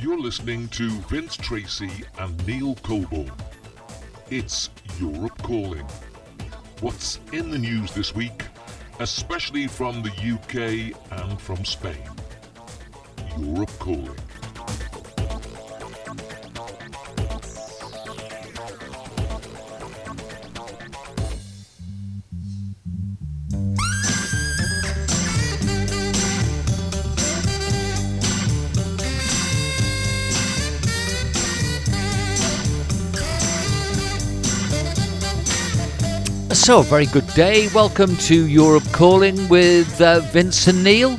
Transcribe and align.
You're 0.00 0.18
listening 0.18 0.66
to 0.68 0.88
Vince 1.10 1.36
Tracy 1.36 1.90
and 2.18 2.46
Neil 2.46 2.74
Colbourne. 2.76 3.30
It's 4.30 4.70
Europe 4.98 5.36
Calling. 5.42 5.86
What's 6.80 7.20
in 7.34 7.50
the 7.50 7.58
news 7.58 7.92
this 7.92 8.14
week, 8.14 8.44
especially 8.98 9.66
from 9.66 10.02
the 10.02 10.08
UK 10.08 10.96
and 11.20 11.38
from 11.38 11.66
Spain? 11.66 12.08
Europe 13.38 13.72
Calling. 13.78 14.16
So, 36.70 36.78
a 36.78 36.84
very 36.84 37.06
good 37.06 37.26
day. 37.34 37.66
Welcome 37.74 38.14
to 38.18 38.46
Europe 38.46 38.84
Calling 38.92 39.48
with 39.48 40.00
uh, 40.00 40.20
Vince 40.20 40.68
and 40.68 40.84
Neil. 40.84 41.16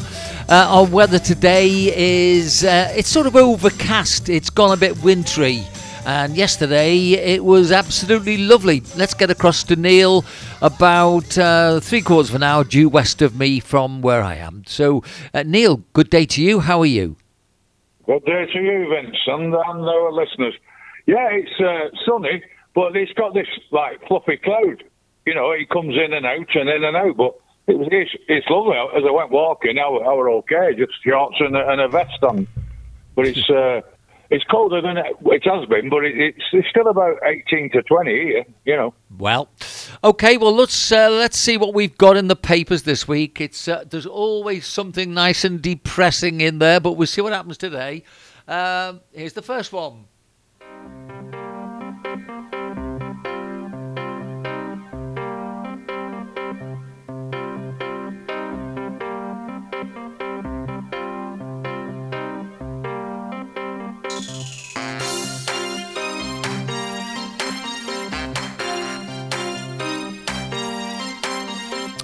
Uh, 0.48 0.66
our 0.70 0.86
weather 0.86 1.20
today 1.20 1.92
is 1.94 2.64
uh, 2.64 2.90
it's 2.96 3.10
sort 3.10 3.28
of 3.28 3.36
overcast. 3.36 4.30
It's 4.30 4.50
gone 4.50 4.72
a 4.72 4.78
bit 4.78 5.04
wintry. 5.04 5.64
And 6.06 6.38
yesterday 6.38 7.16
it 7.16 7.44
was 7.44 7.74
absolutely 7.74 8.38
lovely. 8.38 8.82
Let's 8.96 9.14
get 9.14 9.30
across 9.30 9.66
to 9.66 9.76
Neil 9.76 10.24
about 10.62 11.38
uh, 11.38 11.82
three 11.82 12.02
quarters 12.02 12.30
of 12.30 12.36
an 12.36 12.44
hour 12.44 12.64
due 12.64 12.88
west 12.88 13.22
of 13.22 13.38
me 13.38 13.60
from 13.60 14.02
where 14.02 14.22
I 14.22 14.36
am. 14.36 14.64
So, 14.68 15.04
uh, 15.34 15.44
Neil, 15.44 15.84
good 15.92 16.10
day 16.10 16.26
to 16.28 16.42
you. 16.42 16.62
How 16.62 16.80
are 16.80 16.86
you? 16.86 17.18
Good 18.06 18.24
day 18.24 18.46
to 18.54 18.58
you, 18.58 18.88
Vince, 18.88 19.18
and, 19.28 19.54
and 19.54 19.54
our 19.54 20.14
listeners. 20.14 20.54
Yeah, 21.08 21.28
it's 21.30 21.60
uh, 21.60 21.94
sunny, 22.06 22.42
but 22.74 22.96
it's 22.96 23.12
got 23.12 23.34
this 23.34 23.48
like 23.70 24.08
fluffy 24.08 24.38
cloud 24.38 24.86
you 25.26 25.36
know, 25.36 25.54
he 25.54 25.66
comes 25.66 25.96
in 25.96 26.14
and 26.14 26.26
out 26.26 26.56
and 26.56 26.70
in 26.70 26.84
and 26.84 26.98
out. 26.98 27.18
But 27.18 27.36
it 27.68 27.78
was, 27.78 27.88
it's, 27.92 28.12
it's 28.28 28.48
lovely. 28.50 28.78
As 28.98 29.04
I 29.08 29.12
went 29.12 29.32
walking, 29.32 29.78
I, 29.78 29.84
I 29.84 30.14
were 30.14 30.30
okay, 30.30 30.76
just 30.78 30.94
shorts 31.04 31.38
and 31.40 31.56
a, 31.56 31.70
and 31.70 31.82
a 31.82 31.88
vest 31.88 32.24
on. 32.24 32.48
But 33.16 33.28
it's 33.28 33.50
uh, 33.50 33.82
it's 34.32 34.46
colder 34.46 34.82
than 34.82 34.98
it, 34.98 35.06
it 35.26 35.44
has 35.44 35.68
been, 35.68 35.90
but 35.90 36.06
it, 36.06 36.18
it's, 36.18 36.44
it's 36.54 36.70
still 36.70 36.88
about 36.88 37.18
18 37.24 37.70
to 37.72 37.82
20 37.84 38.12
here, 38.12 38.46
you 38.64 38.78
know. 38.78 38.94
Well, 39.18 39.50
okay. 40.06 40.38
Well, 40.38 40.56
let's 40.56 40.92
uh, 40.92 41.10
let's 41.10 41.38
see 41.38 41.58
what 41.58 41.74
we've 41.74 41.98
got 41.98 42.16
in 42.16 42.30
the 42.30 42.36
papers 42.38 42.84
this 42.84 43.08
week. 43.08 43.42
It's 43.42 43.68
uh, 43.68 43.84
there's 43.90 44.06
always 44.06 44.66
something 44.66 45.14
nice 45.14 45.44
and 45.44 45.62
depressing 45.62 46.40
in 46.40 46.60
there, 46.60 46.80
but 46.80 46.94
we'll 46.94 47.08
see 47.08 47.22
what 47.22 47.34
happens 47.34 47.58
today. 47.58 48.04
Um, 48.48 49.02
here's 49.12 49.34
the 49.34 49.42
first 49.42 49.74
one. 49.74 50.06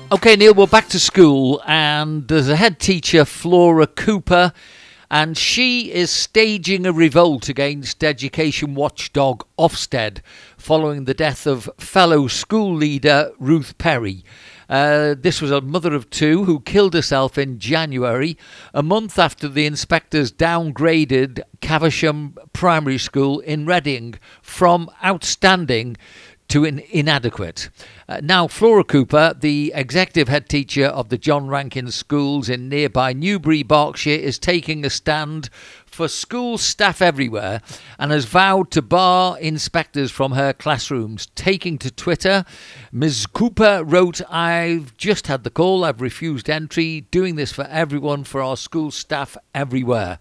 Okay, 0.09 0.37
Neil, 0.37 0.53
we're 0.53 0.67
back 0.67 0.87
to 0.89 1.01
school, 1.01 1.61
and 1.67 2.29
there's 2.29 2.47
a 2.47 2.55
head 2.55 2.79
teacher, 2.79 3.25
Flora 3.25 3.87
Cooper, 3.87 4.53
and 5.11 5.37
she 5.37 5.91
is 5.91 6.09
staging 6.09 6.85
a 6.85 6.93
revolt 6.93 7.49
against 7.49 8.05
education 8.05 8.73
watchdog 8.73 9.43
Ofsted 9.59 10.21
following 10.55 11.03
the 11.03 11.13
death 11.13 11.45
of 11.45 11.69
fellow 11.77 12.27
school 12.27 12.73
leader 12.73 13.31
Ruth 13.37 13.77
Perry. 13.77 14.23
Uh, 14.69 15.13
this 15.17 15.41
was 15.41 15.51
a 15.51 15.59
mother 15.59 15.93
of 15.93 16.09
two 16.09 16.45
who 16.45 16.61
killed 16.61 16.93
herself 16.93 17.37
in 17.37 17.59
January, 17.59 18.37
a 18.73 18.81
month 18.81 19.19
after 19.19 19.49
the 19.49 19.65
inspectors 19.65 20.31
downgraded 20.31 21.41
Caversham 21.59 22.37
Primary 22.53 22.97
School 22.97 23.41
in 23.41 23.65
Reading 23.65 24.15
from 24.41 24.89
outstanding 25.03 25.97
to 26.49 26.65
an 26.65 26.81
inadequate. 26.91 27.69
Uh, 28.07 28.21
now, 28.23 28.47
Flora 28.47 28.83
Cooper, 28.83 29.33
the 29.37 29.71
executive 29.75 30.29
head 30.29 30.47
teacher 30.47 30.85
of 30.85 31.09
the 31.09 31.17
John 31.17 31.47
Rankin 31.47 31.91
schools 31.91 32.47
in 32.47 32.69
nearby 32.69 33.13
Newbury, 33.13 33.63
Berkshire, 33.63 34.19
is 34.19 34.39
taking 34.39 34.85
a 34.85 34.89
stand 34.89 35.49
for 35.97 36.07
school 36.07 36.59
staff 36.59 37.01
everywhere 37.01 37.59
and 37.97 38.11
has 38.11 38.25
vowed 38.25 38.69
to 38.69 38.83
bar 38.83 39.35
inspectors 39.39 40.11
from 40.11 40.33
her 40.33 40.53
classrooms. 40.53 41.25
Taking 41.33 41.79
to 41.79 41.89
Twitter, 41.89 42.45
Ms. 42.91 43.25
Cooper 43.25 43.83
wrote, 43.83 44.21
I've 44.29 44.95
just 44.95 45.25
had 45.25 45.43
the 45.43 45.49
call, 45.49 45.83
I've 45.83 45.99
refused 45.99 46.51
entry, 46.51 47.01
doing 47.09 47.35
this 47.35 47.51
for 47.51 47.63
everyone, 47.63 48.25
for 48.25 48.43
our 48.43 48.57
school 48.57 48.91
staff 48.91 49.35
everywhere. 49.55 50.19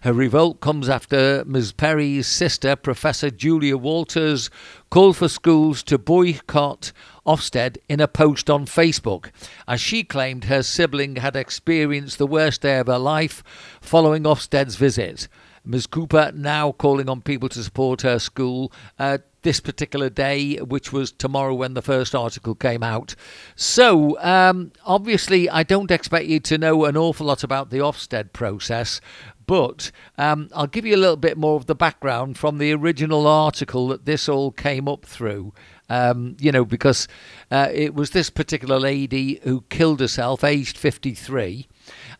Her 0.00 0.14
revolt 0.14 0.62
comes 0.62 0.88
after 0.88 1.44
Ms. 1.44 1.72
Perry's 1.72 2.26
sister, 2.26 2.74
Professor 2.74 3.28
Julia 3.28 3.76
Waters, 3.76 4.48
called 4.88 5.18
for 5.18 5.28
schools 5.28 5.82
to 5.82 5.98
boycott 5.98 6.92
Ofsted 7.28 7.76
in 7.90 8.00
a 8.00 8.08
post 8.08 8.48
on 8.48 8.64
Facebook, 8.64 9.30
as 9.68 9.82
she 9.82 10.02
claimed 10.02 10.44
her 10.44 10.62
sibling 10.62 11.16
had 11.16 11.36
experienced 11.36 12.16
the 12.16 12.26
worst 12.26 12.62
day 12.62 12.78
of 12.78 12.86
her 12.86 12.98
life 12.98 13.44
following 13.82 14.22
Ofsted's 14.22 14.76
visit. 14.76 15.28
Ms. 15.62 15.86
Cooper 15.86 16.32
now 16.34 16.72
calling 16.72 17.10
on 17.10 17.20
people 17.20 17.50
to 17.50 17.62
support 17.62 18.00
her 18.00 18.18
school. 18.18 18.72
Uh, 18.98 19.18
this 19.42 19.60
particular 19.60 20.10
day, 20.10 20.56
which 20.56 20.92
was 20.92 21.12
tomorrow 21.12 21.54
when 21.54 21.74
the 21.74 21.82
first 21.82 22.14
article 22.14 22.54
came 22.54 22.82
out. 22.82 23.14
So, 23.54 24.18
um, 24.20 24.72
obviously, 24.84 25.48
I 25.48 25.62
don't 25.62 25.90
expect 25.90 26.26
you 26.26 26.40
to 26.40 26.58
know 26.58 26.84
an 26.86 26.96
awful 26.96 27.26
lot 27.26 27.44
about 27.44 27.70
the 27.70 27.78
Ofsted 27.78 28.32
process, 28.32 29.00
but 29.46 29.90
um, 30.18 30.50
I'll 30.54 30.66
give 30.66 30.84
you 30.84 30.94
a 30.94 30.98
little 30.98 31.16
bit 31.16 31.38
more 31.38 31.56
of 31.56 31.66
the 31.66 31.74
background 31.74 32.36
from 32.36 32.58
the 32.58 32.72
original 32.74 33.26
article 33.26 33.88
that 33.88 34.04
this 34.04 34.28
all 34.28 34.50
came 34.50 34.88
up 34.88 35.06
through. 35.06 35.54
Um, 35.90 36.36
you 36.38 36.52
know, 36.52 36.66
because 36.66 37.08
uh, 37.50 37.68
it 37.72 37.94
was 37.94 38.10
this 38.10 38.28
particular 38.28 38.78
lady 38.78 39.40
who 39.42 39.62
killed 39.70 40.00
herself, 40.00 40.44
aged 40.44 40.76
53. 40.76 41.66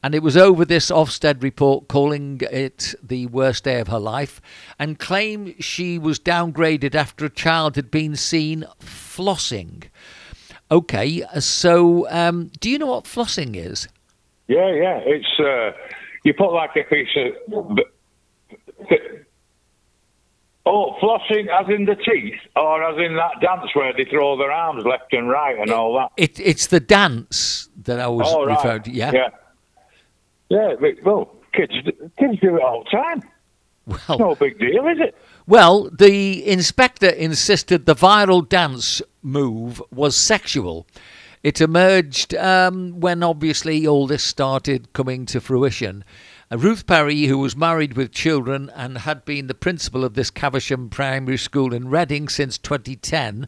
And 0.03 0.15
it 0.15 0.23
was 0.23 0.37
over 0.37 0.65
this 0.65 0.91
Ofsted 0.91 1.43
report 1.43 1.89
calling 1.89 2.41
it 2.51 2.95
the 3.03 3.27
worst 3.27 3.65
day 3.65 3.81
of 3.81 3.89
her 3.89 3.99
life 3.99 4.41
and 4.79 4.99
claimed 4.99 5.63
she 5.63 5.99
was 5.99 6.19
downgraded 6.19 6.95
after 6.95 7.27
a 7.27 7.31
child 7.31 7.77
had 7.77 7.91
been 7.91 8.17
seen 8.17 8.65
flossing. 8.81 9.85
Okay, 10.71 11.23
so 11.39 12.09
um, 12.11 12.51
do 12.61 12.71
you 12.71 12.79
know 12.79 12.87
what 12.87 13.05
flossing 13.05 13.57
is? 13.57 13.89
Yeah, 14.49 14.73
yeah. 14.73 15.01
It's 15.05 15.41
uh, 15.41 15.77
you 16.25 16.35
put 16.35 16.53
like 16.53 16.71
a 16.77 16.85
piece 16.85 17.09
of 17.17 17.79
Oh, 20.71 20.95
flossing 21.01 21.49
as 21.49 21.67
in 21.69 21.87
the 21.87 21.95
teeth, 21.95 22.39
or 22.55 22.85
as 22.85 22.99
in 22.99 23.17
that 23.17 23.41
dance 23.41 23.75
where 23.75 23.93
they 23.95 24.05
throw 24.05 24.37
their 24.37 24.53
arms 24.53 24.85
left 24.85 25.13
and 25.13 25.29
right 25.29 25.59
and 25.59 25.71
it, 25.71 25.75
all 25.75 25.95
that? 25.95 26.13
It, 26.17 26.39
it's 26.39 26.67
the 26.67 26.81
dance 26.81 27.71
that 27.85 27.99
I 27.99 28.09
was 28.09 28.29
oh, 28.31 28.45
right. 28.45 28.57
referring 28.57 28.83
to, 28.83 28.91
yeah? 28.91 29.13
Yeah. 29.13 29.29
Yeah, 30.51 30.75
well, 31.05 31.35
kids, 31.53 31.73
kids 32.19 32.41
do 32.41 32.57
it 32.57 32.63
all 32.63 32.85
the 32.85 32.91
time. 32.91 33.23
Well, 33.87 33.99
it's 34.09 34.19
no 34.19 34.35
big 34.35 34.59
deal, 34.59 34.87
is 34.87 34.99
it? 35.01 35.17
Well, 35.47 35.89
the 35.91 36.47
inspector 36.47 37.09
insisted 37.09 37.87
the 37.87 37.95
viral 37.95 38.47
dance 38.47 39.01
move 39.23 39.83
was 39.91 40.15
sexual. 40.15 40.87
It 41.43 41.61
emerged 41.61 42.35
um, 42.35 43.01
when 43.01 43.23
obviously 43.23 43.87
all 43.87 44.07
this 44.07 44.23
started 44.23 44.93
coming 44.93 45.25
to 45.27 45.41
fruition. 45.41 46.05
Uh, 46.51 46.57
Ruth 46.57 46.87
Perry, 46.87 47.25
who 47.25 47.39
was 47.39 47.57
married 47.57 47.95
with 47.95 48.11
children 48.11 48.71
and 48.75 48.99
had 48.99 49.25
been 49.25 49.49
the 49.49 49.55
principal 49.55 50.03
of 50.05 50.15
this 50.15 50.31
Caversham 50.31 50.89
Primary 50.89 51.37
School 51.37 51.75
in 51.75 51.89
Reading 51.91 52.29
since 52.29 52.57
2010, 52.57 53.47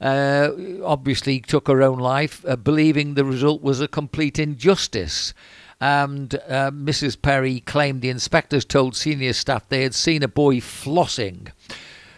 uh, 0.00 0.50
obviously 0.84 1.40
took 1.40 1.66
her 1.68 1.82
own 1.82 1.98
life, 1.98 2.44
uh, 2.46 2.56
believing 2.56 3.14
the 3.14 3.24
result 3.24 3.62
was 3.62 3.80
a 3.80 3.88
complete 3.88 4.38
injustice. 4.38 5.32
And 5.80 6.34
uh, 6.46 6.70
Mrs. 6.72 7.20
Perry 7.20 7.60
claimed 7.60 8.02
the 8.02 8.10
inspectors 8.10 8.66
told 8.66 8.96
senior 8.96 9.32
staff 9.32 9.68
they 9.68 9.82
had 9.82 9.94
seen 9.94 10.22
a 10.22 10.28
boy 10.28 10.56
flossing. 10.56 11.48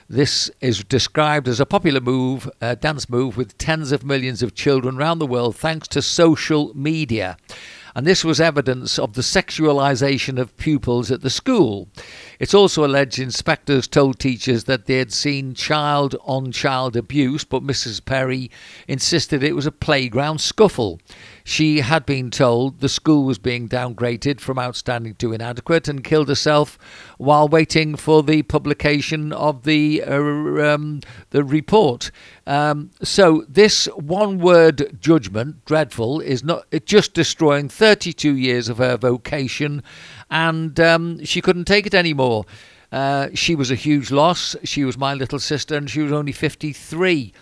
This 0.08 0.50
is 0.60 0.82
described 0.82 1.46
as 1.46 1.60
a 1.60 1.66
popular 1.66 2.00
move, 2.00 2.50
a 2.60 2.74
dance 2.74 3.08
move 3.08 3.36
with 3.36 3.58
tens 3.58 3.92
of 3.92 4.04
millions 4.04 4.42
of 4.42 4.54
children 4.54 4.96
around 4.96 5.18
the 5.18 5.26
world 5.26 5.54
thanks 5.54 5.86
to 5.88 6.02
social 6.02 6.72
media 6.74 7.36
and 7.98 8.06
this 8.06 8.24
was 8.24 8.40
evidence 8.40 8.96
of 8.96 9.14
the 9.14 9.22
sexualisation 9.22 10.38
of 10.38 10.56
pupils 10.56 11.10
at 11.10 11.20
the 11.20 11.28
school. 11.28 11.88
It's 12.38 12.54
also 12.54 12.84
alleged 12.84 13.18
inspectors 13.18 13.88
told 13.88 14.20
teachers 14.20 14.64
that 14.64 14.86
they 14.86 14.98
had 14.98 15.12
seen 15.12 15.52
child 15.52 16.14
on 16.22 16.52
child 16.52 16.94
abuse, 16.94 17.42
but 17.42 17.64
Mrs. 17.64 18.04
Perry 18.04 18.52
insisted 18.86 19.42
it 19.42 19.56
was 19.56 19.66
a 19.66 19.72
playground 19.72 20.40
scuffle. 20.40 21.00
She 21.48 21.80
had 21.80 22.04
been 22.04 22.30
told 22.30 22.80
the 22.80 22.90
school 22.90 23.24
was 23.24 23.38
being 23.38 23.70
downgraded 23.70 24.38
from 24.38 24.58
outstanding 24.58 25.14
to 25.14 25.32
inadequate 25.32 25.88
and 25.88 26.04
killed 26.04 26.28
herself 26.28 26.78
while 27.16 27.48
waiting 27.48 27.96
for 27.96 28.22
the 28.22 28.42
publication 28.42 29.32
of 29.32 29.62
the 29.62 30.02
uh, 30.02 30.14
um, 30.14 31.00
the 31.30 31.42
report. 31.42 32.10
Um, 32.46 32.90
so 33.02 33.46
this 33.48 33.86
one-word 33.96 34.98
judgment, 35.00 35.64
dreadful, 35.64 36.20
is 36.20 36.44
not 36.44 36.66
just 36.84 37.14
destroying 37.14 37.70
32 37.70 38.36
years 38.36 38.68
of 38.68 38.76
her 38.76 38.98
vocation, 38.98 39.82
and 40.30 40.78
um, 40.78 41.24
she 41.24 41.40
couldn't 41.40 41.64
take 41.64 41.86
it 41.86 41.94
anymore. 41.94 42.44
Uh, 42.92 43.28
she 43.32 43.54
was 43.54 43.70
a 43.70 43.74
huge 43.74 44.10
loss. 44.10 44.54
She 44.64 44.84
was 44.84 44.98
my 44.98 45.14
little 45.14 45.38
sister, 45.38 45.76
and 45.76 45.88
she 45.88 46.00
was 46.00 46.12
only 46.12 46.32
53. 46.32 47.32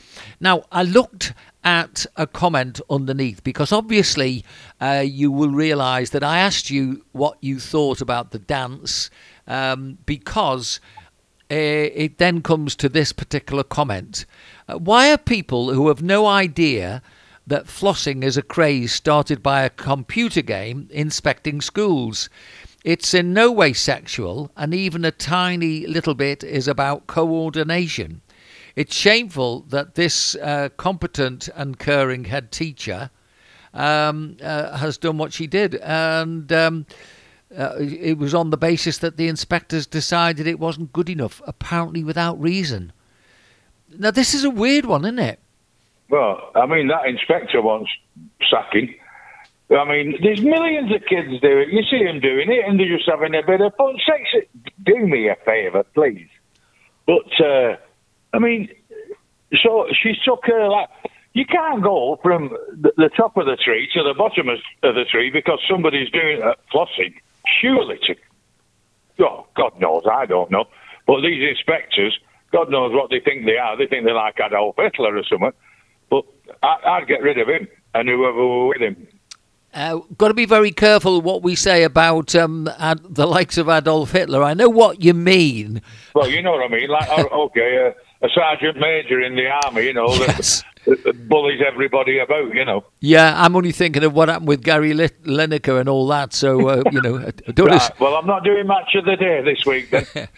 Now, 0.41 0.62
I 0.70 0.85
looked 0.85 1.32
at 1.67 2.07
a 2.15 2.29
comment 2.29 2.81
underneath 2.89 3.43
because 3.43 3.73
obviously 3.73 4.45
uh, 4.81 5.03
you 5.05 5.33
will 5.33 5.51
realise 5.51 6.11
that 6.11 6.23
I 6.23 6.39
asked 6.39 6.71
you 6.71 7.05
what 7.11 7.39
you 7.41 7.59
thought 7.59 8.01
about 8.01 8.31
the 8.31 8.39
dance 8.39 9.11
um, 9.49 9.99
because 10.07 10.79
uh, 11.51 11.55
it 11.55 12.19
then 12.19 12.41
comes 12.41 12.77
to 12.77 12.89
this 12.89 13.13
particular 13.13 13.65
comment. 13.65 14.27
Uh, 14.69 14.79
why 14.79 15.11
are 15.11 15.19
people 15.19 15.75
who 15.75 15.89
have 15.89 16.03
no 16.03 16.27
idea 16.27 17.03
that 17.49 17.67
flossing 17.67 18.23
is 18.23 18.37
a 18.37 18.43
craze 18.43 18.93
started 18.93 19.43
by 19.43 19.63
a 19.63 19.71
computer 19.71 20.43
game 20.43 20.87
inspecting 20.93 21.61
schools? 21.61 22.31
It's 22.85 23.13
in 23.13 23.33
no 23.33 23.51
way 23.51 23.73
sexual, 23.73 24.53
and 24.57 24.73
even 24.73 25.05
a 25.05 25.11
tiny 25.11 25.85
little 25.89 26.15
bit 26.15 26.45
is 26.45 26.69
about 26.69 27.09
coordination. 27.09 28.21
It's 28.76 28.94
shameful 28.94 29.62
that 29.70 29.94
this 29.94 30.34
uh, 30.37 30.69
competent 30.76 31.49
and 31.56 31.78
caring 31.78 32.25
head 32.25 32.52
teacher 32.52 33.11
um, 33.73 34.37
uh, 34.43 34.76
has 34.76 34.99
done 34.99 35.17
what 35.17 35.32
she 35.32 35.46
did, 35.46 35.76
and 35.76 36.52
um, 36.52 36.87
uh, 37.56 37.76
it 37.78 38.19
was 38.19 38.34
on 38.34 38.50
the 38.50 38.58
basis 38.58 38.99
that 38.99 39.17
the 39.17 39.28
inspectors 39.28 39.87
decided 39.87 40.46
it 40.46 40.61
wasn't 40.61 40.93
good 40.93 41.08
enough, 41.08 41.40
apparently 41.46 42.05
without 42.05 42.38
reason. 42.38 42.93
Now, 43.99 44.11
this 44.11 44.34
is 44.34 44.44
a 44.44 44.50
weird 44.50 44.84
one, 44.84 45.06
isn't 45.06 45.20
it? 45.20 45.40
Well, 46.11 46.50
I 46.55 46.67
mean, 46.67 46.88
that 46.88 47.06
inspector 47.06 47.62
wants 47.62 47.90
sacking. 48.50 48.94
I 49.70 49.84
mean, 49.88 50.19
there's 50.22 50.43
millions 50.43 50.94
of 50.94 51.00
kids 51.08 51.40
do 51.40 51.58
it. 51.58 51.69
You 51.70 51.82
see 51.90 52.05
them 52.05 52.20
doing 52.20 52.52
it, 52.52 52.69
and 52.69 52.79
they're 52.79 52.94
just 52.94 53.08
having 53.08 53.34
a 53.34 53.44
bit 53.44 53.62
of 53.62 53.75
fun. 53.76 53.96
Sex, 54.05 54.46
do 54.84 55.06
me 55.06 55.29
a 55.29 55.37
favour, 55.46 55.82
please. 55.94 56.29
But 57.06 57.40
uh, 57.44 57.76
I 58.32 58.38
mean, 58.38 58.69
so 59.62 59.87
she 60.02 60.14
took 60.25 60.44
her 60.46 60.69
like. 60.69 60.88
You 61.32 61.44
can't 61.44 61.82
go 61.82 62.19
from 62.23 62.49
the, 62.73 62.93
the 62.96 63.11
top 63.14 63.37
of 63.37 63.44
the 63.44 63.56
tree 63.56 63.90
to 63.93 64.02
the 64.02 64.14
bottom 64.14 64.49
of, 64.49 64.56
of 64.82 64.94
the 64.94 65.05
tree 65.05 65.28
because 65.31 65.58
somebody's 65.69 66.08
doing 66.08 66.43
uh, 66.43 66.55
flossing. 66.73 67.12
Surely, 67.61 67.99
to 68.06 68.14
oh 69.25 69.46
God 69.55 69.78
knows, 69.78 70.05
I 70.11 70.25
don't 70.25 70.50
know. 70.50 70.64
But 71.06 71.20
these 71.20 71.46
inspectors, 71.46 72.19
God 72.52 72.70
knows 72.70 72.93
what 72.94 73.11
they 73.11 73.20
think 73.20 73.44
they 73.44 73.58
are. 73.58 73.76
They 73.76 73.87
think 73.87 74.06
they're 74.06 74.14
like 74.14 74.40
Adolf 74.40 74.76
Hitler 74.79 75.17
or 75.17 75.25
something. 75.25 75.52
But 76.08 76.25
I, 76.62 76.76
I'd 76.87 77.06
get 77.06 77.22
rid 77.22 77.38
of 77.38 77.49
him 77.49 77.69
and 77.94 78.08
whoever 78.08 78.46
were 78.46 78.67
with 78.69 78.81
him. 78.81 79.06
Uh, 79.75 80.00
got 80.17 80.29
to 80.29 80.34
be 80.34 80.46
very 80.46 80.72
careful 80.72 81.20
what 81.20 81.43
we 81.43 81.55
say 81.55 81.82
about 81.82 82.34
um, 82.34 82.67
ad- 82.79 83.14
the 83.14 83.26
likes 83.26 83.58
of 83.58 83.69
Adolf 83.69 84.12
Hitler. 84.12 84.43
I 84.43 84.55
know 84.55 84.70
what 84.70 85.02
you 85.02 85.12
mean. 85.12 85.82
Well, 86.14 86.31
you 86.31 86.40
know 86.40 86.52
what 86.52 86.64
I 86.64 86.69
mean. 86.69 86.88
Like, 86.88 87.08
oh, 87.11 87.44
okay, 87.46 87.88
uh, 87.88 87.93
a 88.23 88.29
sergeant 88.35 88.77
major 88.79 89.21
in 89.21 89.37
the 89.37 89.47
army, 89.49 89.85
you 89.87 89.93
know, 89.93 90.09
Yes. 90.09 90.63
that, 90.87 91.03
that 91.05 91.29
bullies 91.29 91.61
everybody 91.67 92.19
about, 92.19 92.55
you 92.55 92.65
know. 92.65 92.85
Yeah, 93.01 93.35
I'm 93.37 93.57
only 93.57 93.73
thinking 93.73 94.05
of 94.05 94.15
what 94.15 94.29
happened 94.29 94.49
with 94.49 94.63
Gary 94.63 94.95
Li- 94.95 95.09
Lineker 95.25 95.79
and 95.81 95.89
all 95.89 96.07
that. 96.09 96.33
So 96.33 96.69
uh, 96.69 96.83
you 96.93 97.01
know, 97.03 97.19
don't. 97.55 97.69
Right, 97.69 98.01
well, 98.01 98.15
I'm 98.15 98.27
not 98.27 98.45
doing 98.45 98.67
much 98.67 98.95
of 98.95 99.05
the 99.05 99.17
day 99.17 99.43
this 99.43 99.65
week. 99.67 99.93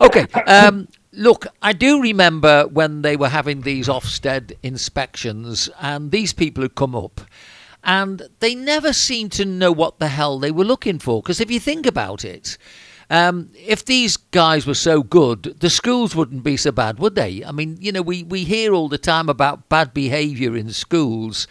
Okay. 0.00 0.26
Um, 0.46 0.88
look, 1.12 1.46
I 1.62 1.72
do 1.72 2.00
remember 2.02 2.66
when 2.66 3.02
they 3.02 3.16
were 3.16 3.28
having 3.28 3.60
these 3.60 3.86
Ofsted 3.86 4.56
inspections, 4.64 5.68
and 5.80 6.10
these 6.10 6.32
people 6.32 6.62
had 6.62 6.74
come 6.74 6.96
up, 6.96 7.20
and 7.84 8.22
they 8.40 8.54
never 8.56 8.92
seemed 8.92 9.30
to 9.32 9.44
know 9.44 9.70
what 9.70 10.00
the 10.00 10.08
hell 10.08 10.38
they 10.40 10.50
were 10.50 10.64
looking 10.64 10.98
for. 10.98 11.22
Because 11.22 11.40
if 11.40 11.50
you 11.52 11.60
think 11.60 11.86
about 11.86 12.24
it, 12.24 12.58
um, 13.12 13.50
if 13.54 13.84
these 13.84 14.16
guys 14.16 14.66
were 14.66 14.72
so 14.72 15.02
good, 15.02 15.42
the 15.60 15.68
schools 15.68 16.16
wouldn't 16.16 16.42
be 16.42 16.56
so 16.56 16.72
bad, 16.72 16.98
would 16.98 17.14
they? 17.14 17.44
I 17.44 17.52
mean, 17.52 17.76
you 17.78 17.92
know, 17.92 18.00
we, 18.00 18.22
we 18.22 18.44
hear 18.44 18.72
all 18.72 18.88
the 18.88 18.96
time 18.96 19.28
about 19.28 19.68
bad 19.68 19.92
behaviour 19.92 20.56
in 20.56 20.70
schools. 20.70 21.46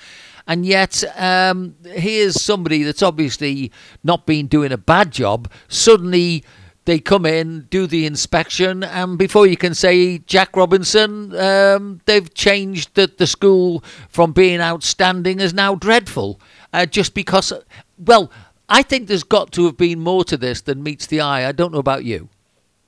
And 0.47 0.65
yet, 0.65 1.03
um, 1.15 1.75
here's 1.85 2.41
somebody 2.41 2.81
that's 2.81 3.03
obviously 3.03 3.71
not 4.03 4.25
been 4.25 4.47
doing 4.47 4.71
a 4.71 4.77
bad 4.77 5.11
job. 5.11 5.51
Suddenly, 5.67 6.43
they 6.85 6.97
come 6.97 7.27
in, 7.27 7.67
do 7.69 7.85
the 7.85 8.07
inspection, 8.07 8.83
and 8.83 9.19
before 9.19 9.45
you 9.45 9.55
can 9.55 9.75
say 9.75 10.17
Jack 10.17 10.57
Robinson, 10.57 11.35
um, 11.39 12.01
they've 12.05 12.33
changed 12.33 12.95
the, 12.95 13.05
the 13.05 13.27
school 13.27 13.83
from 14.09 14.31
being 14.31 14.59
outstanding 14.59 15.39
as 15.39 15.53
now 15.53 15.75
dreadful. 15.75 16.41
Uh, 16.73 16.87
just 16.87 17.13
because, 17.13 17.53
well, 17.99 18.31
I 18.71 18.83
think 18.83 19.07
there's 19.07 19.25
got 19.25 19.51
to 19.53 19.65
have 19.65 19.75
been 19.75 20.00
more 20.00 20.23
to 20.23 20.38
this 20.38 20.62
than 20.62 20.81
meets 20.81 21.06
the 21.06 21.19
eye. 21.19 21.45
I 21.47 21.51
don't 21.51 21.73
know 21.73 21.79
about 21.79 22.06
you. 22.06 22.29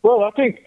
well, 0.01 0.24
I 0.24 0.31
think, 0.31 0.59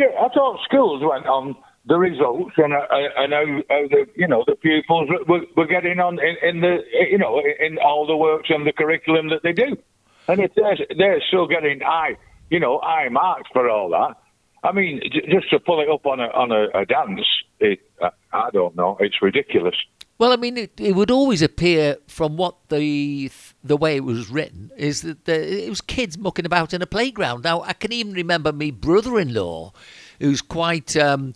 I 0.00 0.28
thought 0.34 0.58
schools 0.64 1.00
went 1.02 1.26
on 1.26 1.54
the 1.86 1.96
results 1.96 2.52
and, 2.56 2.72
uh, 2.74 2.86
and 3.16 3.32
how, 3.32 3.44
how 3.70 3.88
the, 3.88 4.06
you 4.16 4.26
know, 4.26 4.42
the 4.46 4.56
pupils 4.56 5.08
were, 5.28 5.42
were 5.56 5.66
getting 5.66 6.00
on 6.00 6.18
in, 6.18 6.36
in 6.42 6.60
the, 6.60 6.78
you 7.08 7.18
know, 7.18 7.40
in 7.60 7.78
all 7.78 8.06
the 8.06 8.16
works 8.16 8.50
and 8.50 8.66
the 8.66 8.72
curriculum 8.72 9.28
that 9.30 9.42
they 9.44 9.52
do. 9.52 9.76
And 10.26 10.40
if 10.40 10.50
they're, 10.56 10.76
they're 10.98 11.22
still 11.28 11.46
getting 11.46 11.80
high, 11.80 12.16
you 12.50 12.58
know, 12.60 12.80
high 12.82 13.08
marks 13.08 13.48
for 13.52 13.70
all 13.70 13.88
that, 13.90 14.16
I 14.68 14.72
mean, 14.72 15.00
j- 15.12 15.32
just 15.32 15.48
to 15.50 15.60
pull 15.60 15.80
it 15.80 15.88
up 15.88 16.04
on 16.04 16.18
a 16.20 16.24
on 16.24 16.50
a, 16.50 16.80
a 16.80 16.84
dance, 16.84 17.24
it, 17.60 17.78
I, 18.02 18.10
I 18.32 18.50
don't 18.52 18.74
know, 18.76 18.96
it's 19.00 19.22
ridiculous. 19.22 19.76
Well, 20.18 20.32
I 20.32 20.36
mean, 20.36 20.56
it, 20.56 20.80
it 20.80 20.96
would 20.96 21.12
always 21.12 21.42
appear 21.42 21.96
from 22.08 22.36
what 22.36 22.56
the 22.70 23.30
the 23.68 23.76
way 23.76 23.96
it 23.96 24.04
was 24.04 24.30
written 24.30 24.70
is 24.76 25.02
that 25.02 25.24
the, 25.24 25.66
it 25.66 25.68
was 25.68 25.80
kids 25.80 26.18
mucking 26.18 26.46
about 26.46 26.74
in 26.74 26.82
a 26.82 26.86
playground. 26.86 27.44
Now, 27.44 27.62
I 27.62 27.72
can 27.72 27.92
even 27.92 28.12
remember 28.12 28.52
me 28.52 28.70
brother-in-law, 28.70 29.72
who's 30.20 30.42
quite. 30.42 30.96
Um, 30.96 31.34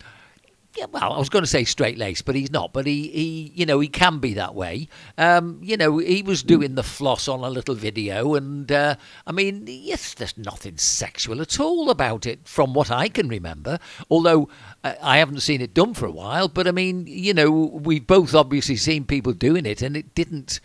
yeah, 0.75 0.85
well, 0.91 1.13
I 1.13 1.19
was 1.19 1.29
going 1.29 1.43
to 1.43 1.49
say 1.49 1.65
straight 1.65 1.99
laced, 1.99 2.25
but 2.25 2.33
he's 2.33 2.51
not. 2.51 2.73
But 2.73 2.87
he, 2.87 3.07
he, 3.09 3.51
you 3.53 3.65
know, 3.67 3.79
he 3.79 3.87
can 3.87 4.17
be 4.17 4.33
that 4.33 4.55
way. 4.55 4.87
Um, 5.19 5.59
you 5.61 5.77
know, 5.77 5.99
he 5.99 6.23
was 6.23 6.41
doing 6.41 6.73
the 6.73 6.81
floss 6.81 7.27
on 7.27 7.41
a 7.41 7.49
little 7.49 7.75
video, 7.75 8.33
and 8.33 8.71
uh, 8.71 8.95
I 9.27 9.31
mean, 9.31 9.65
yes, 9.67 10.15
there's 10.15 10.35
nothing 10.35 10.77
sexual 10.77 11.41
at 11.41 11.59
all 11.59 11.91
about 11.91 12.25
it, 12.25 12.47
from 12.47 12.73
what 12.73 12.89
I 12.89 13.07
can 13.07 13.27
remember. 13.27 13.77
Although 14.09 14.49
I, 14.83 14.97
I 15.01 15.17
haven't 15.19 15.41
seen 15.41 15.61
it 15.61 15.75
done 15.75 15.93
for 15.93 16.07
a 16.07 16.11
while, 16.11 16.47
but 16.47 16.67
I 16.67 16.71
mean, 16.71 17.05
you 17.05 17.35
know, 17.35 17.51
we've 17.51 18.07
both 18.07 18.33
obviously 18.33 18.75
seen 18.75 19.05
people 19.05 19.33
doing 19.33 19.67
it, 19.67 19.83
and 19.83 19.95
it 19.95 20.15
didn't 20.15 20.59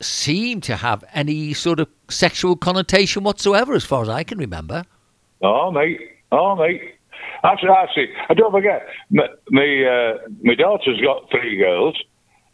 seem 0.00 0.60
to 0.62 0.76
have 0.76 1.04
any 1.14 1.52
sort 1.54 1.80
of 1.80 1.88
sexual 2.08 2.56
connotation 2.56 3.24
whatsoever, 3.24 3.74
as 3.74 3.84
far 3.84 4.02
as 4.02 4.08
I 4.08 4.24
can 4.24 4.38
remember. 4.38 4.84
Oh, 5.42 5.70
mate. 5.70 6.00
Oh, 6.32 6.56
mate. 6.56 6.94
Actually, 7.44 7.70
actually, 7.70 8.08
I 8.28 8.34
don't 8.34 8.52
forget, 8.52 8.86
my, 9.10 9.28
my, 9.50 9.84
uh, 9.84 10.28
my 10.42 10.54
daughter's 10.54 11.00
got 11.00 11.30
three 11.30 11.58
girls, 11.58 11.94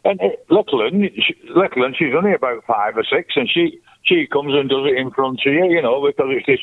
and 0.03 0.19
uh, 0.19 0.29
Lachlan, 0.49 1.09
she, 1.15 1.35
Lachlan, 1.55 1.95
she's 1.97 2.13
only 2.15 2.33
about 2.33 2.65
five 2.65 2.97
or 2.97 3.03
six, 3.03 3.33
and 3.35 3.49
she, 3.49 3.79
she 4.03 4.27
comes 4.27 4.53
and 4.53 4.69
does 4.69 4.85
it 4.85 4.97
in 4.97 5.11
front 5.11 5.39
of 5.45 5.53
you, 5.53 5.65
you 5.69 5.81
know, 5.81 6.05
because 6.05 6.27
it's 6.29 6.45
this, 6.45 6.59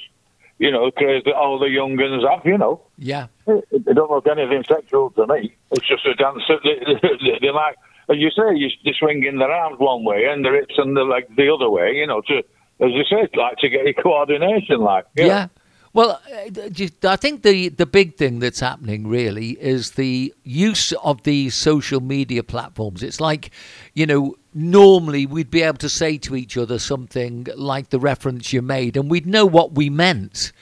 you 0.58 0.70
know, 0.70 0.90
craze 0.90 1.22
that 1.24 1.34
all 1.34 1.58
the 1.58 1.70
young 1.70 1.96
guns 1.96 2.22
have, 2.28 2.44
you 2.44 2.58
know. 2.58 2.82
Yeah. 2.98 3.28
It 3.46 3.94
don't 3.94 4.10
look 4.10 4.26
anything 4.26 4.64
sexual 4.64 5.10
to 5.12 5.26
me. 5.26 5.54
It's 5.70 5.88
just 5.88 6.04
a 6.04 6.14
dance 6.14 6.42
that 6.48 6.60
they, 6.64 6.98
they, 7.30 7.38
they 7.40 7.50
like, 7.50 7.76
as 8.10 8.16
you 8.18 8.30
say, 8.30 8.56
you, 8.56 8.68
they're 8.84 8.94
swinging 8.98 9.38
their 9.38 9.50
arms 9.50 9.78
one 9.78 10.04
way 10.04 10.24
and 10.30 10.44
their 10.44 10.54
hips 10.54 10.74
and 10.78 10.96
the 10.96 11.02
leg 11.02 11.24
the 11.36 11.52
other 11.52 11.68
way, 11.68 11.92
you 11.92 12.06
know, 12.06 12.20
to, 12.22 12.38
as 12.38 12.90
you 12.92 13.04
say, 13.04 13.28
like 13.34 13.56
to 13.58 13.68
get 13.68 13.84
your 13.84 13.94
coordination, 13.94 14.80
like. 14.80 15.04
know. 15.16 15.26
Yeah. 15.26 15.48
Well, 15.94 16.20
uh, 16.30 17.08
I 17.08 17.16
think 17.16 17.42
the, 17.42 17.70
the 17.70 17.86
big 17.86 18.16
thing 18.16 18.38
that's 18.38 18.60
happening 18.60 19.08
really 19.08 19.50
is 19.60 19.92
the 19.92 20.34
use 20.44 20.92
of 20.92 21.22
these 21.22 21.54
social 21.54 22.00
media 22.00 22.42
platforms. 22.42 23.02
It's 23.02 23.20
like, 23.20 23.50
you 23.94 24.06
know, 24.06 24.36
normally 24.54 25.26
we'd 25.26 25.50
be 25.50 25.62
able 25.62 25.78
to 25.78 25.88
say 25.88 26.18
to 26.18 26.36
each 26.36 26.56
other 26.56 26.78
something 26.78 27.46
like 27.56 27.88
the 27.88 27.98
reference 27.98 28.52
you 28.52 28.62
made, 28.62 28.96
and 28.96 29.10
we'd 29.10 29.26
know 29.26 29.46
what 29.46 29.74
we 29.74 29.88
meant. 29.90 30.52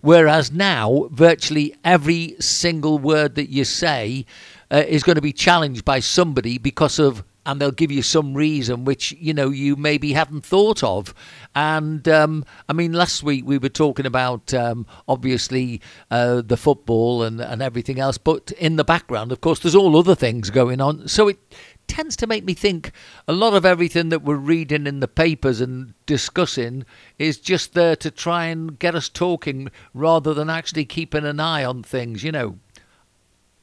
Whereas 0.00 0.52
now, 0.52 1.08
virtually 1.10 1.74
every 1.82 2.36
single 2.38 2.98
word 2.98 3.36
that 3.36 3.48
you 3.48 3.64
say 3.64 4.26
uh, 4.74 4.82
is 4.88 5.04
going 5.04 5.14
to 5.14 5.22
be 5.22 5.32
challenged 5.32 5.84
by 5.84 6.00
somebody 6.00 6.58
because 6.58 6.98
of 6.98 7.22
and 7.46 7.60
they'll 7.60 7.70
give 7.70 7.92
you 7.92 8.02
some 8.02 8.34
reason 8.34 8.84
which 8.84 9.12
you 9.12 9.32
know 9.32 9.50
you 9.50 9.76
maybe 9.76 10.12
haven't 10.14 10.44
thought 10.44 10.82
of 10.82 11.14
and 11.54 12.08
um, 12.08 12.44
i 12.68 12.72
mean 12.72 12.92
last 12.92 13.22
week 13.22 13.46
we 13.46 13.58
were 13.58 13.68
talking 13.68 14.06
about 14.06 14.52
um, 14.52 14.86
obviously 15.06 15.80
uh, 16.10 16.42
the 16.42 16.56
football 16.56 17.22
and, 17.22 17.40
and 17.40 17.62
everything 17.62 18.00
else 18.00 18.18
but 18.18 18.50
in 18.52 18.76
the 18.76 18.84
background 18.84 19.30
of 19.30 19.40
course 19.40 19.60
there's 19.60 19.74
all 19.74 19.96
other 19.96 20.14
things 20.14 20.50
going 20.50 20.80
on 20.80 21.06
so 21.06 21.28
it 21.28 21.38
tends 21.86 22.16
to 22.16 22.26
make 22.26 22.44
me 22.44 22.54
think 22.54 22.90
a 23.28 23.32
lot 23.32 23.54
of 23.54 23.64
everything 23.64 24.08
that 24.08 24.22
we're 24.22 24.36
reading 24.36 24.86
in 24.86 25.00
the 25.00 25.08
papers 25.08 25.60
and 25.60 25.94
discussing 26.06 26.84
is 27.18 27.38
just 27.38 27.74
there 27.74 27.94
to 27.94 28.10
try 28.10 28.46
and 28.46 28.78
get 28.78 28.94
us 28.94 29.08
talking 29.08 29.70
rather 29.92 30.32
than 30.34 30.48
actually 30.48 30.84
keeping 30.84 31.24
an 31.26 31.38
eye 31.38 31.62
on 31.62 31.82
things, 31.82 32.24
you 32.24 32.32
know. 32.32 32.58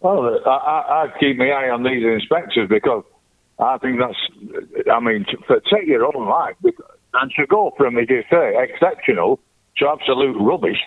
Well, 0.02 0.40
I, 0.46 0.50
I, 0.50 1.04
I 1.04 1.20
keep 1.20 1.38
my 1.38 1.50
eye 1.50 1.70
on 1.70 1.84
these 1.84 2.04
inspectors 2.04 2.68
because 2.70 3.04
I 3.60 3.78
think 3.78 4.00
that's, 4.00 4.18
I 4.92 5.00
mean, 5.00 5.26
to, 5.30 5.38
for, 5.46 5.60
take 5.72 5.88
your 5.88 6.06
own 6.06 6.28
life 6.28 6.56
and 7.14 7.32
to 7.38 7.46
go 7.46 7.72
from, 7.78 7.98
as 7.98 8.10
you 8.10 8.24
say, 8.30 8.54
exceptional 8.58 9.40
to 9.78 9.88
absolute 9.88 10.36
rubbish. 10.40 10.80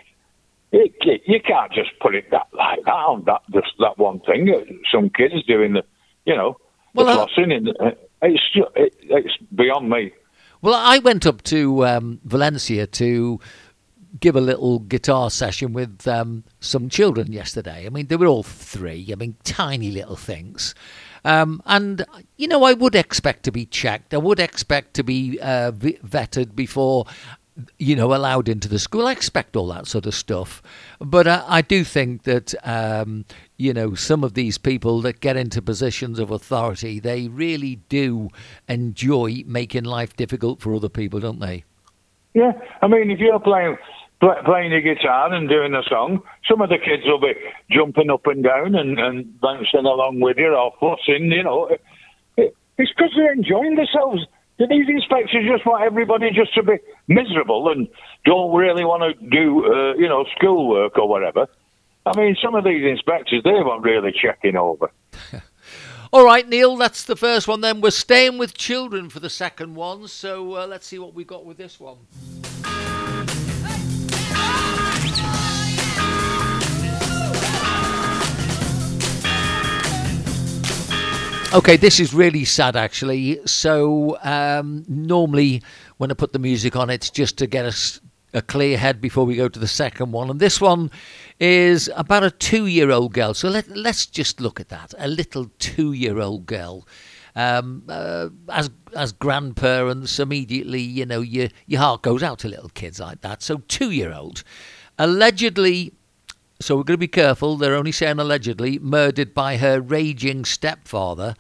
It, 0.73 0.95
it, 1.03 1.23
you 1.27 1.39
can't 1.41 1.73
just 1.73 1.91
put 2.01 2.17
it 2.17 2.31
that 2.33 2.49
like 2.53 2.85
that 2.85 2.91
on 2.91 3.23
that 3.27 3.43
just 3.53 3.73
that 3.79 3.97
one 3.97 4.19
thing. 4.21 4.53
Some 4.93 5.09
kids 5.11 5.35
doing 5.47 5.75
the, 5.75 5.85
you 6.25 6.35
know, 6.35 6.57
well, 6.95 7.07
the 7.07 7.13
flossing. 7.13 7.57
In, 7.57 7.69
uh, 7.69 7.93
it's 8.23 8.43
just, 8.53 8.69
it, 8.75 8.97
it's 9.03 9.37
beyond 9.55 9.89
me. 9.89 10.13
Well, 10.63 10.75
I 10.75 10.99
went 10.99 11.27
up 11.27 11.43
to 11.43 11.87
um, 11.87 12.21
Valencia 12.25 12.87
to 12.89 13.39
give 14.21 14.37
a 14.37 14.41
little 14.41 14.79
guitar 14.79 15.31
session 15.31 15.73
with 15.73 16.07
um, 16.07 16.45
some 16.61 16.89
children 16.89 17.33
yesterday. 17.33 17.87
I 17.87 17.89
mean, 17.89 18.07
they 18.07 18.17
were 18.17 18.27
all 18.27 18.43
three. 18.43 19.09
I 19.13 19.17
mean, 19.17 19.37
tiny 19.45 19.91
little 19.91 20.17
things. 20.17 20.75
Um, 21.25 21.63
and, 21.65 22.05
you 22.37 22.47
know, 22.47 22.65
I 22.65 22.75
would 22.75 22.95
expect 22.95 23.45
to 23.45 23.53
be 23.53 23.67
checked. 23.67 24.13
I 24.15 24.19
would 24.19 24.39
expect 24.39 24.95
to 24.95 25.03
be 25.03 25.41
uh, 25.41 25.73
vetted 25.73 26.55
before, 26.55 27.07
you 27.79 27.97
know, 27.97 28.15
allowed 28.15 28.49
into 28.49 28.69
the 28.69 28.79
school. 28.79 29.07
I 29.07 29.13
expect 29.13 29.57
all 29.57 29.69
that 29.69 29.87
sort 29.87 30.07
of 30.07 30.15
stuff. 30.15 30.63
But 31.01 31.27
uh, 31.27 31.45
I 31.49 31.63
do 31.63 31.83
think 31.83 32.25
that, 32.25 32.55
um, 32.63 33.25
you 33.57 33.73
know, 33.73 33.95
some 33.95 34.23
of 34.23 34.35
these 34.35 34.59
people 34.59 35.01
that 35.01 35.21
get 35.21 35.37
into 35.37 35.63
positions 35.63 36.19
of 36.19 36.31
authority, 36.31 37.01
they 37.01 37.29
really 37.29 37.77
do 37.89 38.29
enjoy 38.69 39.45
making 39.47 39.85
life 39.85 40.15
difficult 40.15 40.61
for 40.61 40.75
other 40.75 40.91
people, 40.91 41.21
don't 41.21 41.41
they? 41.41 41.65
Yeah. 42.35 42.53
I 42.83 42.87
mean, 42.87 43.11
if 43.11 43.19
you're 43.19 43.41
playing 43.41 43.79
playing 44.45 44.73
the 44.73 44.81
guitar 44.81 45.33
and 45.33 45.49
doing 45.49 45.73
the 45.73 45.83
song, 45.89 46.23
some 46.49 46.61
of 46.61 46.69
the 46.69 46.79
kids 46.79 47.03
will 47.05 47.21
be 47.21 47.35
jumping 47.71 48.11
up 48.11 48.27
and 48.27 48.45
down 48.45 48.75
and, 48.75 48.99
and 48.99 49.41
dancing 49.41 49.87
along 49.87 50.21
with 50.21 50.37
you 50.39 50.55
or 50.55 50.73
fussing, 50.81 51.31
you 51.31 51.43
know. 51.43 51.67
It, 52.37 52.57
it's 52.79 52.91
because 52.97 53.13
they're 53.17 53.33
enjoying 53.33 53.77
themselves. 53.77 54.27
Do 54.59 54.67
These 54.69 54.89
inspectors 54.89 55.47
just 55.51 55.67
want 55.67 55.83
everybody 55.83 56.31
just 56.31 56.55
to 56.55 56.63
be 56.63 56.75
miserable 57.09 57.71
and 57.71 57.89
don't 58.25 58.55
really 58.55 58.85
want 58.85 59.03
to 59.03 59.27
do, 59.29 59.67
uh, 59.67 59.95
you 59.95 60.09
know, 60.09 60.25
schoolwork 60.37 60.97
or 60.97 61.09
whatever. 61.09 61.49
I 62.07 62.17
mean, 62.17 62.37
some 62.43 62.55
of 62.55 62.65
these 62.65 62.85
inspectors, 62.85 63.43
they 63.43 63.51
weren't 63.51 63.83
really 63.83 64.13
checking 64.13 64.57
over. 64.57 64.91
All 66.13 66.25
right, 66.25 66.49
Neil, 66.49 66.77
that's 66.77 67.03
the 67.03 67.17
first 67.17 67.49
one. 67.49 67.61
Then 67.63 67.81
we're 67.81 67.91
staying 67.91 68.39
with 68.39 68.57
children 68.57 69.09
for 69.09 69.19
the 69.19 69.31
second 69.31 69.75
one. 69.75 70.07
So 70.07 70.55
uh, 70.55 70.67
let's 70.67 70.87
see 70.87 71.01
what 71.01 71.15
we 71.15 71.25
got 71.25 71.45
with 71.45 71.57
this 71.57 71.81
one. 71.81 71.97
Okay, 81.55 81.77
this 81.77 82.01
is 82.01 82.13
really 82.13 82.45
sad 82.45 82.75
actually. 82.75 83.39
So, 83.47 84.19
um, 84.25 84.85
normally 84.89 85.63
when 85.99 86.11
I 86.11 86.15
put 86.15 86.33
the 86.33 86.41
music 86.41 86.75
on, 86.75 86.91
it's 86.91 87.11
just 87.11 87.39
to 87.39 87.47
get 87.47 87.65
us 87.65 88.01
a 88.33 88.43
clear 88.43 88.77
head 88.77 89.01
before 89.01 89.25
we 89.25 89.37
go 89.37 89.49
to 89.49 89.59
the 89.61 89.69
second 89.69 90.11
one. 90.11 90.31
And 90.31 90.41
this 90.41 90.61
one 90.61 90.91
is 91.39 91.89
about 91.95 92.25
a 92.25 92.33
two 92.33 92.67
year 92.67 92.91
old 92.91 93.13
girl. 93.15 93.35
So, 93.35 93.49
let, 93.49 93.69
let's 93.69 94.05
just 94.05 94.41
look 94.41 94.59
at 94.59 94.69
that 94.71 94.95
a 94.99 95.07
little 95.07 95.49
two 95.61 95.93
year 95.93 96.19
old 96.19 96.47
girl. 96.47 96.89
Um, 97.37 97.85
uh, 97.89 98.31
as 98.49 98.69
as 98.97 99.13
grandparents, 99.13 100.19
immediately, 100.19 100.81
you 100.81 101.07
know, 101.07 101.21
your, 101.21 101.51
your 101.67 101.81
heart 101.81 102.03
goes 102.03 102.25
out 102.25 102.41
to 102.41 102.49
little 102.49 102.71
kids 102.71 102.99
like 102.99 103.21
that. 103.21 103.45
So, 103.45 103.59
two 103.69 103.93
year 103.93 104.13
old 104.13 104.43
allegedly 104.99 105.93
so 106.65 106.77
we're 106.77 106.85
going 106.85 106.95
to 106.95 106.99
be 106.99 107.09
careful. 107.09 107.59
They're 107.59 107.75
only 107.75 107.93
saying 107.93 108.19
allegedly 108.19 108.79
murdered 108.79 109.35
by 109.35 109.59
her 109.59 109.83
raging 109.83 110.47
stepfather. 110.47 111.37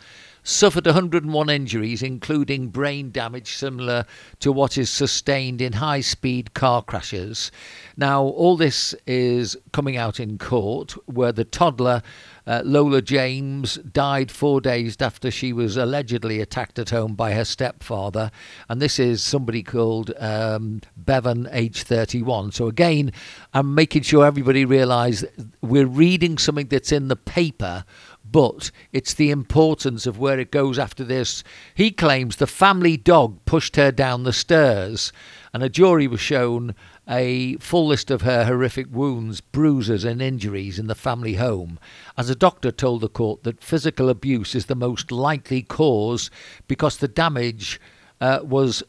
Suffered 0.46 0.84
101 0.84 1.48
injuries, 1.48 2.02
including 2.02 2.68
brain 2.68 3.10
damage 3.10 3.56
similar 3.56 4.04
to 4.40 4.52
what 4.52 4.76
is 4.76 4.90
sustained 4.90 5.62
in 5.62 5.72
high 5.72 6.02
speed 6.02 6.52
car 6.52 6.82
crashes. 6.82 7.50
Now, 7.96 8.24
all 8.24 8.58
this 8.58 8.94
is 9.06 9.56
coming 9.72 9.96
out 9.96 10.20
in 10.20 10.36
court, 10.36 10.92
where 11.06 11.32
the 11.32 11.46
toddler 11.46 12.02
uh, 12.46 12.60
Lola 12.62 13.00
James 13.00 13.76
died 13.76 14.30
four 14.30 14.60
days 14.60 14.98
after 15.00 15.30
she 15.30 15.54
was 15.54 15.78
allegedly 15.78 16.42
attacked 16.42 16.78
at 16.78 16.90
home 16.90 17.14
by 17.14 17.32
her 17.32 17.46
stepfather. 17.46 18.30
And 18.68 18.82
this 18.82 18.98
is 18.98 19.22
somebody 19.22 19.62
called 19.62 20.12
um, 20.18 20.82
Bevan, 20.94 21.48
age 21.52 21.84
31. 21.84 22.52
So, 22.52 22.66
again, 22.66 23.12
I'm 23.54 23.74
making 23.74 24.02
sure 24.02 24.26
everybody 24.26 24.66
realise 24.66 25.24
we're 25.62 25.86
reading 25.86 26.36
something 26.36 26.66
that's 26.66 26.92
in 26.92 27.08
the 27.08 27.16
paper 27.16 27.86
but 28.34 28.72
it's 28.92 29.14
the 29.14 29.30
importance 29.30 30.08
of 30.08 30.18
where 30.18 30.40
it 30.40 30.50
goes 30.50 30.76
after 30.76 31.04
this. 31.04 31.44
He 31.72 31.92
claims 31.92 32.34
the 32.34 32.48
family 32.48 32.96
dog 32.96 33.38
pushed 33.44 33.76
her 33.76 33.92
down 33.92 34.24
the 34.24 34.32
stairs, 34.32 35.12
and 35.52 35.62
a 35.62 35.68
jury 35.68 36.08
was 36.08 36.18
shown 36.18 36.74
a 37.08 37.54
full 37.58 37.86
list 37.86 38.10
of 38.10 38.22
her 38.22 38.44
horrific 38.44 38.88
wounds, 38.90 39.40
bruises, 39.40 40.02
and 40.02 40.20
injuries 40.20 40.80
in 40.80 40.88
the 40.88 40.96
family 40.96 41.34
home, 41.34 41.78
as 42.18 42.28
a 42.28 42.34
doctor 42.34 42.72
told 42.72 43.02
the 43.02 43.08
court 43.08 43.44
that 43.44 43.62
physical 43.62 44.08
abuse 44.08 44.56
is 44.56 44.66
the 44.66 44.74
most 44.74 45.12
likely 45.12 45.62
cause 45.62 46.28
because 46.66 46.96
the 46.96 47.06
damage 47.06 47.80
uh, 48.20 48.40
was 48.42 48.82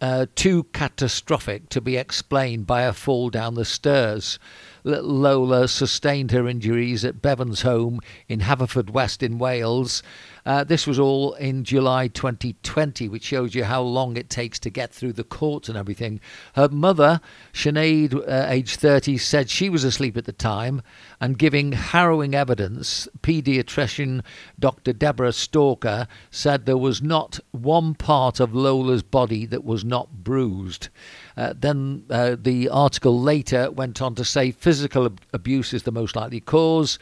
uh, 0.00 0.24
too 0.34 0.64
catastrophic 0.72 1.68
to 1.68 1.82
be 1.82 1.98
explained 1.98 2.66
by 2.66 2.80
a 2.80 2.94
fall 2.94 3.28
down 3.28 3.56
the 3.56 3.64
stairs. 3.66 4.38
Lola 4.86 5.66
sustained 5.66 6.30
her 6.30 6.46
injuries 6.46 7.04
at 7.04 7.20
Bevan's 7.20 7.62
home 7.62 8.00
in 8.28 8.40
Haverfordwest 8.40 9.20
in 9.20 9.36
Wales. 9.36 10.00
Uh, 10.44 10.62
this 10.62 10.86
was 10.86 10.96
all 10.96 11.34
in 11.34 11.64
July 11.64 12.06
2020, 12.06 13.08
which 13.08 13.24
shows 13.24 13.56
you 13.56 13.64
how 13.64 13.82
long 13.82 14.16
it 14.16 14.30
takes 14.30 14.60
to 14.60 14.70
get 14.70 14.92
through 14.92 15.12
the 15.12 15.24
courts 15.24 15.68
and 15.68 15.76
everything. 15.76 16.20
Her 16.54 16.68
mother, 16.68 17.20
Sinead, 17.52 18.14
uh, 18.14 18.46
age 18.48 18.76
30, 18.76 19.18
said 19.18 19.50
she 19.50 19.68
was 19.68 19.82
asleep 19.82 20.16
at 20.16 20.24
the 20.24 20.32
time 20.32 20.82
and 21.20 21.36
giving 21.36 21.72
harrowing 21.72 22.36
evidence. 22.36 23.08
Paediatrician 23.22 24.22
Dr. 24.56 24.92
Deborah 24.92 25.32
Stalker 25.32 26.06
said 26.30 26.64
there 26.64 26.76
was 26.76 27.02
not 27.02 27.40
one 27.50 27.94
part 27.94 28.38
of 28.38 28.54
Lola's 28.54 29.02
body 29.02 29.46
that 29.46 29.64
was 29.64 29.84
not 29.84 30.22
bruised. 30.22 30.90
Uh, 31.36 31.52
then 31.56 32.04
uh, 32.10 32.36
the 32.40 32.68
article 32.68 33.20
later 33.20 33.70
went 33.70 34.00
on 34.00 34.14
to 34.14 34.24
say 34.24 34.50
physical 34.50 35.04
ab- 35.04 35.20
abuse 35.32 35.74
is 35.74 35.82
the 35.82 35.92
most 35.92 36.16
likely 36.16 36.40
cause. 36.40 36.98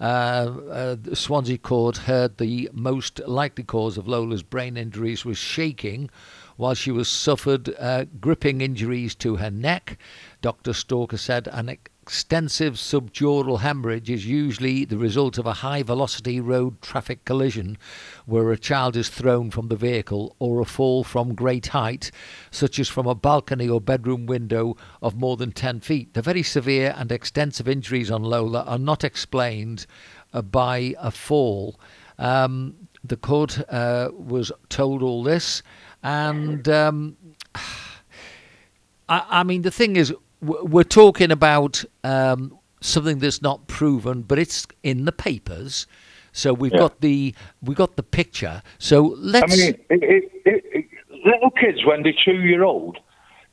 Uh, 0.00 0.52
uh, 0.70 0.96
Swansea 1.12 1.58
Court 1.58 1.98
heard 1.98 2.38
the 2.38 2.68
most 2.72 3.20
likely 3.26 3.64
cause 3.64 3.96
of 3.96 4.08
Lola's 4.08 4.42
brain 4.42 4.76
injuries 4.76 5.24
was 5.24 5.38
shaking 5.38 6.10
while 6.56 6.74
she 6.74 6.90
was 6.90 7.08
suffered 7.08 7.74
uh, 7.78 8.04
gripping 8.20 8.60
injuries 8.60 9.14
to 9.16 9.36
her 9.36 9.50
neck. 9.50 9.98
Dr. 10.40 10.72
Stalker 10.72 11.16
said 11.16 11.48
an 11.52 11.76
extensive 12.04 12.74
subdural 12.74 13.60
hemorrhage 13.60 14.10
is 14.10 14.26
usually 14.26 14.84
the 14.84 14.98
result 14.98 15.38
of 15.38 15.46
a 15.46 15.54
high 15.64 15.82
velocity 15.82 16.38
road 16.38 16.82
traffic 16.82 17.24
collision 17.24 17.78
where 18.26 18.52
a 18.52 18.58
child 18.58 18.94
is 18.94 19.08
thrown 19.08 19.50
from 19.50 19.68
the 19.68 19.76
vehicle 19.76 20.36
or 20.38 20.60
a 20.60 20.66
fall 20.66 21.02
from 21.02 21.34
great 21.34 21.68
height, 21.68 22.10
such 22.50 22.78
as 22.78 22.90
from 22.90 23.06
a 23.06 23.14
balcony 23.14 23.66
or 23.66 23.80
bedroom 23.80 24.26
window 24.26 24.76
of 25.00 25.16
more 25.16 25.38
than 25.38 25.50
10 25.50 25.80
feet. 25.80 26.12
The 26.12 26.20
very 26.20 26.42
severe 26.42 26.94
and 26.94 27.10
extensive 27.10 27.66
injuries 27.66 28.10
on 28.10 28.22
Lola 28.22 28.64
are 28.64 28.78
not 28.78 29.02
explained 29.02 29.86
uh, 30.34 30.42
by 30.42 30.94
a 30.98 31.10
fall. 31.10 31.80
Um, 32.18 32.74
the 33.02 33.16
court 33.16 33.58
uh, 33.70 34.10
was 34.12 34.52
told 34.68 35.02
all 35.02 35.22
this, 35.22 35.62
and 36.02 36.68
um, 36.68 37.16
I, 37.54 39.24
I 39.40 39.42
mean, 39.42 39.62
the 39.62 39.70
thing 39.70 39.96
is, 39.96 40.12
we're 40.40 40.84
talking 40.84 41.30
about 41.30 41.84
um, 42.02 42.58
something 42.80 43.18
that's 43.18 43.42
not 43.42 43.66
proven, 43.66 44.22
but 44.22 44.38
it's 44.38 44.66
in 44.82 45.04
the 45.04 45.12
papers. 45.12 45.86
So 46.32 46.52
we've 46.52 46.72
yeah. 46.72 46.80
got 46.80 47.00
the 47.00 47.34
we 47.62 47.74
got 47.74 47.96
the 47.96 48.02
picture. 48.02 48.62
So 48.78 49.14
let's. 49.18 49.52
I 49.52 49.56
mean, 49.56 49.74
it, 49.88 50.30
it, 50.44 50.64
it, 50.72 50.84
little 51.24 51.50
kids 51.50 51.84
when 51.84 52.02
they're 52.02 52.12
two 52.24 52.42
year 52.42 52.64
old, 52.64 52.98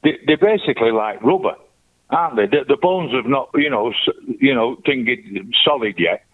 they, 0.04 0.12
are 0.28 0.38
basically 0.38 0.92
like 0.92 1.22
rubber, 1.22 1.56
aren't 2.10 2.36
they? 2.36 2.48
The, 2.48 2.66
the, 2.68 2.78
bones 2.82 3.14
have 3.14 3.26
not, 3.26 3.50
you 3.56 3.70
know, 3.70 3.94
you 4.40 4.54
know, 4.54 4.78
thinking 4.86 5.52
solid 5.64 5.96
yet. 5.98 6.26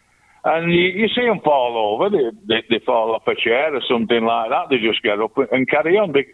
And 0.43 0.71
you, 0.71 0.79
you, 0.79 1.07
see 1.09 1.25
them 1.25 1.41
fall 1.43 1.99
over. 1.99 2.09
They, 2.09 2.37
they, 2.47 2.63
they 2.69 2.85
fall 2.85 3.13
off 3.13 3.27
a 3.27 3.35
chair 3.35 3.75
or 3.75 3.81
something 3.89 4.23
like 4.23 4.49
that. 4.49 4.69
They 4.69 4.77
just 4.77 5.03
get 5.03 5.19
up 5.19 5.37
and 5.51 5.69
carry 5.69 5.97
on. 5.97 6.13
They, 6.13 6.27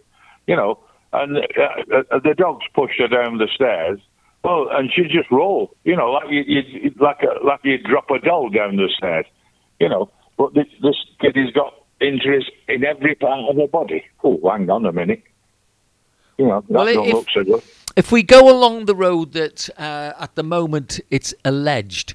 you 0.45 0.55
know, 0.55 0.79
and 1.13 1.37
uh, 1.37 1.95
uh, 2.11 2.19
the 2.19 2.33
dogs 2.37 2.65
push 2.73 2.91
her 2.99 3.07
down 3.07 3.37
the 3.37 3.47
stairs 3.53 3.99
well, 4.43 4.67
and 4.71 4.91
she'd 4.93 5.09
just 5.09 5.31
roll, 5.31 5.73
you 5.85 5.95
know, 5.95 6.11
like 6.11 6.25
you, 6.29 6.43
you 6.45 6.91
like 6.99 7.19
a, 7.23 7.45
like 7.45 7.61
you 7.63 7.77
drop 7.77 8.09
a 8.11 8.19
doll 8.19 8.49
down 8.49 8.75
the 8.75 8.89
stairs, 8.97 9.25
you 9.79 9.87
know. 9.87 10.11
But 10.37 10.53
this, 10.53 10.65
this 10.81 10.95
kid, 11.21 11.35
he's 11.35 11.53
got 11.53 11.73
injuries 12.01 12.43
in 12.67 12.83
every 12.83 13.15
part 13.15 13.39
of 13.49 13.55
her 13.55 13.67
body. 13.67 14.03
Oh, 14.23 14.39
hang 14.49 14.69
on 14.69 14.85
a 14.85 14.91
minute. 14.91 15.23
You 16.37 16.47
know, 16.47 16.61
that 16.61 16.69
Well, 16.73 16.93
don't 16.93 17.07
if- 17.07 17.13
look 17.13 17.27
so 17.33 17.43
good. 17.45 17.61
if 17.95 18.11
we 18.11 18.21
go 18.21 18.49
along 18.51 18.85
the 18.85 18.95
road 18.95 19.31
that 19.31 19.69
uh, 19.77 20.11
at 20.19 20.35
the 20.35 20.43
moment 20.43 20.99
it's 21.09 21.33
alleged, 21.45 22.13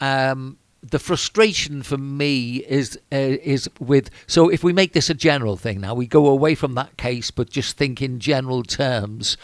um, 0.00 0.56
the 0.82 0.98
frustration 0.98 1.82
for 1.82 1.98
me 1.98 2.58
is 2.58 2.98
uh, 3.12 3.16
is 3.16 3.68
with. 3.80 4.10
So 4.26 4.48
if 4.48 4.62
we 4.62 4.72
make 4.72 4.92
this 4.92 5.10
a 5.10 5.14
general 5.14 5.56
thing 5.56 5.80
now, 5.80 5.94
we 5.94 6.06
go 6.06 6.26
away 6.26 6.54
from 6.54 6.74
that 6.74 6.96
case, 6.96 7.30
but 7.30 7.50
just 7.50 7.76
think 7.76 8.00
in 8.00 8.20
general 8.20 8.62
terms 8.62 9.36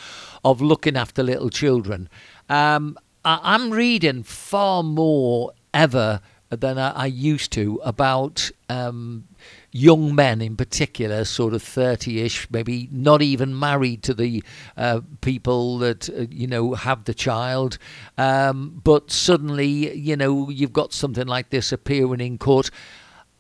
of 0.45 0.61
looking 0.61 0.97
after 0.97 1.23
little 1.23 1.51
children. 1.51 2.09
Um, 2.49 2.97
I, 3.25 3.41
I'm 3.43 3.71
reading 3.71 4.23
far 4.23 4.83
more 4.83 5.53
ever 5.73 6.21
than 6.51 6.79
I, 6.79 6.91
I 6.91 7.07
used 7.07 7.53
to 7.53 7.81
about 7.85 8.51
um, 8.69 9.27
young 9.75 10.15
men 10.15 10.41
in 10.41 10.55
particular, 10.55 11.25
sort 11.25 11.53
of 11.53 11.61
30 11.61 12.21
ish, 12.21 12.47
maybe 12.49 12.89
not 12.93 13.21
even 13.21 13.59
married 13.59 14.05
to 14.05 14.15
the 14.15 14.41
uh, 14.77 15.01
people 15.21 15.79
that, 15.79 16.09
uh, 16.09 16.27
you 16.31 16.47
know, 16.47 16.75
have 16.75 17.05
the 17.05 17.13
child. 17.13 17.77
Um, 18.17 18.81
but 18.85 19.11
suddenly, 19.11 19.93
you 19.97 20.17
know, 20.17 20.49
you've 20.49 20.73
got 20.73 20.93
something 20.93 21.27
like 21.27 21.51
this 21.51 21.73
appearing 21.73 22.21
in 22.21 22.39
court. 22.39 22.71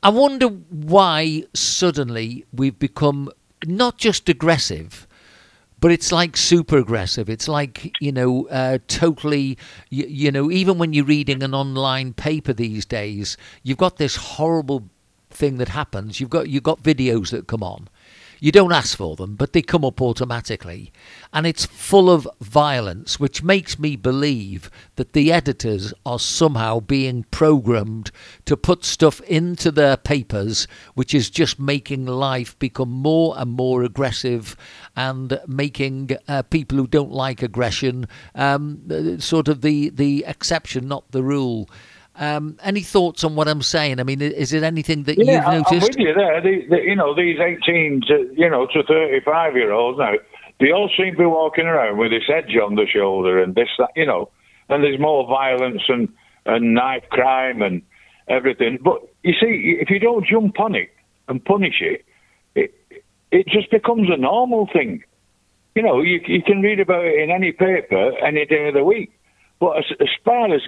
I 0.03 0.09
wonder 0.09 0.49
why 0.49 1.45
suddenly 1.55 2.45
we've 2.53 2.81
become 2.81 3.31
not 3.65 3.97
just 3.97 4.29
aggressive, 4.29 5.07
but 5.79 5.93
it's 5.93 6.11
like 6.11 6.37
super 6.37 6.79
aggressive. 6.79 7.31
It's 7.31 7.47
like 7.47 7.95
you 8.01 8.11
know, 8.11 8.49
uh, 8.49 8.79
totally. 8.89 9.57
You, 9.89 10.07
you 10.09 10.33
know, 10.33 10.51
even 10.51 10.79
when 10.79 10.93
you're 10.93 11.05
reading 11.05 11.43
an 11.43 11.55
online 11.55 12.13
paper 12.13 12.53
these 12.53 12.85
days, 12.85 13.37
you've 13.63 13.79
got 13.79 13.99
this 13.99 14.17
horrible 14.17 14.89
thing 15.35 15.59
that 15.59 15.69
happens. 15.69 16.21
You've 16.21 16.31
got 16.31 16.49
you've 16.49 16.63
got 16.63 16.83
videos 16.83 17.31
that 17.31 17.47
come 17.47 17.63
on. 17.63 17.89
You 18.45 18.53
don't 18.53 18.73
ask 18.73 18.99
for 18.99 19.17
them, 19.17 19.37
but 19.37 19.55
they 19.55 19.63
come 19.63 19.87
up 19.87 20.03
automatically. 20.03 20.93
And 21.33 21.47
it's 21.47 21.65
full 21.65 22.11
of 22.11 22.29
violence, 22.43 23.19
which 23.19 23.43
makes 23.43 23.79
me 23.79 23.97
believe 23.97 24.71
that 24.97 25.15
the 25.15 25.33
editors 25.33 25.95
are 26.05 26.19
somehow 26.19 26.81
being 26.81 27.25
programmed 27.31 28.11
to 28.45 28.55
put 28.55 28.85
stuff 28.85 29.21
into 29.23 29.71
their 29.71 29.97
papers, 29.97 30.69
which 30.93 31.15
is 31.15 31.31
just 31.31 31.59
making 31.59 32.05
life 32.05 32.59
become 32.59 32.91
more 32.91 33.35
and 33.39 33.51
more 33.51 33.83
aggressive 33.83 34.57
and 34.95 35.41
making 35.47 36.11
uh, 36.29 36.43
people 36.43 36.77
who 36.77 36.87
don't 36.87 37.13
like 37.13 37.43
aggression 37.43 38.07
um, 38.35 38.83
uh, 38.91 39.19
sort 39.21 39.49
of 39.49 39.63
the, 39.63 39.89
the 39.89 40.23
exception, 40.27 40.87
not 40.87 41.11
the 41.13 41.23
rule. 41.23 41.67
Um, 42.17 42.59
any 42.63 42.81
thoughts 42.83 43.25
on 43.25 43.35
what 43.35 43.49
I'm 43.49 43.63
saying? 43.63 43.99
I 43.99 44.05
mean, 44.05 44.23
is 44.23 44.53
it 44.53 44.63
anything 44.63 45.03
that 45.05 45.19
Yeah, 45.19 45.35
you've 45.35 45.45
I- 45.45 45.51
I'm 45.57 45.63
noticed? 45.63 45.89
with 45.91 45.99
you 45.99 46.15
there. 46.15 46.41
The, 46.41 46.67
the, 46.69 46.77
you 46.83 46.95
know, 46.95 47.15
these 47.15 47.39
18 47.41 48.03
to, 48.09 48.33
you 48.37 48.49
know, 48.49 48.67
to 48.67 48.83
35 48.85 49.57
year 49.57 49.73
olds 49.73 49.99
now, 49.99 50.13
they 50.61 50.71
all 50.71 50.89
seem 50.97 51.13
to 51.15 51.19
be 51.19 51.25
walking 51.27 51.67
around 51.67 51.99
with 51.99 52.13
this 52.13 52.23
edge 52.33 52.57
on 52.57 52.77
the 52.77 52.87
shoulder 52.87 53.43
and 53.43 53.55
this, 53.57 53.69
that, 53.79 53.91
you 53.97 54.07
know, 54.07 54.31
and 54.69 54.85
there's 54.85 55.01
more 55.01 55.27
violence 55.27 55.83
and, 55.89 56.09
and 56.47 56.75
knife 56.75 57.03
crime 57.11 57.61
and 57.63 57.83
everything. 58.29 58.79
But 58.83 59.01
you 59.25 59.33
see, 59.33 59.79
if 59.81 59.91
you 59.91 59.99
don't 59.99 60.25
jump 60.25 60.61
on 60.61 60.77
it 60.77 60.91
and 61.29 61.45
punish 61.45 61.81
it, 61.81 62.05
it, 62.55 62.73
it 63.33 63.49
just 63.49 63.73
becomes 63.73 64.09
a 64.09 64.17
normal 64.17 64.69
thing. 64.73 65.03
You 65.75 65.83
know, 65.83 66.01
you, 66.01 66.21
you 66.29 66.43
can 66.43 66.63
read 66.63 66.79
about 66.79 67.05
it 67.05 67.19
in 67.19 67.33
any 67.33 67.51
paper 67.51 68.13
any 68.25 68.47
day 68.47 68.69
of 68.69 68.75
the 68.75 68.85
week. 68.85 69.11
But 69.59 69.79
as, 69.79 69.85
as 70.01 70.09
far 70.25 70.55
as 70.55 70.61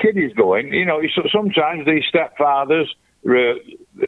kid, 0.00 0.14
kiddies 0.14 0.32
going, 0.34 0.72
you 0.72 0.84
know, 0.84 1.00
so- 1.14 1.28
sometimes 1.32 1.86
these 1.86 2.04
stepfathers, 2.12 2.86
uh, 3.28 3.54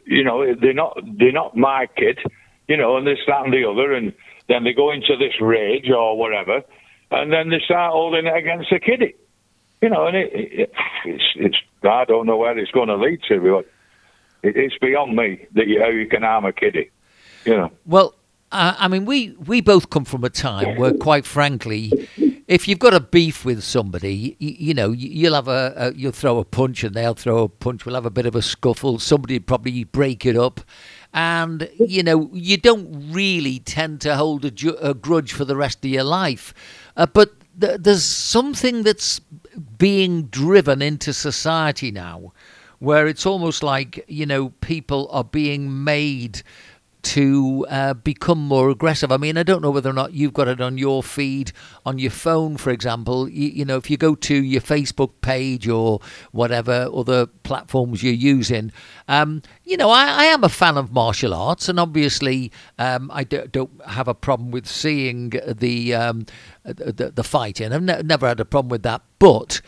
you 0.05 0.23
know, 0.23 0.53
they're 0.55 0.73
not 0.73 0.97
they're 1.17 1.31
not 1.31 1.55
my 1.55 1.87
kid, 1.97 2.19
you 2.67 2.77
know, 2.77 2.97
and 2.97 3.05
this, 3.05 3.19
that, 3.27 3.43
and 3.43 3.53
the 3.53 3.69
other, 3.69 3.93
and 3.93 4.13
then 4.47 4.63
they 4.63 4.73
go 4.73 4.91
into 4.91 5.15
this 5.17 5.33
rage 5.41 5.89
or 5.89 6.17
whatever, 6.17 6.61
and 7.11 7.31
then 7.31 7.49
they 7.49 7.59
start 7.63 7.91
holding 7.91 8.25
it 8.25 8.35
against 8.35 8.69
the 8.69 8.79
kiddie, 8.79 9.15
you 9.81 9.89
know, 9.89 10.07
and 10.07 10.15
it, 10.15 10.31
it 10.33 10.73
it's 11.05 11.23
it's 11.35 11.57
I 11.83 12.05
don't 12.05 12.25
know 12.25 12.37
where 12.37 12.57
it's 12.57 12.71
going 12.71 12.89
to 12.89 12.95
lead 12.95 13.21
to, 13.27 13.39
but 13.39 14.47
it, 14.47 14.55
it's 14.55 14.77
beyond 14.79 15.15
me 15.15 15.45
that 15.53 15.67
you, 15.67 15.81
how 15.81 15.89
you 15.89 16.07
can 16.07 16.23
harm 16.23 16.45
a 16.45 16.53
kiddie, 16.53 16.91
you 17.45 17.55
know. 17.55 17.71
Well, 17.85 18.15
uh, 18.51 18.75
I 18.77 18.87
mean, 18.87 19.05
we, 19.05 19.31
we 19.45 19.61
both 19.61 19.89
come 19.89 20.05
from 20.05 20.23
a 20.23 20.29
time 20.29 20.77
where, 20.77 20.93
quite 20.93 21.25
frankly, 21.25 22.07
if 22.49 22.67
you've 22.67 22.79
got 22.79 22.95
a 22.95 22.99
beef 22.99 23.45
with 23.45 23.63
somebody, 23.63 24.35
you, 24.39 24.55
you 24.59 24.73
know, 24.73 24.91
you- 24.91 25.09
you'll 25.09 25.35
have 25.35 25.47
a, 25.47 25.73
a 25.77 25.93
you'll 25.93 26.11
throw 26.11 26.39
a 26.39 26.43
punch 26.43 26.83
and 26.83 26.95
they'll 26.95 27.13
throw 27.13 27.43
a 27.43 27.47
punch. 27.49 27.85
We'll 27.85 27.93
have 27.95 28.07
a 28.07 28.09
bit 28.09 28.25
of 28.25 28.35
a 28.35 28.41
scuffle. 28.41 28.97
Somebody 28.97 29.37
probably 29.39 29.83
break 29.83 30.25
it 30.25 30.35
up, 30.35 30.59
and 31.13 31.69
you 31.79 32.01
know, 32.01 32.29
you 32.33 32.57
don't 32.57 33.11
really 33.13 33.59
tend 33.59 34.01
to 34.01 34.15
hold 34.15 34.45
a, 34.45 34.51
ju- 34.51 34.77
a 34.81 34.95
grudge 34.95 35.31
for 35.31 35.45
the 35.45 35.55
rest 35.55 35.85
of 35.85 35.91
your 35.91 36.03
life. 36.03 36.53
Uh, 36.97 37.05
but 37.05 37.33
th- 37.61 37.81
there's 37.81 38.03
something 38.03 38.81
that's 38.81 39.21
being 39.77 40.23
driven 40.23 40.81
into 40.81 41.13
society 41.13 41.91
now, 41.91 42.33
where 42.79 43.05
it's 43.07 43.27
almost 43.27 43.61
like 43.61 44.03
you 44.07 44.25
know 44.25 44.49
people 44.61 45.07
are 45.11 45.23
being 45.23 45.83
made 45.83 46.41
to 47.01 47.65
uh, 47.69 47.93
become 47.93 48.39
more 48.39 48.69
aggressive. 48.69 49.11
I 49.11 49.17
mean, 49.17 49.37
I 49.37 49.43
don't 49.43 49.61
know 49.61 49.71
whether 49.71 49.89
or 49.89 49.93
not 49.93 50.13
you've 50.13 50.33
got 50.33 50.47
it 50.47 50.59
on 50.59 50.77
your 50.77 51.01
feed 51.01 51.51
on 51.85 51.97
your 51.97 52.11
phone, 52.11 52.57
for 52.57 52.71
example. 52.71 53.29
You, 53.29 53.49
you 53.49 53.65
know, 53.65 53.77
if 53.77 53.89
you 53.89 53.97
go 53.97 54.15
to 54.15 54.35
your 54.35 54.61
Facebook 54.61 55.11
page 55.21 55.67
or 55.67 56.01
whatever 56.31 56.89
other 56.93 57.25
platforms 57.25 58.03
you're 58.03 58.13
using, 58.13 58.71
um, 59.07 59.41
you 59.63 59.77
know, 59.77 59.89
I, 59.89 60.05
I 60.05 60.23
am 60.25 60.43
a 60.43 60.49
fan 60.49 60.77
of 60.77 60.91
martial 60.91 61.33
arts, 61.33 61.69
and 61.69 61.79
obviously, 61.79 62.51
um, 62.77 63.09
I 63.13 63.23
do, 63.23 63.47
don't 63.47 63.71
have 63.87 64.07
a 64.07 64.13
problem 64.13 64.51
with 64.51 64.67
seeing 64.67 65.29
the 65.47 65.93
um, 65.95 66.25
the, 66.63 67.11
the 67.15 67.23
fighting. 67.23 67.71
I've 67.71 67.83
ne- 67.83 68.01
never 68.03 68.27
had 68.27 68.39
a 68.39 68.45
problem 68.45 68.69
with 68.69 68.83
that, 68.83 69.01
but. 69.19 69.61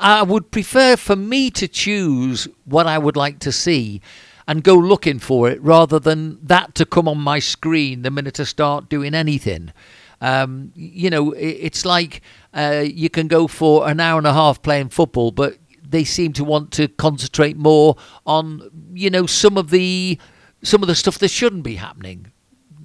I 0.00 0.22
would 0.22 0.52
prefer 0.52 0.96
for 0.96 1.16
me 1.16 1.50
to 1.50 1.66
choose 1.66 2.46
what 2.64 2.86
I 2.86 2.98
would 2.98 3.16
like 3.16 3.40
to 3.40 3.50
see 3.50 4.00
and 4.48 4.64
go 4.64 4.74
looking 4.74 5.18
for 5.18 5.48
it 5.48 5.62
rather 5.62 6.00
than 6.00 6.38
that 6.42 6.74
to 6.74 6.86
come 6.86 7.06
on 7.06 7.18
my 7.18 7.38
screen 7.38 8.00
the 8.02 8.10
minute 8.10 8.40
I 8.40 8.44
start 8.44 8.88
doing 8.88 9.14
anything. 9.14 9.72
Um, 10.22 10.72
you 10.74 11.10
know, 11.10 11.32
it's 11.32 11.84
like 11.84 12.22
uh, 12.54 12.82
you 12.84 13.10
can 13.10 13.28
go 13.28 13.46
for 13.46 13.88
an 13.88 14.00
hour 14.00 14.18
and 14.18 14.26
a 14.26 14.32
half 14.32 14.62
playing 14.62 14.88
football, 14.88 15.30
but 15.30 15.58
they 15.86 16.02
seem 16.02 16.32
to 16.32 16.44
want 16.44 16.72
to 16.72 16.88
concentrate 16.88 17.56
more 17.56 17.96
on, 18.26 18.68
you 18.94 19.10
know, 19.10 19.26
some 19.26 19.56
of 19.56 19.70
the 19.70 20.18
some 20.62 20.82
of 20.82 20.88
the 20.88 20.96
stuff 20.96 21.18
that 21.18 21.28
shouldn't 21.28 21.62
be 21.62 21.76
happening. 21.76 22.32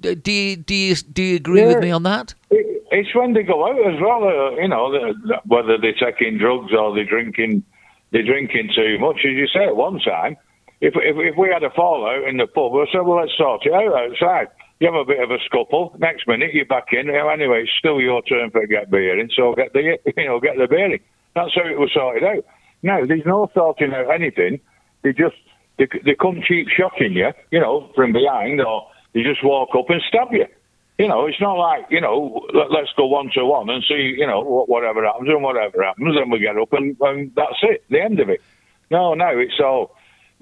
Do 0.00 0.30
you 0.30 0.56
do 0.56 0.74
you 0.74 0.94
do 0.94 1.22
you 1.22 1.36
agree 1.36 1.66
with 1.66 1.80
me 1.80 1.90
on 1.90 2.02
that? 2.04 2.34
It's 2.50 3.12
when 3.14 3.32
they 3.32 3.42
go 3.42 3.66
out 3.66 3.92
as 3.92 4.00
well, 4.00 4.22
uh, 4.22 4.50
you 4.60 4.68
know, 4.68 4.92
the- 4.92 5.14
the- 5.26 5.40
whether 5.46 5.76
they're 5.78 5.94
taking 5.94 6.38
drugs 6.38 6.72
or 6.72 6.94
they're 6.94 7.04
drinking, 7.04 7.64
they're 8.12 8.22
drinking 8.22 8.70
too 8.76 8.98
much. 9.00 9.16
As 9.24 9.32
you 9.32 9.48
say 9.48 9.64
at 9.64 9.74
one 9.74 9.98
time, 9.98 10.36
if, 10.80 10.94
if 10.96 11.16
if 11.16 11.36
we 11.36 11.50
had 11.50 11.62
a 11.62 11.70
fallout 11.70 12.28
in 12.28 12.36
the 12.36 12.46
pub, 12.46 12.72
I 12.74 12.84
said, 12.92 13.02
well, 13.02 13.20
let's 13.20 13.36
sort 13.36 13.66
it 13.66 13.72
out 13.72 13.94
outside. 13.94 14.48
You 14.80 14.92
have 14.92 15.00
a 15.00 15.04
bit 15.04 15.22
of 15.22 15.30
a 15.30 15.38
scuffle. 15.46 15.94
Next 15.98 16.26
minute, 16.26 16.52
you're 16.52 16.66
back 16.66 16.92
in. 16.92 17.08
Anyway, 17.08 17.62
it's 17.62 17.72
still 17.78 18.00
your 18.00 18.22
turn 18.22 18.50
for 18.50 18.66
get 18.66 18.90
beer 18.90 19.18
in, 19.18 19.30
so 19.30 19.54
get 19.54 19.72
the 19.72 19.98
you 20.16 20.26
know 20.26 20.40
get 20.40 20.58
the 20.58 20.66
beer 20.66 20.94
in. 20.94 21.00
That's 21.34 21.54
how 21.54 21.66
it 21.66 21.78
was 21.78 21.90
sorted 21.92 22.24
out. 22.24 22.44
Now 22.82 23.04
there's 23.04 23.26
no 23.26 23.50
sorting 23.54 23.94
out 23.94 24.12
anything. 24.12 24.60
They 25.02 25.12
just 25.12 25.36
they, 25.78 25.88
they 26.04 26.14
come 26.14 26.42
cheap 26.46 26.68
shotting 26.68 27.14
you, 27.14 27.32
you 27.50 27.60
know, 27.60 27.90
from 27.94 28.12
behind, 28.12 28.60
or 28.60 28.88
they 29.12 29.22
just 29.22 29.44
walk 29.44 29.70
up 29.76 29.90
and 29.90 30.02
stab 30.08 30.28
you. 30.32 30.46
You 30.98 31.08
know, 31.08 31.26
it's 31.26 31.40
not 31.40 31.54
like, 31.54 31.86
you 31.90 32.00
know, 32.00 32.46
let, 32.54 32.70
let's 32.70 32.92
go 32.96 33.06
one 33.06 33.30
to 33.34 33.44
one 33.44 33.68
and 33.68 33.82
see, 33.88 34.14
you 34.16 34.26
know, 34.26 34.64
whatever 34.68 35.04
happens 35.04 35.28
and 35.28 35.42
whatever 35.42 35.82
happens, 35.82 36.16
and 36.16 36.30
we 36.30 36.38
get 36.38 36.56
up 36.56 36.72
and, 36.72 36.96
and 37.00 37.32
that's 37.34 37.58
it, 37.62 37.84
the 37.90 38.00
end 38.00 38.20
of 38.20 38.28
it. 38.28 38.40
No, 38.90 39.14
no, 39.14 39.38
it's 39.38 39.58
all 39.58 39.93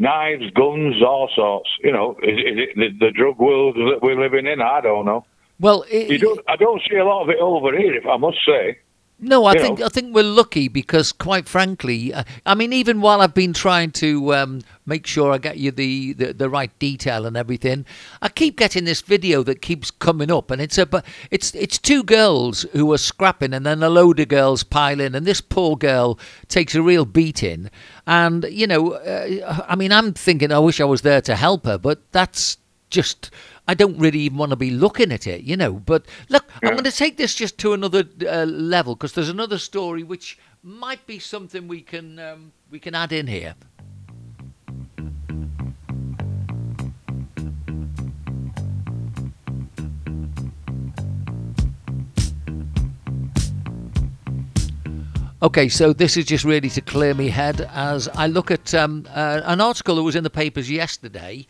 knives, 0.03 0.51
guns, 0.51 1.01
all 1.03 1.31
sorts. 1.35 1.71
You 1.83 1.93
know, 1.93 2.17
is, 2.23 2.37
is 2.37 2.57
it 2.65 2.71
the, 2.77 3.07
the 3.07 3.11
drug 3.13 3.39
world 3.39 3.77
that 3.77 4.01
we're 4.03 4.21
living 4.21 4.47
in? 4.47 4.61
I 4.61 4.81
don't 4.81 5.07
know. 5.07 5.25
Well, 5.61 5.85
it, 5.89 6.11
You 6.11 6.19
don't, 6.19 6.41
I 6.49 6.57
don't 6.57 6.83
see 6.91 6.97
a 6.97 7.05
lot 7.05 7.23
of 7.23 7.31
it 7.31 7.39
over 7.39 7.77
here, 7.77 7.95
if 7.95 8.07
I 8.07 8.17
must 8.17 8.39
say. 8.45 8.79
No, 9.25 9.45
I 9.45 9.53
you 9.53 9.61
think 9.61 9.79
know. 9.79 9.87
I 9.87 9.89
think 9.89 10.13
we're 10.13 10.25
lucky 10.25 10.67
because, 10.67 11.13
quite 11.13 11.49
frankly, 11.49 12.13
uh, 12.13 12.25
I 12.45 12.57
mean, 12.57 12.73
even 12.73 13.01
while 13.01 13.21
I've 13.21 13.35
been 13.35 13.53
trying 13.53 13.93
to 13.93 14.35
um, 14.35 14.63
make 14.85 15.07
sure 15.07 15.31
I 15.31 15.39
get 15.39 15.59
you 15.59 15.71
the, 15.71 16.13
the, 16.15 16.33
the 16.33 16.51
right 16.51 16.77
detail 16.81 17.25
and 17.25 17.37
everything, 17.37 17.87
I 18.21 18.29
keep 18.29 18.57
getting 18.57 18.85
this 18.85 19.01
video 19.01 19.45
that 19.45 19.63
keeps 19.63 19.93
coming 19.93 20.33
up, 20.33 20.51
and 20.51 20.61
it's 20.61 20.77
a 20.77 21.05
it's 21.31 21.55
it's 21.55 21.79
two 21.79 22.03
girls 22.03 22.63
who 22.73 22.93
are 22.93 22.99
scrapping, 22.99 23.55
and 23.55 23.65
then 23.65 23.85
a 23.85 23.89
load 23.89 24.19
of 24.19 24.27
girls 24.27 24.65
pile 24.65 24.99
in, 24.99 25.15
and 25.15 25.25
this 25.25 25.41
poor 25.41 25.77
girl 25.77 26.19
takes 26.49 26.75
a 26.75 26.83
real 26.83 27.05
beating, 27.05 27.71
and 28.09 28.45
you 28.51 28.67
know, 28.67 28.95
uh, 28.95 29.65
I 29.69 29.77
mean, 29.77 29.93
I'm 29.93 30.15
thinking 30.15 30.51
I 30.51 30.59
wish 30.59 30.81
I 30.81 30.85
was 30.85 31.03
there 31.03 31.21
to 31.21 31.37
help 31.37 31.65
her, 31.67 31.79
but 31.79 32.01
that's 32.11 32.59
just 32.91 33.31
I 33.69 33.75
don't 33.75 33.99
really 33.99 34.19
even 34.21 34.39
want 34.39 34.51
to 34.51 34.57
be 34.57 34.71
looking 34.71 35.13
at 35.13 35.27
it, 35.27 35.43
you 35.43 35.57
know. 35.57 35.75
But 35.75 36.07
look, 36.29 36.42
yeah. 36.61 36.69
I'm 36.69 36.75
going 36.75 36.85
to 36.85 36.93
take 36.93 37.17
this 37.17 37.35
just 37.35 37.59
to 37.59 37.73
another 37.73 38.05
uh, 38.27 38.45
level 38.45 38.95
because 38.95 39.13
there's 39.13 39.29
another 39.29 39.59
story 39.59 40.03
which 40.03 40.39
might 40.63 41.07
be 41.07 41.19
something 41.19 41.69
we 41.69 41.81
can 41.81 42.19
um, 42.19 42.53
we 42.71 42.79
can 42.79 42.95
add 42.95 43.13
in 43.13 43.27
here. 43.27 43.55
Okay, 55.43 55.69
so 55.69 55.93
this 55.93 56.17
is 56.17 56.27
just 56.27 56.45
really 56.45 56.69
to 56.71 56.81
clear 56.81 57.15
my 57.15 57.25
head 57.25 57.69
as 57.73 58.07
I 58.15 58.29
look 58.29 58.53
at 58.53 58.73
um, 58.75 59.09
uh, 59.11 59.41
an 59.45 59.61
article 59.61 59.97
that 59.97 60.03
was 60.05 60.15
in 60.15 60.23
the 60.23 60.31
papers 60.31 60.71
yesterday 60.71 61.49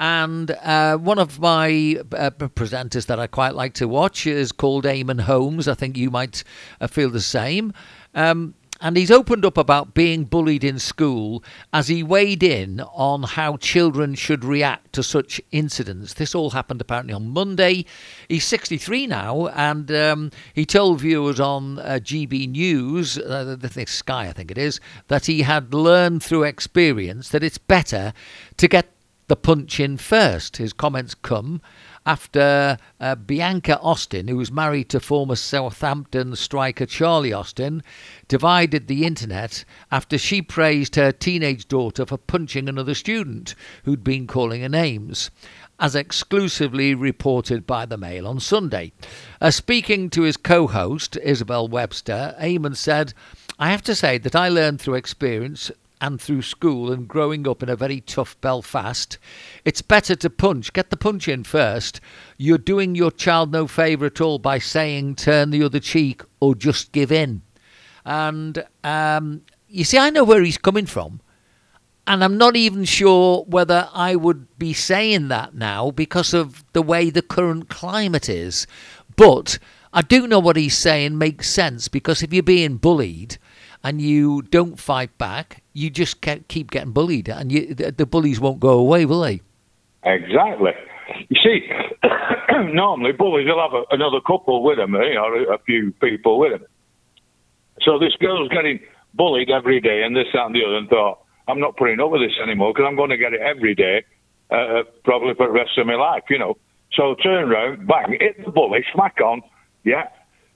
and 0.00 0.50
uh, 0.50 0.96
one 0.96 1.18
of 1.18 1.38
my 1.38 2.00
uh, 2.12 2.30
presenters 2.30 3.06
that 3.06 3.20
I 3.20 3.26
quite 3.26 3.54
like 3.54 3.74
to 3.74 3.88
watch 3.88 4.26
is 4.26 4.50
called 4.52 4.84
Eamonn 4.84 5.20
Holmes. 5.20 5.68
I 5.68 5.74
think 5.74 5.96
you 5.96 6.10
might 6.10 6.42
uh, 6.80 6.86
feel 6.88 7.10
the 7.10 7.20
same. 7.20 7.72
Um, 8.14 8.54
and 8.80 8.96
he's 8.96 9.10
opened 9.10 9.44
up 9.44 9.56
about 9.56 9.94
being 9.94 10.24
bullied 10.24 10.64
in 10.64 10.78
school 10.78 11.42
as 11.72 11.88
he 11.88 12.02
weighed 12.02 12.42
in 12.42 12.80
on 12.80 13.22
how 13.22 13.56
children 13.56 14.14
should 14.14 14.44
react 14.44 14.92
to 14.92 15.02
such 15.02 15.40
incidents. 15.52 16.14
This 16.14 16.34
all 16.34 16.50
happened 16.50 16.80
apparently 16.80 17.14
on 17.14 17.30
Monday. 17.30 17.86
He's 18.28 18.44
63 18.44 19.06
now, 19.06 19.46
and 19.46 19.90
um, 19.92 20.30
he 20.52 20.66
told 20.66 21.00
viewers 21.00 21.38
on 21.38 21.78
uh, 21.78 21.98
GB 22.02 22.50
News, 22.50 23.16
uh, 23.16 23.56
the 23.58 23.86
Sky, 23.86 24.28
I 24.28 24.32
think 24.32 24.50
it 24.50 24.58
is, 24.58 24.80
that 25.08 25.26
he 25.26 25.42
had 25.42 25.72
learned 25.72 26.22
through 26.22 26.42
experience 26.42 27.28
that 27.30 27.42
it's 27.44 27.58
better 27.58 28.12
to 28.56 28.68
get 28.68 28.93
the 29.26 29.36
punch 29.36 29.80
in 29.80 29.96
first. 29.96 30.58
His 30.58 30.72
comments 30.72 31.14
come 31.14 31.60
after 32.06 32.76
uh, 33.00 33.14
Bianca 33.14 33.78
Austin, 33.80 34.28
who 34.28 34.36
was 34.36 34.52
married 34.52 34.90
to 34.90 35.00
former 35.00 35.36
Southampton 35.36 36.36
striker 36.36 36.86
Charlie 36.86 37.32
Austin, 37.32 37.82
divided 38.28 38.86
the 38.86 39.04
internet 39.04 39.64
after 39.90 40.18
she 40.18 40.42
praised 40.42 40.96
her 40.96 41.12
teenage 41.12 41.66
daughter 41.66 42.04
for 42.04 42.18
punching 42.18 42.68
another 42.68 42.94
student 42.94 43.54
who'd 43.84 44.04
been 44.04 44.26
calling 44.26 44.62
her 44.62 44.68
names 44.68 45.30
as 45.80 45.94
exclusively 45.94 46.94
reported 46.94 47.66
by 47.66 47.84
the 47.84 47.96
Mail 47.96 48.26
on 48.26 48.38
Sunday. 48.38 48.92
Uh, 49.40 49.50
speaking 49.50 50.08
to 50.10 50.22
his 50.22 50.36
co 50.36 50.66
host, 50.66 51.16
Isabel 51.22 51.66
Webster, 51.66 52.36
Eamonn 52.40 52.76
said, 52.76 53.12
I 53.58 53.70
have 53.70 53.82
to 53.82 53.94
say 53.94 54.18
that 54.18 54.36
I 54.36 54.48
learned 54.48 54.80
through 54.80 54.94
experience 54.94 55.70
and 56.04 56.20
through 56.20 56.42
school 56.42 56.92
and 56.92 57.08
growing 57.08 57.48
up 57.48 57.62
in 57.62 57.70
a 57.70 57.76
very 57.76 57.98
tough 57.98 58.38
Belfast, 58.42 59.18
it's 59.64 59.80
better 59.80 60.14
to 60.14 60.28
punch. 60.28 60.70
Get 60.74 60.90
the 60.90 60.98
punch 60.98 61.28
in 61.28 61.44
first. 61.44 61.98
You're 62.36 62.58
doing 62.58 62.94
your 62.94 63.10
child 63.10 63.50
no 63.50 63.66
favour 63.66 64.04
at 64.06 64.20
all 64.20 64.38
by 64.38 64.58
saying 64.58 65.14
turn 65.14 65.48
the 65.48 65.62
other 65.62 65.80
cheek 65.80 66.20
or 66.40 66.54
just 66.54 66.92
give 66.92 67.10
in. 67.10 67.40
And 68.04 68.66
um, 68.84 69.42
you 69.66 69.84
see, 69.84 69.96
I 69.96 70.10
know 70.10 70.24
where 70.24 70.42
he's 70.42 70.58
coming 70.58 70.84
from. 70.84 71.20
And 72.06 72.22
I'm 72.22 72.36
not 72.36 72.54
even 72.54 72.84
sure 72.84 73.44
whether 73.48 73.88
I 73.94 74.14
would 74.14 74.58
be 74.58 74.74
saying 74.74 75.28
that 75.28 75.54
now 75.54 75.90
because 75.90 76.34
of 76.34 76.62
the 76.74 76.82
way 76.82 77.08
the 77.08 77.22
current 77.22 77.70
climate 77.70 78.28
is. 78.28 78.66
But 79.16 79.58
I 79.90 80.02
do 80.02 80.26
know 80.26 80.38
what 80.38 80.56
he's 80.56 80.76
saying 80.76 81.16
makes 81.16 81.48
sense 81.48 81.88
because 81.88 82.22
if 82.22 82.30
you're 82.30 82.42
being 82.42 82.76
bullied, 82.76 83.38
and 83.84 84.00
you 84.00 84.40
don't 84.42 84.80
fight 84.80 85.16
back, 85.18 85.62
you 85.74 85.90
just 85.90 86.22
keep 86.48 86.70
getting 86.70 86.92
bullied, 86.92 87.28
and 87.28 87.52
you, 87.52 87.74
the, 87.74 88.06
bullies 88.06 88.40
won't 88.40 88.58
go 88.58 88.70
away, 88.70 89.04
will 89.04 89.20
they? 89.20 89.42
Exactly. 90.02 90.72
You 91.28 91.36
see, 91.44 91.68
normally 92.72 93.12
bullies 93.12 93.46
will 93.46 93.60
have 93.60 93.74
a, 93.74 93.84
another 93.94 94.20
couple 94.26 94.62
with 94.62 94.78
them, 94.78 94.94
eh, 94.94 95.18
or 95.18 95.36
a, 95.36 95.54
a 95.54 95.58
few 95.58 95.92
people 96.00 96.38
with 96.38 96.52
them. 96.52 96.66
So 97.82 97.98
this 97.98 98.14
girl's 98.18 98.48
getting 98.48 98.80
bullied 99.12 99.50
every 99.50 99.80
day, 99.82 100.02
and 100.02 100.16
this, 100.16 100.28
that, 100.32 100.46
and 100.46 100.54
the 100.54 100.64
other, 100.66 100.76
and 100.76 100.88
thought, 100.88 101.18
I'm 101.46 101.60
not 101.60 101.76
putting 101.76 102.00
up 102.00 102.10
with 102.10 102.22
this 102.22 102.38
anymore 102.42 102.72
because 102.72 102.86
I'm 102.88 102.96
going 102.96 103.10
to 103.10 103.18
get 103.18 103.34
it 103.34 103.42
every 103.42 103.74
day, 103.74 104.02
uh, 104.50 104.54
uh, 104.54 104.82
probably 105.04 105.34
for 105.34 105.46
the 105.46 105.52
rest 105.52 105.76
of 105.76 105.86
my 105.86 105.94
life, 105.94 106.22
you 106.30 106.38
know. 106.38 106.56
So 106.94 107.16
turn 107.22 107.52
around, 107.52 107.86
bang, 107.86 108.16
hit 108.18 108.42
the 108.42 108.50
bully, 108.50 108.82
smack 108.94 109.20
on, 109.20 109.42
yeah. 109.84 110.08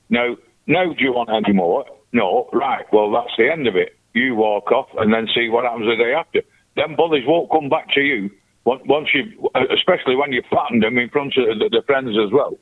Now, 0.08 0.36
now 0.66 0.94
do 0.94 1.04
you 1.04 1.12
want 1.12 1.28
any 1.28 1.54
more? 1.54 1.84
No, 2.12 2.48
right, 2.52 2.86
well, 2.92 3.10
that's 3.10 3.34
the 3.36 3.50
end 3.50 3.66
of 3.66 3.76
it. 3.76 3.96
You 4.14 4.34
walk 4.34 4.72
off 4.72 4.88
and 4.98 5.12
then 5.12 5.28
see 5.34 5.48
what 5.48 5.64
happens 5.64 5.86
the 5.86 5.96
day 5.96 6.14
after. 6.14 6.40
Them 6.76 6.96
bullies 6.96 7.24
won't 7.26 7.50
come 7.50 7.68
back 7.68 7.90
to 7.94 8.00
you 8.00 8.30
once 8.64 9.08
you, 9.14 9.50
especially 9.76 10.16
when 10.16 10.32
you've 10.32 10.44
flattened 10.46 10.82
them 10.82 10.98
in 10.98 11.08
front 11.08 11.36
of 11.36 11.58
the, 11.58 11.68
the 11.70 11.82
friends 11.86 12.10
as 12.10 12.32
well. 12.32 12.58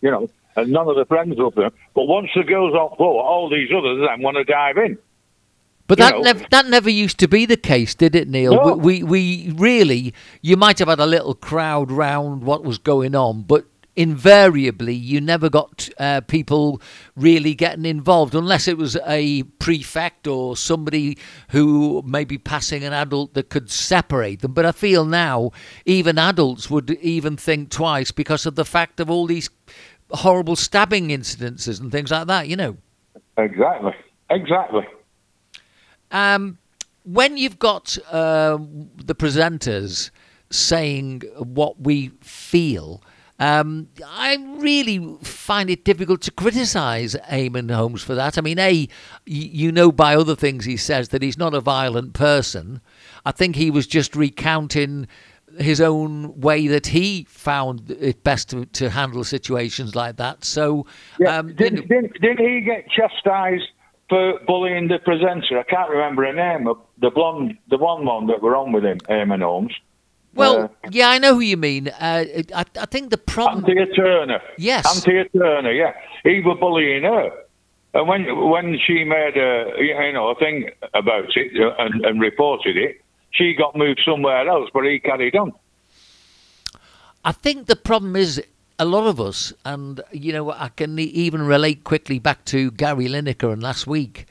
You 0.00 0.10
know, 0.10 0.28
and 0.56 0.72
none 0.72 0.88
of 0.88 0.96
the 0.96 1.04
friends 1.04 1.36
up 1.38 1.54
there. 1.54 1.70
But 1.94 2.04
once 2.04 2.30
the 2.34 2.42
girls 2.42 2.74
off 2.74 2.96
floor, 2.96 3.22
all 3.22 3.48
these 3.50 3.68
others 3.76 4.06
then 4.06 4.22
want 4.22 4.36
to 4.36 4.44
dive 4.44 4.78
in. 4.78 4.98
But 5.86 5.98
that 5.98 6.20
never, 6.20 6.46
that 6.50 6.66
never 6.66 6.88
used 6.88 7.18
to 7.18 7.26
be 7.26 7.46
the 7.46 7.56
case, 7.56 7.96
did 7.96 8.14
it, 8.14 8.28
Neil? 8.28 8.54
No. 8.54 8.76
We, 8.76 9.02
we 9.02 9.46
we 9.46 9.54
really 9.56 10.14
you 10.40 10.56
might 10.56 10.78
have 10.78 10.86
had 10.86 11.00
a 11.00 11.06
little 11.06 11.34
crowd 11.34 11.90
round 11.90 12.44
what 12.44 12.62
was 12.62 12.78
going 12.78 13.16
on, 13.16 13.42
but 13.42 13.64
invariably 13.96 14.94
you 14.94 15.20
never 15.20 15.50
got 15.50 15.88
uh, 15.98 16.20
people 16.22 16.80
really 17.16 17.54
getting 17.54 17.84
involved 17.84 18.34
unless 18.34 18.68
it 18.68 18.78
was 18.78 18.96
a 19.06 19.42
prefect 19.58 20.26
or 20.26 20.56
somebody 20.56 21.18
who 21.50 22.02
may 22.06 22.24
be 22.24 22.38
passing 22.38 22.84
an 22.84 22.92
adult 22.92 23.34
that 23.34 23.48
could 23.48 23.70
separate 23.70 24.40
them. 24.40 24.52
But 24.52 24.64
I 24.64 24.72
feel 24.72 25.04
now 25.04 25.50
even 25.84 26.18
adults 26.18 26.70
would 26.70 26.90
even 27.02 27.36
think 27.36 27.70
twice 27.70 28.10
because 28.10 28.46
of 28.46 28.54
the 28.54 28.64
fact 28.64 29.00
of 29.00 29.10
all 29.10 29.26
these 29.26 29.50
horrible 30.10 30.56
stabbing 30.56 31.08
incidences 31.08 31.80
and 31.80 31.90
things 31.90 32.10
like 32.10 32.26
that, 32.26 32.48
you 32.48 32.56
know. 32.56 32.76
Exactly. 33.36 33.92
Exactly. 34.30 34.86
Um, 36.12 36.58
when 37.04 37.36
you've 37.36 37.58
got 37.58 37.98
uh, 38.10 38.58
the 38.96 39.14
presenters 39.14 40.10
saying 40.50 41.22
what 41.36 41.80
we 41.80 42.10
feel, 42.20 43.02
um, 43.40 43.88
I 44.06 44.36
really 44.58 45.16
find 45.22 45.70
it 45.70 45.84
difficult 45.84 46.20
to 46.22 46.30
criticise 46.30 47.16
Eamonn 47.30 47.74
Holmes 47.74 48.02
for 48.02 48.14
that. 48.14 48.36
I 48.36 48.42
mean, 48.42 48.58
A, 48.58 48.86
you 49.24 49.72
know 49.72 49.90
by 49.90 50.14
other 50.14 50.36
things 50.36 50.66
he 50.66 50.76
says 50.76 51.08
that 51.08 51.22
he's 51.22 51.38
not 51.38 51.54
a 51.54 51.60
violent 51.60 52.12
person. 52.12 52.82
I 53.24 53.32
think 53.32 53.56
he 53.56 53.70
was 53.70 53.86
just 53.86 54.14
recounting 54.14 55.08
his 55.58 55.80
own 55.80 56.38
way 56.38 56.68
that 56.68 56.88
he 56.88 57.24
found 57.28 57.90
it 57.90 58.22
best 58.22 58.50
to, 58.50 58.66
to 58.66 58.90
handle 58.90 59.24
situations 59.24 59.94
like 59.94 60.16
that. 60.16 60.44
So, 60.44 60.86
yeah, 61.18 61.38
um, 61.38 61.54
did, 61.54 61.72
you 61.72 61.80
know, 61.80 62.02
did, 62.02 62.12
did 62.20 62.38
he 62.38 62.60
get 62.60 62.88
chastised 62.90 63.68
for 64.10 64.38
bullying 64.46 64.88
the 64.88 64.98
presenter? 64.98 65.58
I 65.58 65.62
can't 65.62 65.90
remember 65.90 66.26
her 66.26 66.32
name. 66.34 66.68
The 67.00 67.10
blonde, 67.10 67.56
the 67.70 67.78
one 67.78 68.04
one 68.04 68.26
that 68.26 68.42
were 68.42 68.54
on 68.54 68.72
with 68.72 68.84
him, 68.84 68.98
Eamonn 69.08 69.42
Holmes. 69.42 69.72
Well, 70.34 70.64
Uh, 70.64 70.88
yeah, 70.90 71.10
I 71.10 71.18
know 71.18 71.34
who 71.34 71.40
you 71.40 71.56
mean. 71.56 71.88
Uh, 71.88 72.24
I, 72.54 72.64
I 72.80 72.86
think 72.86 73.10
the 73.10 73.18
problem. 73.18 73.64
Anthea 73.64 73.86
Turner. 73.94 74.40
Yes. 74.58 74.86
Anthea 74.86 75.24
Turner, 75.30 75.72
yeah. 75.72 75.92
He 76.22 76.40
was 76.40 76.56
bullying 76.60 77.02
her. 77.02 77.30
And 77.92 78.06
when 78.06 78.22
when 78.48 78.78
she 78.86 79.02
made 79.02 79.36
a 79.36 79.72
you 79.82 80.12
know 80.12 80.28
a 80.28 80.36
thing 80.36 80.70
about 80.94 81.24
it 81.34 81.52
and, 81.78 82.04
and 82.06 82.20
reported 82.20 82.76
it, 82.76 83.02
she 83.32 83.54
got 83.54 83.74
moved 83.74 84.00
somewhere 84.04 84.48
else, 84.48 84.70
but 84.72 84.84
he 84.84 85.00
carried 85.00 85.34
on. 85.34 85.52
I 87.24 87.32
think 87.32 87.66
the 87.66 87.76
problem 87.76 88.14
is 88.14 88.42
a 88.78 88.84
lot 88.84 89.06
of 89.08 89.20
us, 89.20 89.52
and 89.64 90.00
you 90.12 90.32
know, 90.32 90.52
I 90.52 90.68
can 90.68 90.98
even 90.98 91.42
relate 91.42 91.82
quickly 91.82 92.20
back 92.20 92.44
to 92.46 92.70
Gary 92.70 93.08
Lineker 93.08 93.52
and 93.52 93.62
last 93.62 93.86
week. 93.86 94.26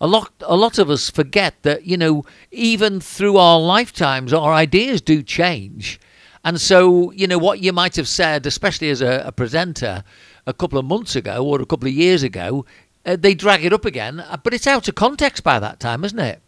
A 0.00 0.06
lot, 0.06 0.32
a 0.40 0.56
lot 0.56 0.78
of 0.78 0.88
us 0.88 1.10
forget 1.10 1.62
that 1.62 1.84
you 1.84 1.96
know, 1.96 2.24
even 2.50 3.00
through 3.00 3.36
our 3.36 3.60
lifetimes, 3.60 4.32
our 4.32 4.52
ideas 4.52 5.00
do 5.00 5.22
change, 5.22 6.00
and 6.44 6.60
so 6.60 7.10
you 7.12 7.26
know 7.26 7.38
what 7.38 7.60
you 7.60 7.72
might 7.72 7.96
have 7.96 8.08
said, 8.08 8.46
especially 8.46 8.88
as 8.90 9.02
a, 9.02 9.22
a 9.26 9.32
presenter, 9.32 10.02
a 10.46 10.54
couple 10.54 10.78
of 10.78 10.84
months 10.84 11.16
ago 11.16 11.44
or 11.44 11.60
a 11.60 11.66
couple 11.66 11.88
of 11.88 11.94
years 11.94 12.22
ago, 12.22 12.64
uh, 13.06 13.16
they 13.16 13.34
drag 13.34 13.64
it 13.64 13.72
up 13.72 13.84
again, 13.84 14.20
uh, 14.20 14.36
but 14.42 14.54
it's 14.54 14.66
out 14.66 14.88
of 14.88 14.94
context 14.94 15.42
by 15.42 15.58
that 15.58 15.80
time, 15.80 16.04
isn't 16.04 16.18
it? 16.18 16.40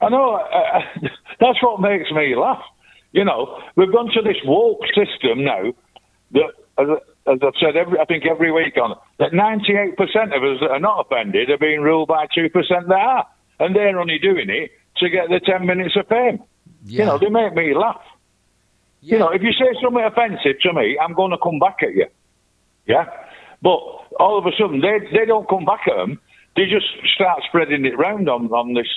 I 0.00 0.08
know. 0.08 0.34
Uh, 0.34 0.80
that's 1.40 1.62
what 1.62 1.80
makes 1.80 2.10
me 2.10 2.36
laugh. 2.36 2.62
You 3.12 3.24
know, 3.24 3.60
we've 3.76 3.92
gone 3.92 4.10
to 4.14 4.22
this 4.22 4.36
woke 4.44 4.82
system 4.94 5.44
now 5.44 5.72
that, 6.32 7.00
as, 7.32 7.38
I've 7.42 7.52
said, 7.60 7.76
every, 7.76 7.98
I 7.98 8.04
think 8.04 8.24
every 8.26 8.50
week 8.52 8.76
on 8.76 8.96
that 9.18 9.32
98% 9.32 9.92
of 9.98 10.42
us 10.42 10.60
that 10.60 10.70
are 10.70 10.80
not 10.80 11.06
offended 11.06 11.50
are 11.50 11.58
being 11.58 11.80
ruled 11.80 12.08
by 12.08 12.26
2% 12.26 12.52
that 12.52 12.92
are. 12.92 13.26
And 13.60 13.74
they're 13.74 13.98
only 13.98 14.18
doing 14.18 14.48
it 14.48 14.70
to 14.98 15.08
get 15.08 15.28
the 15.28 15.40
10 15.40 15.66
minutes 15.66 15.96
of 15.96 16.06
fame. 16.08 16.42
Yeah. 16.84 17.00
You 17.00 17.04
know, 17.06 17.18
they 17.18 17.28
make 17.28 17.54
me 17.54 17.74
laugh. 17.74 18.00
You 19.00 19.18
know, 19.18 19.30
if 19.30 19.42
you 19.42 19.52
say 19.52 19.78
something 19.82 20.02
offensive 20.02 20.60
to 20.62 20.72
me, 20.72 20.98
I'm 21.00 21.14
going 21.14 21.30
to 21.30 21.38
come 21.38 21.58
back 21.58 21.76
at 21.82 21.94
you. 21.94 22.06
Yeah? 22.86 23.04
But 23.62 23.78
all 24.18 24.38
of 24.38 24.46
a 24.46 24.50
sudden, 24.58 24.80
they, 24.80 24.98
they 25.16 25.24
don't 25.26 25.48
come 25.48 25.64
back 25.64 25.80
at 25.88 25.96
them. 25.96 26.20
They 26.58 26.66
just 26.66 26.86
start 27.14 27.40
spreading 27.46 27.84
it 27.84 27.96
round 27.96 28.28
on, 28.28 28.48
on 28.52 28.74
this 28.74 28.90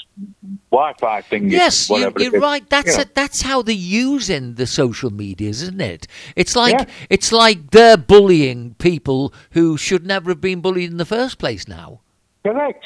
Wi-Fi 0.71 1.21
thing. 1.21 1.51
Yes, 1.51 1.91
you, 1.91 2.11
you're 2.17 2.39
right. 2.39 2.67
That's 2.67 2.95
You 2.95 3.01
it. 3.03 3.13
That's 3.13 3.43
how 3.43 3.61
they're 3.61 3.75
using 3.75 4.55
the 4.55 4.65
social 4.65 5.11
medias, 5.11 5.61
isn't 5.61 5.79
it? 5.79 6.07
It's 6.35 6.55
like 6.55 6.73
Yeah. 6.73 6.85
it's 7.11 7.31
like 7.31 7.69
they're 7.69 7.97
bullying 7.97 8.73
people 8.79 9.31
who 9.51 9.77
should 9.77 10.07
never 10.07 10.31
have 10.31 10.41
been 10.41 10.59
bullied 10.61 10.89
in 10.89 10.97
the 10.97 11.05
first 11.05 11.37
place. 11.37 11.67
Now, 11.67 12.01
Correct. 12.43 12.83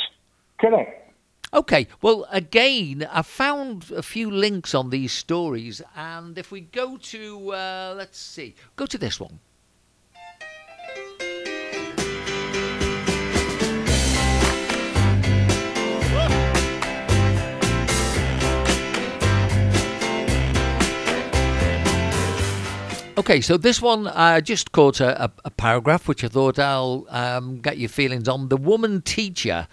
Correct. 0.59 1.09
okay. 1.53 1.88
Well, 2.01 2.27
again, 2.29 3.07
I 3.19 3.21
found 3.21 3.91
a 3.91 4.03
few 4.03 4.29
links 4.29 4.75
on 4.75 4.89
these 4.89 5.13
stories, 5.13 5.81
and 5.95 6.38
if 6.38 6.51
we 6.51 6.59
go 6.59 6.97
to 6.97 7.21
uh, 7.53 7.93
let's 7.97 8.19
see, 8.19 8.55
go 8.75 8.85
to 8.88 8.97
this 8.97 9.21
one. 9.21 9.39
Okay, 23.17 23.39
so 23.39 23.56
this 23.56 23.82
one 23.82 24.10
I 24.10 24.41
just 24.41 24.73
caught 24.73 24.99
a, 24.99 25.23
a, 25.23 25.32
a, 25.45 25.49
paragraph 25.49 26.06
which 26.06 26.21
I 26.25 26.28
thought 26.28 26.60
I'll 26.60 27.06
um, 27.08 27.62
get 27.62 27.78
your 27.78 27.88
feelings 27.88 28.28
on. 28.28 28.49
The 28.49 28.58
woman 28.58 29.01
teacher 29.01 29.69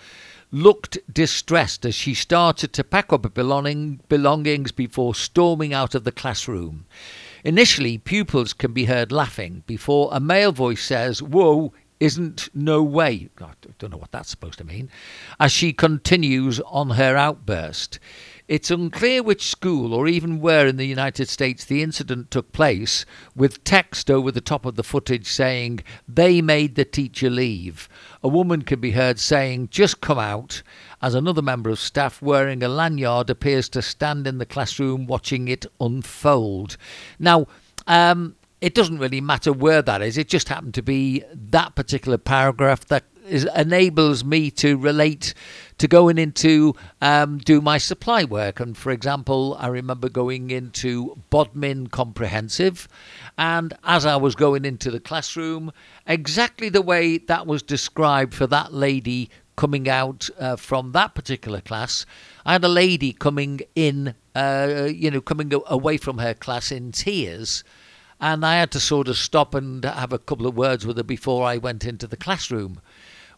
looked 0.53 0.99
distressed 1.13 1.85
as 1.85 1.97
she 1.97 2.15
started 2.15 2.73
to 2.75 2.85
pack 2.85 3.13
up 3.13 3.25
her 3.25 3.31
belonging, 3.31 3.99
belongings 4.09 4.71
before 4.71 5.17
storming 5.17 5.75
out 5.75 5.97
of 5.97 6.05
the 6.05 6.13
classroom. 6.13 6.87
Initially, 7.43 7.99
pupils 7.99 8.53
can 8.53 8.73
be 8.73 8.85
heard 8.85 9.11
laughing 9.11 9.65
before 9.67 10.11
a 10.13 10.21
male 10.21 10.53
voice 10.53 10.85
says, 10.85 11.21
Whoa, 11.21 11.73
isn't 11.99 12.49
no 12.55 12.81
way. 12.81 13.29
I 13.41 13.51
don't 13.81 13.91
know 13.91 13.97
what 13.97 14.13
that's 14.13 14.31
supposed 14.31 14.59
to 14.59 14.65
mean. 14.65 14.89
As 15.41 15.51
she 15.51 15.73
continues 15.73 16.61
on 16.61 16.91
her 16.91 17.17
outburst. 17.17 17.99
It's 18.49 18.71
unclear 18.71 19.23
which 19.23 19.47
school 19.47 19.95
or 19.95 20.09
even 20.09 20.41
where 20.41 20.67
in 20.67 20.77
the 20.77 20.87
United 20.87 21.29
States 21.29 21.65
the 21.65 21.83
incident 21.83 22.31
took 22.31 22.53
place, 22.53 23.07
with 23.37 23.63
text 23.65 24.11
over 24.11 24.33
the 24.33 24.41
top 24.41 24.67
of 24.67 24.75
the 24.75 24.83
footage 24.83 25.27
saying, 25.27 25.81
They 26.09 26.43
made 26.43 26.75
the 26.75 26.85
teacher 26.85 27.31
leave. 27.31 27.89
A 28.23 28.29
woman 28.29 28.63
can 28.63 28.81
be 28.81 28.91
heard 28.91 29.19
saying, 29.19 29.69
Just 29.71 30.01
come 30.01 30.19
out, 30.19 30.63
as 31.01 31.15
another 31.15 31.43
member 31.43 31.71
of 31.71 31.79
staff 31.79 32.21
wearing 32.21 32.63
a 32.63 32.69
lanyard 32.69 33.31
appears 33.31 33.69
to 33.71 33.83
stand 33.83 34.27
in 34.27 34.39
the 34.39 34.47
classroom 34.47 35.07
watching 35.07 35.49
it 35.49 35.65
unfold. 35.81 36.77
Now, 37.19 37.47
um, 37.87 38.37
it 38.61 38.75
doesn't 38.75 38.99
really 38.99 39.21
matter 39.21 39.53
where 39.53 39.83
that 39.83 40.03
is, 40.03 40.19
it 40.19 40.29
just 40.29 40.49
happened 40.49 40.75
to 40.75 40.83
be 40.83 41.25
that 41.33 41.75
particular 41.75 42.19
paragraph 42.19 42.87
that 42.87 43.05
is, 43.27 43.45
enables 43.57 44.25
me 44.25 44.51
to 44.51 44.77
relate 44.77 45.35
to 45.83 45.89
going 45.89 46.17
into 46.17 46.77
um, 47.01 47.39
do 47.39 47.61
my 47.61 47.77
supply 47.77 48.23
work. 48.23 48.61
And 48.61 48.79
for 48.79 48.93
example, 48.93 49.57
I 49.59 49.67
remember 49.67 50.09
going 50.09 50.53
into 50.53 51.19
Bodmin 51.29 51.89
Comprehensive, 51.89 52.87
and 53.37 53.75
as 53.83 54.07
I 54.07 54.15
was 54.15 54.37
going 54.37 54.65
into 54.65 54.93
the 54.93 55.01
classroom, 55.01 55.73
exactly 56.07 56.69
the 56.69 56.83
way 56.83 57.19
that 57.19 57.49
was 57.49 57.65
described 57.65 58.33
for 58.33 58.47
that 58.47 58.73
lady 58.73 59.29
coming 59.57 59.89
out 59.89 60.31
uh, 60.39 60.55
from 60.55 60.93
that 60.93 61.17
particular 61.17 61.61
class, 61.61 62.07
I 62.47 62.53
had 62.53 62.63
a 62.63 62.69
lady 62.69 63.13
coming 63.13 63.63
in, 63.75 64.15
uh, 64.37 64.87
you 64.89 65.11
know, 65.11 65.21
coming 65.21 65.51
away 65.67 65.97
from 65.97 66.19
her 66.19 66.33
class 66.33 66.71
in 66.71 66.93
tears. 66.93 67.65
And 68.21 68.47
I 68.47 68.55
had 68.55 68.71
to 68.71 68.79
sort 68.79 69.09
of 69.09 69.17
stop 69.17 69.53
and 69.53 69.85
have 69.85 70.13
a 70.13 70.19
couple 70.21 70.47
of 70.47 70.57
words 70.57 70.87
with 70.87 70.97
her 70.97 71.03
before 71.03 71.45
I 71.45 71.57
went 71.57 71.85
into 71.85 72.07
the 72.07 72.17
classroom. 72.17 72.81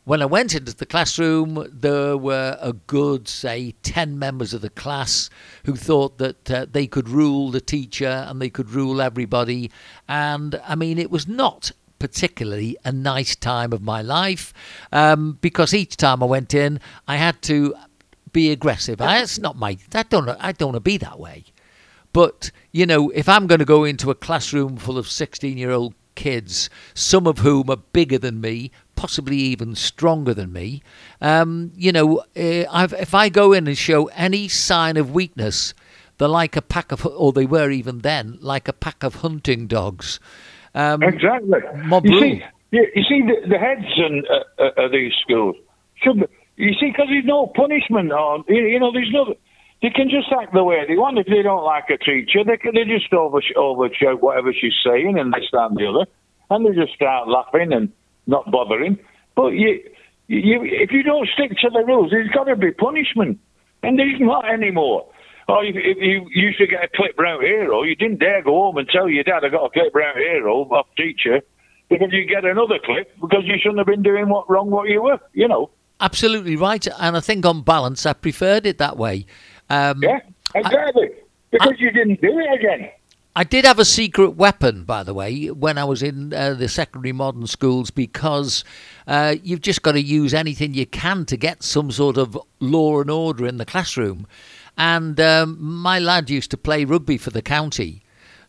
When 0.07 0.21
I 0.21 0.27
went 0.27 0.55
into 0.55 0.77
the 0.77 0.85
classroom, 0.85 1.67
there 1.73 2.19
were 2.19 2.59
a 2.61 2.75
good, 2.75 3.27
say, 3.27 3.75
10 3.83 4.19
members 4.19 4.53
of 4.53 4.61
the 4.61 4.69
class 4.69 5.31
who 5.65 5.77
thought 5.77 6.19
that 6.19 6.51
uh, 6.51 6.67
they 6.71 6.87
could 6.87 7.09
rule 7.09 7.51
the 7.51 7.63
teacher 7.63 8.27
and 8.29 8.39
they 8.39 8.51
could 8.51 8.71
rule 8.71 9.01
everybody. 9.01 9.71
And 10.07 10.61
I 10.67 10.75
mean, 10.75 10.99
it 10.99 11.11
was 11.11 11.27
not 11.27 11.73
particularly 11.99 12.77
a 12.85 12.93
nice 12.93 13.35
time 13.35 13.73
of 13.73 13.81
my 13.81 14.03
life 14.03 14.53
um, 14.93 15.39
because 15.41 15.73
each 15.73 15.97
time 15.97 16.23
I 16.23 16.27
went 16.27 16.53
in, 16.53 16.81
I 17.09 17.17
had 17.17 17.41
to 17.43 17.75
be 18.31 18.53
aggressive. 18.53 19.01
I, 19.01 19.23
it's 19.23 19.39
not 19.39 19.57
my. 19.57 19.79
I 19.95 20.03
don't. 20.03 20.29
I 20.29 20.53
don't 20.53 20.73
want 20.73 20.77
to 20.77 20.81
be 20.81 20.99
that 20.99 21.19
way. 21.19 21.45
But 22.13 22.51
you 22.73 22.85
know, 22.85 23.09
if 23.09 23.27
I'm 23.27 23.47
going 23.47 23.61
to 23.61 23.65
go 23.65 23.85
into 23.85 24.11
a 24.11 24.15
classroom 24.15 24.77
full 24.77 24.99
of 24.99 25.07
16-year-old 25.07 25.95
kids, 26.15 26.69
some 26.93 27.27
of 27.27 27.39
whom 27.39 27.71
are 27.71 27.77
bigger 27.77 28.19
than 28.19 28.41
me, 28.41 28.71
possibly 29.05 29.37
even 29.37 29.75
stronger 29.75 30.33
than 30.33 30.51
me. 30.51 30.83
Um, 31.21 31.73
you 31.77 31.93
know, 31.93 32.21
uh, 32.21 32.89
if 32.99 33.13
I 33.13 33.29
go 33.29 33.53
in 33.53 33.67
and 33.67 33.77
show 33.77 34.07
any 34.17 34.49
sign 34.49 34.97
of 34.97 35.13
weakness, 35.13 35.75
they're 36.17 36.27
like 36.27 36.57
a 36.57 36.63
pack 36.63 36.91
of, 36.91 37.05
or 37.05 37.31
they 37.31 37.45
were 37.45 37.71
even 37.71 37.99
then, 37.99 38.39
like 38.41 38.67
a 38.67 38.73
pack 38.73 39.03
of 39.03 39.17
hunting 39.17 39.67
dogs. 39.67 40.21
Um, 40.75 41.03
exactly. 41.03 41.59
Mob 41.85 42.07
you 42.07 42.19
see, 42.19 42.43
you, 42.71 42.87
you 42.95 43.03
see 43.03 43.21
the, 43.21 43.47
the 43.47 43.59
heads 43.59 43.85
and 43.95 44.25
uh, 44.25 44.65
uh, 44.65 44.87
of 44.87 44.93
these 44.93 45.13
schools 45.21 45.57
should 46.03 46.21
be, 46.21 46.27
you 46.57 46.73
see 46.81 46.89
because 46.91 47.09
there's 47.11 47.27
no 47.27 47.53
punishment 47.55 48.11
on 48.11 48.43
you 48.49 48.81
know 48.81 48.91
there's 48.91 49.11
no 49.13 49.35
they 49.83 49.91
can 49.91 50.09
just 50.09 50.33
act 50.33 50.55
the 50.55 50.65
way 50.65 50.79
they 50.89 50.97
want 50.97 51.19
if 51.19 51.27
they 51.27 51.43
don't 51.43 51.65
like 51.65 51.91
a 51.91 51.99
teacher 51.99 52.43
they 52.43 52.57
can 52.57 52.73
they 52.75 52.85
just 52.85 53.13
over 53.13 53.43
over 53.57 53.91
whatever 54.17 54.53
she's 54.53 54.73
saying 54.83 55.19
and 55.19 55.33
this 55.35 55.45
that 55.53 55.71
and 55.71 55.77
the 55.77 55.87
other 55.87 56.07
and 56.51 56.65
they 56.65 56.75
just 56.81 56.95
start 56.95 57.29
laughing 57.29 57.73
and 57.73 57.93
not 58.27 58.51
bothering. 58.51 58.99
But 59.35 59.49
you, 59.49 59.81
you, 60.29 60.61
if 60.63 60.91
you 60.93 61.03
don't 61.03 61.29
stick 61.35 61.51
to 61.59 61.71
the 61.71 61.85
rules, 61.85 62.11
there's 62.11 62.31
got 62.31 62.45
to 62.45 62.57
be 62.57 62.73
punishment, 62.73 63.39
and 63.83 63.99
there's 63.99 64.21
not 64.21 64.51
anymore. 64.51 65.07
Oh, 65.49 65.61
if, 65.61 65.77
if 65.77 65.99
you 66.01 66.27
used 66.31 66.59
to 66.59 66.67
get 66.67 66.85
a 66.85 66.89
clip 66.95 67.19
round 67.19 67.43
here, 67.43 67.73
or 67.73 67.87
you 67.87 67.95
didn't 67.95 68.21
dare 68.21 68.43
go 68.43 68.53
home 68.53 68.79
and 68.79 68.89
tell 68.89 69.09
your 69.09 69.25
dad 69.25 69.45
I 69.45 69.51
got 69.51 69.67
a 69.67 69.71
clip 69.71 69.95
round 69.95 70.19
here, 70.19 70.49
or 70.49 70.67
off 70.75 70.87
teacher, 70.97 71.41
because 71.89 72.09
you 72.13 72.25
get 72.25 72.45
another 72.45 72.79
clip 72.83 73.13
because 73.21 73.45
you 73.45 73.55
shouldn't 73.61 73.79
have 73.79 73.87
been 73.87 74.03
doing 74.03 74.29
what 74.29 74.49
wrong 74.49 74.71
what 74.71 74.89
you 74.89 75.03
were, 75.03 75.21
you 75.33 75.47
know. 75.47 75.71
Absolutely 76.01 76.57
right, 76.57 76.87
and 76.99 77.17
I 77.17 77.21
think 77.21 77.45
on 77.47 77.63
balance, 77.63 78.07
I 78.07 78.15
preferred 78.15 78.67
it 78.67 78.79
that 78.79 78.97
way. 78.97 79.27
Um, 79.71 80.03
yeah, 80.03 80.21
exactly, 80.55 81.09
I, 81.13 81.23
because 81.51 81.73
I, 81.73 81.83
you 81.83 81.91
didn't 81.91 82.21
do 82.21 82.39
it 82.39 82.59
again. 82.59 82.91
I 83.37 83.43
did 83.43 83.65
have 83.65 83.81
a 83.81 83.85
secret 83.85 84.37
weapon, 84.37 84.85
by 84.85 85.03
the 85.03 85.13
way, 85.13 85.49
when 85.49 85.77
I 85.77 85.83
was 85.83 86.05
in 86.05 86.33
uh, 86.33 86.55
the 86.55 86.69
secondary 86.69 87.11
modern 87.11 87.49
schools 87.49 87.91
because 87.91 88.63
uh, 89.09 89.35
you've 89.43 89.61
just 89.61 89.83
got 89.83 89.93
to 89.93 90.01
use 90.01 90.33
anything 90.33 90.73
you 90.73 90.87
can 90.87 91.25
to 91.27 91.37
get 91.37 91.65
some 91.65 91.91
sort 91.91 92.17
of 92.17 92.39
law 92.61 93.01
and 93.01 93.11
order 93.11 93.45
in 93.45 93.57
the 93.57 93.65
classroom. 93.65 94.29
And 94.79 95.19
um, 95.19 95.59
my 95.61 95.99
lad 95.99 96.31
used 96.31 96.53
to 96.53 96.57
play 96.57 96.85
rugby 96.85 97.19
for 97.19 97.31
the 97.31 97.43
county. 97.43 98.05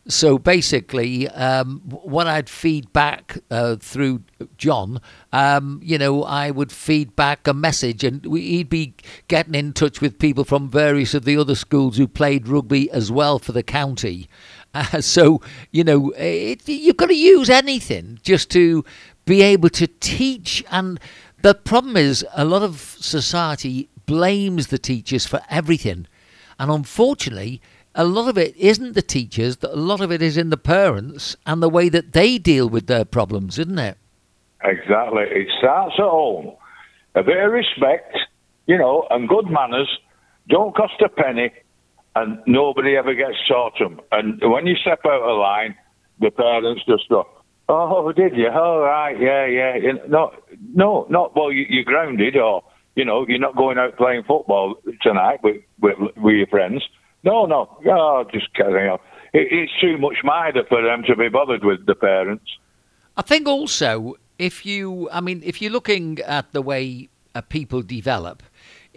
So 0.08 0.38
basically, 0.38 1.26
um, 1.30 1.80
what 1.88 2.28
I'd 2.28 2.48
feed 2.48 2.92
back 2.92 3.38
uh, 3.50 3.74
through 3.74 4.22
John, 4.56 5.00
um, 5.32 5.80
you 5.82 5.98
know, 5.98 6.22
I 6.22 6.52
would 6.52 6.70
feed 6.70 7.16
back 7.16 7.48
a 7.48 7.52
message, 7.52 8.04
and 8.04 8.24
he'd 8.24 8.70
be 8.70 8.94
getting 9.26 9.56
in 9.56 9.72
touch 9.72 10.00
with 10.00 10.20
people 10.20 10.44
from 10.44 10.70
various 10.70 11.12
of 11.12 11.24
the 11.24 11.36
other 11.36 11.56
schools 11.56 11.96
who 11.96 12.06
played 12.06 12.46
rugby 12.46 12.88
as 12.92 13.10
well 13.10 13.40
for 13.40 13.50
the 13.50 13.64
county. 13.64 14.28
Uh, 14.76 15.00
so, 15.00 15.40
you 15.70 15.84
know, 15.84 16.10
it, 16.16 16.68
you've 16.68 16.96
got 16.96 17.08
to 17.08 17.16
use 17.16 17.50
anything 17.50 18.18
just 18.22 18.50
to 18.50 18.84
be 19.24 19.42
able 19.42 19.70
to 19.70 19.86
teach. 19.86 20.64
And 20.70 21.00
the 21.42 21.54
problem 21.54 21.96
is, 21.96 22.24
a 22.34 22.44
lot 22.44 22.62
of 22.62 22.96
society 23.00 23.88
blames 24.06 24.68
the 24.68 24.78
teachers 24.78 25.26
for 25.26 25.40
everything. 25.50 26.06
And 26.58 26.70
unfortunately, 26.70 27.60
a 27.94 28.04
lot 28.04 28.28
of 28.28 28.38
it 28.38 28.56
isn't 28.56 28.94
the 28.94 29.02
teachers, 29.02 29.56
a 29.62 29.74
lot 29.74 30.00
of 30.00 30.12
it 30.12 30.22
is 30.22 30.36
in 30.36 30.50
the 30.50 30.56
parents 30.56 31.36
and 31.46 31.62
the 31.62 31.68
way 31.68 31.88
that 31.88 32.12
they 32.12 32.38
deal 32.38 32.68
with 32.68 32.86
their 32.86 33.04
problems, 33.04 33.58
isn't 33.58 33.78
it? 33.78 33.96
Exactly. 34.62 35.22
It 35.22 35.48
starts 35.58 35.94
at 35.98 36.04
home. 36.04 36.52
A 37.14 37.22
bit 37.22 37.38
of 37.38 37.50
respect, 37.50 38.16
you 38.66 38.76
know, 38.76 39.06
and 39.10 39.28
good 39.28 39.46
manners 39.46 39.88
don't 40.48 40.74
cost 40.76 41.00
a 41.02 41.08
penny 41.08 41.50
and 42.16 42.38
nobody 42.46 42.96
ever 42.96 43.14
gets 43.14 43.36
taught 43.46 43.78
them. 43.78 44.00
And 44.10 44.40
when 44.42 44.66
you 44.66 44.74
step 44.76 45.00
out 45.04 45.22
of 45.22 45.38
line, 45.38 45.76
the 46.18 46.30
parents 46.30 46.82
just 46.88 47.08
go, 47.08 47.28
"Oh, 47.68 48.10
did 48.12 48.34
you? 48.34 48.48
Oh, 48.52 48.80
right, 48.80 49.16
yeah, 49.20 49.46
yeah." 49.46 49.92
No, 50.08 50.32
no, 50.74 51.06
not 51.10 51.36
well. 51.36 51.52
You, 51.52 51.80
are 51.80 51.84
grounded, 51.84 52.36
or 52.36 52.64
you 52.96 53.04
know, 53.04 53.26
you're 53.28 53.38
not 53.38 53.54
going 53.54 53.78
out 53.78 53.96
playing 53.96 54.24
football 54.24 54.76
tonight 55.02 55.40
with 55.42 55.62
with, 55.80 55.96
with 56.16 56.34
your 56.34 56.46
friends. 56.48 56.82
No, 57.22 57.44
no, 57.44 57.78
oh, 57.86 58.24
just 58.32 58.52
carry 58.54 58.88
on. 58.88 58.98
It, 59.32 59.48
it's 59.50 59.72
too 59.80 59.98
much 59.98 60.18
minor 60.24 60.64
for 60.68 60.82
them 60.82 61.02
to 61.06 61.16
be 61.16 61.28
bothered 61.28 61.64
with 61.64 61.86
the 61.86 61.94
parents. 61.94 62.46
I 63.16 63.22
think 63.22 63.46
also 63.46 64.16
if 64.38 64.66
you, 64.66 65.08
I 65.10 65.20
mean, 65.20 65.42
if 65.44 65.60
you're 65.60 65.72
looking 65.72 66.18
at 66.20 66.52
the 66.52 66.62
way 66.62 67.08
uh, 67.34 67.40
people 67.40 67.82
develop, 67.82 68.42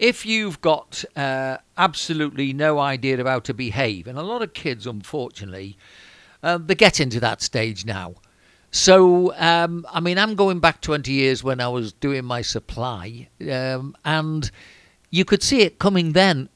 if 0.00 0.24
you've 0.24 0.62
got 0.62 1.04
uh, 1.14 1.58
absolutely 1.76 2.54
no 2.54 2.78
idea 2.78 3.20
of 3.20 3.26
how 3.26 3.38
to 3.40 3.52
behave, 3.52 4.06
and 4.06 4.18
a 4.18 4.22
lot 4.22 4.40
of 4.40 4.54
kids, 4.54 4.86
unfortunately, 4.86 5.76
uh, 6.42 6.56
they 6.58 6.74
get 6.74 7.00
into 7.00 7.20
that 7.20 7.42
stage 7.42 7.84
now. 7.84 8.14
So, 8.70 9.34
um, 9.36 9.84
I 9.90 10.00
mean, 10.00 10.16
I'm 10.16 10.36
going 10.36 10.58
back 10.58 10.80
20 10.80 11.12
years 11.12 11.44
when 11.44 11.60
I 11.60 11.68
was 11.68 11.92
doing 11.92 12.24
my 12.24 12.40
supply, 12.40 13.28
um, 13.50 13.94
and 14.02 14.50
you 15.10 15.26
could 15.26 15.42
see 15.42 15.60
it 15.60 15.78
coming 15.78 16.12
then. 16.12 16.48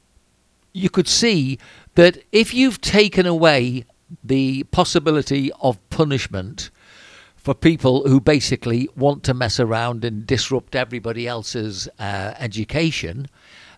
You 0.73 0.89
could 0.89 1.07
see 1.07 1.59
that 1.97 2.25
if 2.33 2.55
you've 2.55 2.81
taken 2.81 3.27
away 3.27 3.85
the 4.23 4.63
possibility 4.65 5.53
of 5.61 5.79
punishment, 5.91 6.71
for 7.45 7.55
people 7.55 8.09
who 8.09 8.21
basically 8.21 8.89
want 8.97 9.23
to 9.25 9.35
mess 9.35 9.61
around 9.61 10.03
and 10.03 10.27
disrupt 10.27 10.75
everybody 10.75 11.29
else's 11.29 11.87
uh, 11.99 12.33
education, 12.39 13.29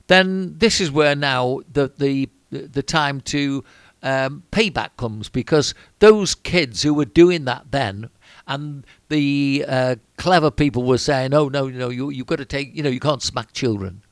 then 0.06 0.54
this 0.58 0.80
is 0.80 0.92
where 0.92 1.16
now 1.16 1.60
the 1.72 1.90
the 1.98 2.28
the 2.50 2.82
time 2.82 3.20
to 3.20 3.64
um, 4.04 4.44
payback 4.52 4.90
comes 4.96 5.28
because 5.28 5.74
those 5.98 6.36
kids 6.36 6.82
who 6.84 6.94
were 6.94 7.04
doing 7.04 7.44
that 7.46 7.72
then 7.72 8.08
and 8.46 8.86
the 9.08 9.64
uh, 9.66 9.96
clever 10.16 10.52
people 10.52 10.84
were 10.84 10.96
saying, 10.98 11.34
"Oh 11.34 11.48
no, 11.48 11.68
no, 11.68 11.88
you 11.88 12.10
you've 12.10 12.28
got 12.28 12.38
to 12.38 12.44
take, 12.44 12.74
you 12.76 12.84
know, 12.84 12.88
you 12.88 13.00
can't 13.00 13.20
smack 13.20 13.52
children, 13.52 14.02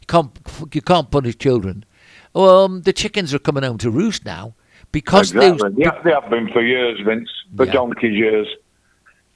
you 0.00 0.06
can't 0.06 0.30
you 0.72 0.82
can't 0.82 1.10
punish 1.10 1.36
children." 1.36 1.84
Well, 2.32 2.64
um, 2.64 2.82
the 2.82 2.92
chickens 2.92 3.34
are 3.34 3.40
coming 3.40 3.64
home 3.64 3.78
to 3.78 3.90
roost 3.90 4.24
now 4.24 4.54
because 4.92 5.32
exactly. 5.32 5.68
those, 5.68 5.76
yeah, 5.76 6.00
they 6.04 6.12
have 6.12 6.30
been 6.30 6.48
for 6.52 6.62
years, 6.62 7.00
Vince, 7.04 7.28
for 7.56 7.66
Yeah. 7.66 7.72
donkey's 7.72 8.12
years. 8.12 8.46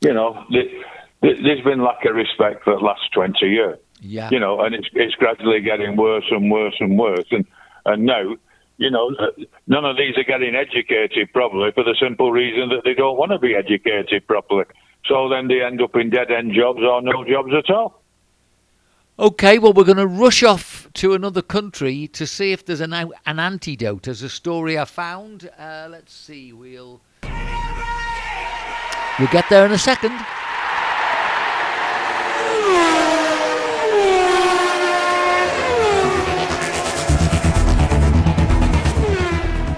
You 0.04 0.12
know, 0.12 0.44
th- 0.52 0.70
th- 1.22 1.38
there's 1.42 1.64
been 1.64 1.82
lack 1.82 2.04
of 2.04 2.14
respect 2.14 2.62
for 2.64 2.74
the 2.76 2.84
last 2.84 3.10
20 3.14 3.46
years. 3.46 3.78
yeah, 4.00 4.28
You 4.30 4.38
know, 4.38 4.60
and 4.60 4.74
it's 4.74 4.88
it's 4.92 5.14
gradually 5.14 5.60
getting 5.60 5.96
worse 5.96 6.26
and 6.30 6.50
worse 6.50 6.76
and 6.78 6.98
worse. 6.98 7.26
And, 7.30 7.46
and 7.86 8.04
now, 8.04 8.36
you 8.76 8.90
know, 8.90 9.10
uh, 9.18 9.28
none 9.66 9.84
of 9.84 9.96
these 9.96 10.16
are 10.18 10.24
getting 10.24 10.54
educated 10.54 11.32
properly 11.32 11.70
for 11.72 11.84
the 11.84 11.96
simple 11.98 12.30
reason 12.32 12.68
that 12.68 12.82
they 12.84 12.92
don't 12.94 13.16
want 13.16 13.32
to 13.32 13.38
be 13.38 13.54
educated 13.54 14.26
properly. 14.26 14.64
So 15.06 15.28
then 15.28 15.48
they 15.48 15.62
end 15.62 15.80
up 15.80 15.96
in 15.96 16.10
dead 16.10 16.30
end 16.30 16.52
jobs 16.54 16.80
or 16.82 17.00
no 17.00 17.24
jobs 17.24 17.52
at 17.56 17.70
all. 17.74 18.02
Okay, 19.16 19.58
well, 19.60 19.72
we're 19.72 19.84
going 19.84 19.96
to 19.96 20.08
rush 20.08 20.42
off 20.42 20.88
to 20.94 21.14
another 21.14 21.40
country 21.40 22.08
to 22.08 22.26
see 22.26 22.50
if 22.50 22.66
there's 22.66 22.80
an, 22.80 22.92
an 22.92 23.38
antidote. 23.38 24.02
There's 24.02 24.22
a 24.22 24.28
story 24.28 24.76
I 24.76 24.84
found. 24.86 25.48
Uh, 25.56 25.86
let's 25.88 26.12
see. 26.12 26.52
We'll 26.52 27.00
we'll 29.18 29.28
get 29.28 29.44
there 29.48 29.64
in 29.66 29.72
a 29.72 29.78
second. 29.78 30.12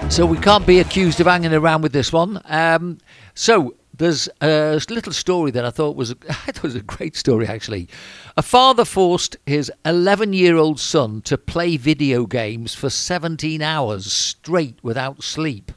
So 0.09 0.25
we 0.25 0.39
can't 0.39 0.65
be 0.65 0.79
accused 0.79 1.19
of 1.19 1.27
hanging 1.27 1.53
around 1.53 1.83
with 1.83 1.93
this 1.93 2.11
one. 2.11 2.41
Um, 2.45 2.97
so 3.35 3.75
there's 3.97 4.27
a 4.41 4.81
little 4.89 5.13
story 5.13 5.51
that 5.51 5.63
I 5.63 5.69
thought 5.69 5.95
was 5.95 6.11
I 6.29 6.33
thought 6.33 6.63
was 6.63 6.75
a 6.75 6.81
great 6.81 7.15
story 7.15 7.45
actually. 7.45 7.87
A 8.35 8.41
father 8.41 8.85
forced 8.85 9.37
his 9.45 9.71
11-year-old 9.85 10.79
son 10.79 11.21
to 11.21 11.37
play 11.37 11.77
video 11.77 12.25
games 12.25 12.73
for 12.73 12.89
17 12.89 13.61
hours 13.61 14.11
straight 14.11 14.79
without 14.81 15.21
sleep. 15.21 15.71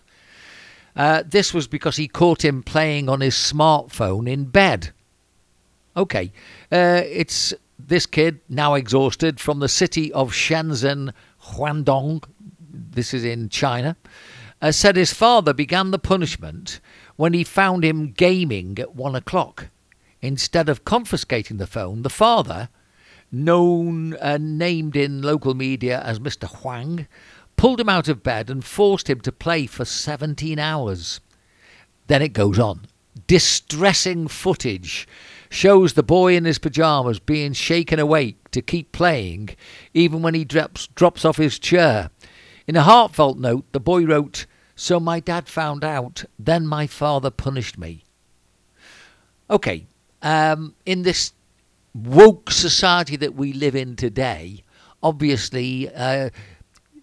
Uh, 1.00 1.22
this 1.26 1.54
was 1.54 1.66
because 1.66 1.96
he 1.96 2.06
caught 2.06 2.44
him 2.44 2.62
playing 2.62 3.08
on 3.08 3.22
his 3.22 3.34
smartphone 3.34 4.28
in 4.28 4.44
bed. 4.44 4.90
Okay, 5.96 6.30
uh, 6.70 7.00
it's 7.06 7.54
this 7.78 8.04
kid 8.04 8.38
now 8.50 8.74
exhausted 8.74 9.40
from 9.40 9.60
the 9.60 9.68
city 9.68 10.12
of 10.12 10.32
Shenzhen, 10.32 11.14
Guangdong. 11.42 12.22
This 12.70 13.14
is 13.14 13.24
in 13.24 13.48
China. 13.48 13.96
Uh, 14.60 14.72
said 14.72 14.96
his 14.96 15.14
father 15.14 15.54
began 15.54 15.90
the 15.90 15.98
punishment 15.98 16.80
when 17.16 17.32
he 17.32 17.44
found 17.44 17.82
him 17.82 18.12
gaming 18.12 18.78
at 18.78 18.94
one 18.94 19.16
o'clock. 19.16 19.68
Instead 20.20 20.68
of 20.68 20.84
confiscating 20.84 21.56
the 21.56 21.66
phone, 21.66 22.02
the 22.02 22.10
father, 22.10 22.68
known 23.32 24.16
uh, 24.16 24.36
named 24.38 24.96
in 24.96 25.22
local 25.22 25.54
media 25.54 26.02
as 26.02 26.18
Mr. 26.18 26.46
Huang, 26.46 27.06
pulled 27.60 27.78
him 27.78 27.90
out 27.90 28.08
of 28.08 28.22
bed 28.22 28.48
and 28.48 28.64
forced 28.64 29.10
him 29.10 29.20
to 29.20 29.30
play 29.30 29.66
for 29.66 29.84
17 29.84 30.58
hours. 30.58 31.20
Then 32.06 32.22
it 32.22 32.32
goes 32.32 32.58
on. 32.58 32.86
Distressing 33.26 34.28
footage 34.28 35.06
shows 35.50 35.92
the 35.92 36.02
boy 36.02 36.34
in 36.34 36.46
his 36.46 36.58
pajamas 36.58 37.18
being 37.18 37.52
shaken 37.52 37.98
awake 37.98 38.50
to 38.52 38.62
keep 38.62 38.92
playing, 38.92 39.50
even 39.92 40.22
when 40.22 40.32
he 40.32 40.42
drops, 40.42 40.86
drops 40.94 41.22
off 41.22 41.36
his 41.36 41.58
chair. 41.58 42.08
In 42.66 42.76
a 42.76 42.82
heartfelt 42.82 43.36
note, 43.36 43.70
the 43.72 43.78
boy 43.78 44.06
wrote, 44.06 44.46
So 44.74 44.98
my 44.98 45.20
dad 45.20 45.46
found 45.46 45.84
out, 45.84 46.24
then 46.38 46.66
my 46.66 46.86
father 46.86 47.30
punished 47.30 47.76
me. 47.76 48.04
Okay, 49.50 49.86
um, 50.22 50.76
in 50.86 51.02
this 51.02 51.34
woke 51.94 52.50
society 52.50 53.16
that 53.16 53.34
we 53.34 53.52
live 53.52 53.76
in 53.76 53.96
today, 53.96 54.64
obviously, 55.02 55.92
uh, 55.94 56.30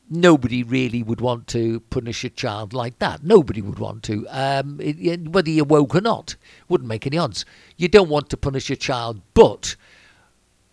nobody 0.09 0.63
really 0.63 1.03
would 1.03 1.19
want 1.21 1.47
to 1.47 1.79
punish 1.81 2.23
a 2.23 2.29
child 2.29 2.73
like 2.73 2.99
that. 2.99 3.23
Nobody 3.23 3.61
would 3.61 3.79
want 3.79 4.03
to, 4.03 4.25
um, 4.29 4.79
it, 4.81 4.97
it- 4.99 5.27
whether 5.29 5.49
you're 5.49 5.65
woke 5.65 5.95
or 5.95 6.01
not. 6.01 6.35
Wouldn't 6.69 6.87
make 6.87 7.05
any 7.05 7.17
odds. 7.17 7.45
You 7.75 7.87
don't 7.87 8.09
want 8.09 8.29
to 8.29 8.37
punish 8.37 8.69
your 8.69 8.77
child, 8.77 9.21
but 9.33 9.75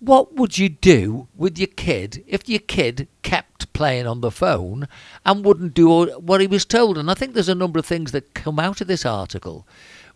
what 0.01 0.35
would 0.35 0.59
you 0.59 0.69
do 0.69 1.29
with 1.35 1.59
your 1.59 1.69
kid 1.69 2.23
if 2.27 2.49
your 2.49 2.59
kid 2.61 3.09
kept 3.23 3.73
playing 3.73 4.07
on 4.07 4.21
the 4.21 4.31
phone 4.31 4.87
and 5.25 5.45
wouldn't 5.45 5.75
do 5.75 6.07
what 6.07 6.41
he 6.41 6.47
was 6.47 6.65
told? 6.65 6.99
And 6.99 7.11
I 7.11 7.15
think 7.15 7.33
there's 7.35 7.49
a 7.49 7.55
number 7.55 7.79
of 7.79 7.87
things 7.87 8.13
that 8.13 8.35
come 8.35 8.59
out 8.59 8.81
of 8.81 8.87
this 8.87 9.07
article. 9.07 9.67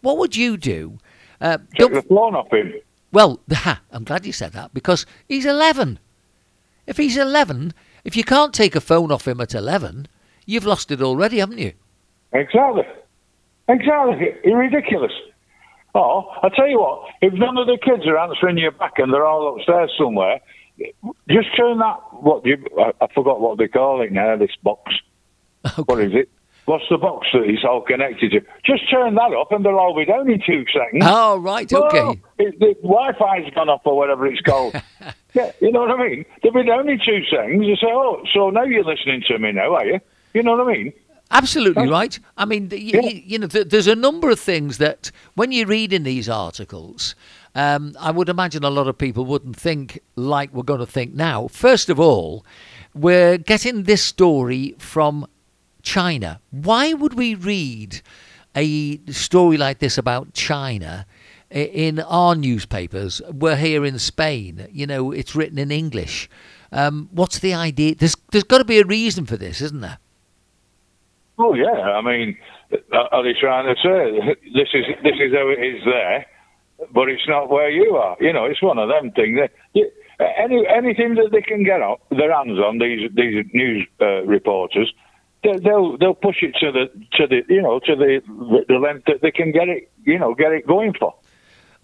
What 0.01 0.19
would 0.19 0.37
you 0.37 0.57
do? 0.57 0.99
Uh, 1.41 1.59
Take 1.79 1.93
the 1.93 2.03
phone 2.03 2.35
off 2.35 2.53
him. 2.53 2.75
well, 3.13 3.41
I'm 3.91 4.05
glad 4.05 4.27
you 4.27 4.33
said 4.33 4.53
that 4.53 4.75
because 4.75 5.07
he's 5.29 5.47
11. 5.47 5.99
If 6.87 6.97
he's 6.99 7.17
11, 7.17 7.75
if 8.05 8.17
you 8.17 8.25
can't 8.25 8.55
take 8.55 8.75
a 8.75 8.81
phone 8.81 9.11
off 9.11 9.27
him 9.27 9.41
at 9.41 9.55
11, 9.55 10.09
you've 10.47 10.67
lost 10.67 10.91
it 10.91 11.03
already, 11.03 11.39
haven't 11.39 11.59
you? 11.59 11.73
Exactly. 12.33 12.85
Exactly. 13.69 14.35
It's 14.45 14.55
ridiculous. 14.55 15.13
Oh, 15.95 16.31
I 16.43 16.49
tell 16.51 16.69
you 16.69 16.81
what, 16.81 17.09
if 17.23 17.33
none 17.35 17.57
of 17.57 17.67
the 17.67 17.79
kids 17.83 18.07
are 18.07 18.19
answering 18.19 18.59
you 18.59 18.71
back 18.71 18.95
and 18.99 19.13
they're 19.13 19.27
all 19.27 19.57
upstairs 19.57 19.91
somewhere, 19.99 20.41
just 21.29 21.49
turn 21.57 21.79
that, 21.79 21.99
what 22.13 22.45
do 22.45 22.51
you, 22.51 22.67
I, 22.79 22.93
I 23.01 23.07
forgot 23.13 23.41
what 23.41 23.59
they 23.59 23.69
call 23.69 24.03
it 24.03 24.13
now, 24.13 24.37
this 24.37 24.55
box. 24.63 24.93
What 25.87 26.01
is 26.01 26.13
it? 26.15 26.31
What's 26.69 26.85
the 26.91 26.99
box 26.99 27.27
that 27.33 27.45
it's 27.45 27.65
all 27.65 27.81
connected 27.81 28.31
to? 28.33 28.41
Just 28.63 28.91
turn 28.91 29.15
that 29.15 29.33
off 29.33 29.49
and 29.51 29.65
they'll 29.65 29.79
all 29.79 29.97
be 29.97 30.05
down 30.05 30.31
in 30.31 30.39
two 30.47 30.67
seconds. 30.73 31.03
Oh, 31.07 31.39
right, 31.39 31.73
okay. 31.73 31.99
Oh, 32.01 32.15
it, 32.39 32.59
the 32.61 32.75
Wi-Fi's 32.83 33.51
gone 33.55 33.71
off 33.71 33.81
or 33.87 33.97
whatever 33.97 34.27
it's 34.27 34.43
called. 34.43 34.75
yeah, 35.35 35.51
you 35.63 35.73
know 35.73 35.81
what 35.81 35.93
I 35.93 36.09
mean? 36.09 36.25
They'll 36.43 36.53
be 36.53 36.65
down 36.65 36.89
in 36.91 36.99
two 37.03 37.25
seconds. 37.31 37.65
You 37.67 37.75
say, 37.77 37.87
oh, 37.91 38.23
so 38.35 38.51
now 38.51 38.65
you're 38.65 38.85
listening 38.85 39.23
to 39.29 39.39
me 39.39 39.53
now, 39.53 39.75
are 39.77 39.87
you? 39.87 39.99
You 40.35 40.43
know 40.43 40.57
what 40.59 40.69
I 40.69 40.73
mean? 40.75 40.93
Absolutely 41.31 41.89
right. 41.89 42.19
I 42.37 42.45
mean, 42.45 42.69
th- 42.69 42.83
y- 42.95 43.01
Yeah. 43.01 43.07
y- 43.15 43.23
you 43.25 43.39
know, 43.39 43.47
th- 43.47 43.69
there's 43.69 43.87
a 43.87 43.95
number 43.97 44.29
of 44.31 44.39
things 44.39 44.77
that 44.77 45.11
when 45.37 45.53
you 45.53 45.65
read 45.65 45.93
in 45.95 46.03
these 46.03 46.29
articles, 46.29 47.15
um, 47.55 47.95
I 47.99 48.11
would 48.11 48.29
imagine 48.29 48.63
a 48.63 48.71
lot 48.71 48.89
of 48.89 48.97
people 48.99 49.25
wouldn't 49.25 49.57
think 49.57 50.01
like 50.17 50.53
we're 50.53 50.63
going 50.63 50.81
to 50.81 50.87
think 50.87 51.15
now. 51.15 51.49
First 51.49 51.89
of 51.89 51.99
all, 51.99 52.45
we're 52.95 53.39
getting 53.39 53.85
this 53.85 54.03
story 54.03 54.75
from 54.79 55.27
China. 55.89 56.39
Why 56.51 56.93
would 56.93 57.15
we 57.15 57.35
read 57.35 58.03
a 58.55 58.99
story 59.11 59.57
like 59.57 59.79
this 59.79 59.97
about 59.97 60.35
China 60.35 61.07
in 61.51 61.99
our 62.01 62.35
newspapers? 62.35 63.23
We're 63.33 63.57
here 63.57 63.87
in 63.87 63.99
Spain. 63.99 64.69
You 64.71 64.87
know, 64.87 65.13
it's 65.13 65.35
written 65.35 65.59
in 65.59 65.71
English. 65.71 66.29
Um, 66.73 67.09
what's 67.13 67.39
the 67.39 67.55
idea? 67.55 67.95
There's 67.95 68.17
there's 68.31 68.45
got 68.45 68.59
to 68.59 68.67
be 68.67 68.79
a 68.79 68.85
reason 68.85 69.25
for 69.25 69.39
this, 69.39 69.63
isn't 69.63 69.81
there? 69.81 69.99
Oh 71.39 71.55
yeah, 71.55 71.97
I 71.99 72.03
mean, 72.03 72.37
are 72.93 73.23
they 73.23 73.33
trying 73.41 73.75
to 73.75 73.77
say 73.81 74.37
this 74.53 74.69
is 74.75 74.85
this 75.03 75.19
is 75.25 75.33
how 75.33 75.49
it 75.49 75.61
is 75.65 75.81
there, 75.87 76.27
but 76.93 77.09
it's 77.09 77.27
not 77.27 77.49
where 77.49 77.71
you 77.71 77.97
are? 77.97 78.19
You 78.21 78.35
know, 78.35 78.45
it's 78.45 78.61
one 78.61 78.77
of 78.77 78.91
them 78.91 79.13
things. 79.13 79.39
Any 80.21 80.67
anything 80.67 81.15
that 81.15 81.31
they 81.33 81.41
can 81.41 81.65
get 81.65 81.81
their 82.11 82.35
hands 82.35 82.59
on 82.59 82.79
these 82.79 83.09
these 83.15 83.47
news 83.55 83.87
uh, 84.03 84.25
reporters, 84.27 84.93
they'll 85.43 85.97
they'll 85.99 86.15
push 86.15 86.43
it 86.43 86.55
to 86.61 86.73
the 86.73 86.87
to 87.13 87.27
the 87.27 87.43
you 87.49 87.63
know 87.63 87.79
to 87.81 87.97
the 87.97 88.21
the 88.69 88.79
length 88.79 89.05
that 89.07 89.23
they 89.23 89.31
can 89.31 89.53
get 89.53 89.69
it 89.69 89.91
you 90.05 90.19
know 90.19 90.35
get 90.35 90.53
it 90.53 90.67
going 90.67 90.93
for. 90.95 91.15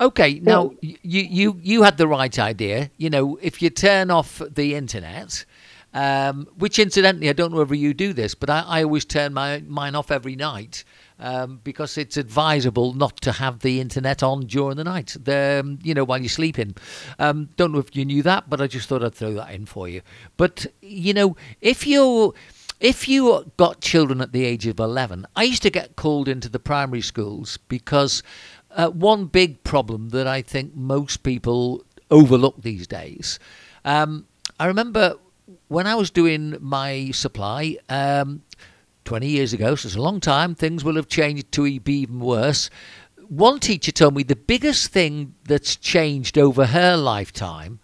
Okay, 0.01 0.41
now 0.41 0.73
you, 0.81 0.97
you 1.03 1.61
you 1.63 1.83
had 1.83 1.99
the 1.99 2.09
right 2.09 2.37
idea. 2.39 2.91
You 2.97 3.11
know, 3.11 3.39
if 3.41 3.63
you 3.63 3.71
turn 3.71 4.11
off 4.11 4.43
the 4.51 4.75
internet, 4.75 5.45
um, 5.93 6.49
which 6.59 6.81
incidentally 6.81 7.29
I 7.29 7.33
don't 7.33 7.53
know 7.53 7.59
whether 7.59 7.77
you 7.77 7.95
do 7.95 8.13
this, 8.13 8.35
but 8.35 8.51
I, 8.51 8.65
I 8.67 8.83
always 8.83 9.05
turn 9.05 9.33
my 9.33 9.61
mine 9.61 9.95
off 9.95 10.11
every 10.11 10.35
night 10.35 10.83
um, 11.21 11.61
because 11.63 11.97
it's 11.97 12.17
advisable 12.17 12.93
not 12.93 13.21
to 13.21 13.33
have 13.33 13.61
the 13.61 13.81
internet 13.81 14.23
on 14.23 14.47
during 14.47 14.77
the 14.77 14.85
night. 14.85 15.17
The 15.23 15.61
um, 15.63 15.79
you 15.83 15.95
know 15.95 16.03
while 16.03 16.19
you're 16.19 16.29
sleeping. 16.29 16.75
Um, 17.21 17.51
don't 17.57 17.73
know 17.73 17.79
if 17.79 17.95
you 17.95 18.05
knew 18.05 18.23
that, 18.25 18.51
but 18.51 18.61
I 18.61 18.67
just 18.67 18.89
thought 18.89 19.05
I'd 19.05 19.15
throw 19.15 19.35
that 19.35 19.53
in 19.53 19.67
for 19.67 19.89
you. 19.89 20.03
But 20.37 20.67
you 20.83 21.15
know, 21.15 21.37
if 21.61 21.87
you 21.87 22.35
if 22.81 23.09
you 23.09 23.51
got 23.57 23.81
children 23.81 24.21
at 24.21 24.33
the 24.33 24.45
age 24.45 24.67
of 24.67 24.79
11, 24.79 25.27
I 25.37 25.45
used 25.45 25.63
to 25.63 25.71
get 25.71 25.97
called 25.97 26.29
into 26.29 26.49
the 26.49 26.59
primary 26.59 27.01
schools 27.01 27.59
because 27.69 28.23
uh, 28.71 28.89
one 28.89 29.27
big 29.27 29.63
problem 29.65 30.11
that 30.11 30.27
I 30.27 30.43
think 30.43 30.75
most 30.75 31.23
people 31.23 31.85
overlook 32.11 32.61
these 32.63 32.87
days. 32.87 33.39
Um, 33.85 34.27
I 34.59 34.67
remember 34.67 35.15
when 35.69 35.87
I 35.87 35.95
was 35.95 36.11
doing 36.11 36.57
my 36.61 37.11
supply 37.13 37.79
um, 37.89 38.43
20 39.05 39.27
years 39.27 39.53
ago, 39.53 39.75
so 39.75 39.87
it's 39.87 39.97
a 39.97 40.03
long 40.03 40.21
time, 40.21 40.55
things 40.55 40.85
will 40.85 40.97
have 40.97 41.09
changed 41.09 41.53
to 41.53 41.81
be 41.81 42.01
even 42.01 42.21
worse. 42.21 42.71
One 43.29 43.61
teacher 43.61 43.93
told 43.93 44.15
me 44.15 44.23
the 44.23 44.37
biggest 44.37 44.91
thing 44.91 45.35
that's 45.45 45.77
changed 45.77 46.37
over 46.39 46.67
her 46.67 46.97
lifetime 46.97 47.81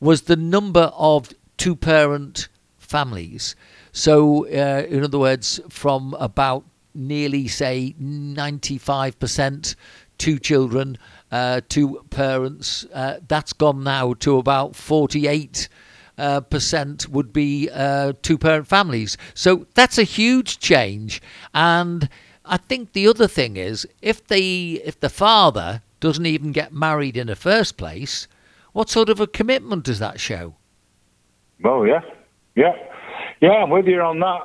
was 0.00 0.22
the 0.22 0.36
number 0.36 0.92
of 0.94 1.32
two 1.56 1.76
parent 1.76 2.48
families. 2.78 3.56
So, 3.94 4.46
uh, 4.48 4.84
in 4.88 5.04
other 5.04 5.20
words, 5.20 5.60
from 5.70 6.14
about 6.18 6.64
nearly, 6.94 7.48
say, 7.48 7.94
95% 7.98 9.76
two 10.18 10.38
children, 10.38 10.98
uh, 11.30 11.60
two 11.68 12.04
parents, 12.10 12.86
uh, 12.92 13.18
that's 13.28 13.52
gone 13.52 13.84
now 13.84 14.14
to 14.14 14.38
about 14.38 14.76
48 14.76 15.68
uh, 16.16 16.40
percent 16.40 17.08
would 17.08 17.32
be 17.32 17.68
uh, 17.72 18.12
two 18.22 18.38
parent 18.38 18.66
families. 18.66 19.16
So 19.32 19.66
that's 19.74 19.98
a 19.98 20.04
huge 20.04 20.58
change. 20.58 21.22
And 21.52 22.08
I 22.44 22.56
think 22.56 22.92
the 22.92 23.06
other 23.06 23.28
thing 23.28 23.56
is 23.56 23.86
if 24.02 24.26
the 24.26 24.82
if 24.84 25.00
the 25.00 25.08
father 25.08 25.82
doesn't 26.00 26.26
even 26.26 26.52
get 26.52 26.72
married 26.72 27.16
in 27.16 27.28
the 27.28 27.36
first 27.36 27.76
place, 27.76 28.28
what 28.72 28.90
sort 28.90 29.08
of 29.08 29.20
a 29.20 29.26
commitment 29.26 29.84
does 29.84 29.98
that 30.00 30.20
show? 30.20 30.54
Well, 31.62 31.86
yeah, 31.86 32.00
yeah, 32.54 32.74
yeah. 33.44 33.62
I'm 33.62 33.70
with 33.70 33.86
you 33.86 34.00
on 34.00 34.20
that. 34.20 34.40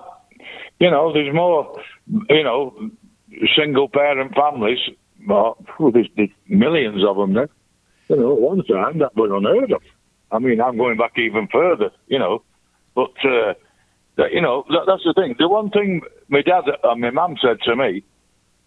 You 0.79 0.91
know, 0.91 1.13
there's 1.13 1.33
more. 1.33 1.81
You 2.29 2.43
know, 2.43 2.89
single 3.57 3.89
parent 3.89 4.33
families. 4.35 4.79
Well, 5.27 5.57
there's, 5.93 6.09
there's 6.15 6.29
millions 6.47 7.03
of 7.07 7.17
them 7.17 7.33
then. 7.33 7.49
You 8.07 8.15
know, 8.15 8.33
at 8.33 8.41
one 8.41 8.63
time 8.65 8.99
that 8.99 9.15
was 9.15 9.29
unheard 9.31 9.71
of. 9.71 9.81
I 10.31 10.39
mean, 10.39 10.61
I'm 10.61 10.77
going 10.77 10.97
back 10.97 11.17
even 11.17 11.47
further. 11.51 11.91
You 12.07 12.19
know, 12.19 12.43
but 12.95 13.13
uh, 13.23 13.53
that, 14.17 14.31
you 14.31 14.41
know 14.41 14.65
that, 14.69 14.83
that's 14.87 15.03
the 15.03 15.13
thing. 15.13 15.35
The 15.37 15.47
one 15.47 15.69
thing 15.69 16.01
my 16.27 16.41
dad 16.41 16.63
and 16.83 17.01
my 17.01 17.11
mum 17.11 17.35
said 17.41 17.57
to 17.65 17.75
me: 17.75 18.03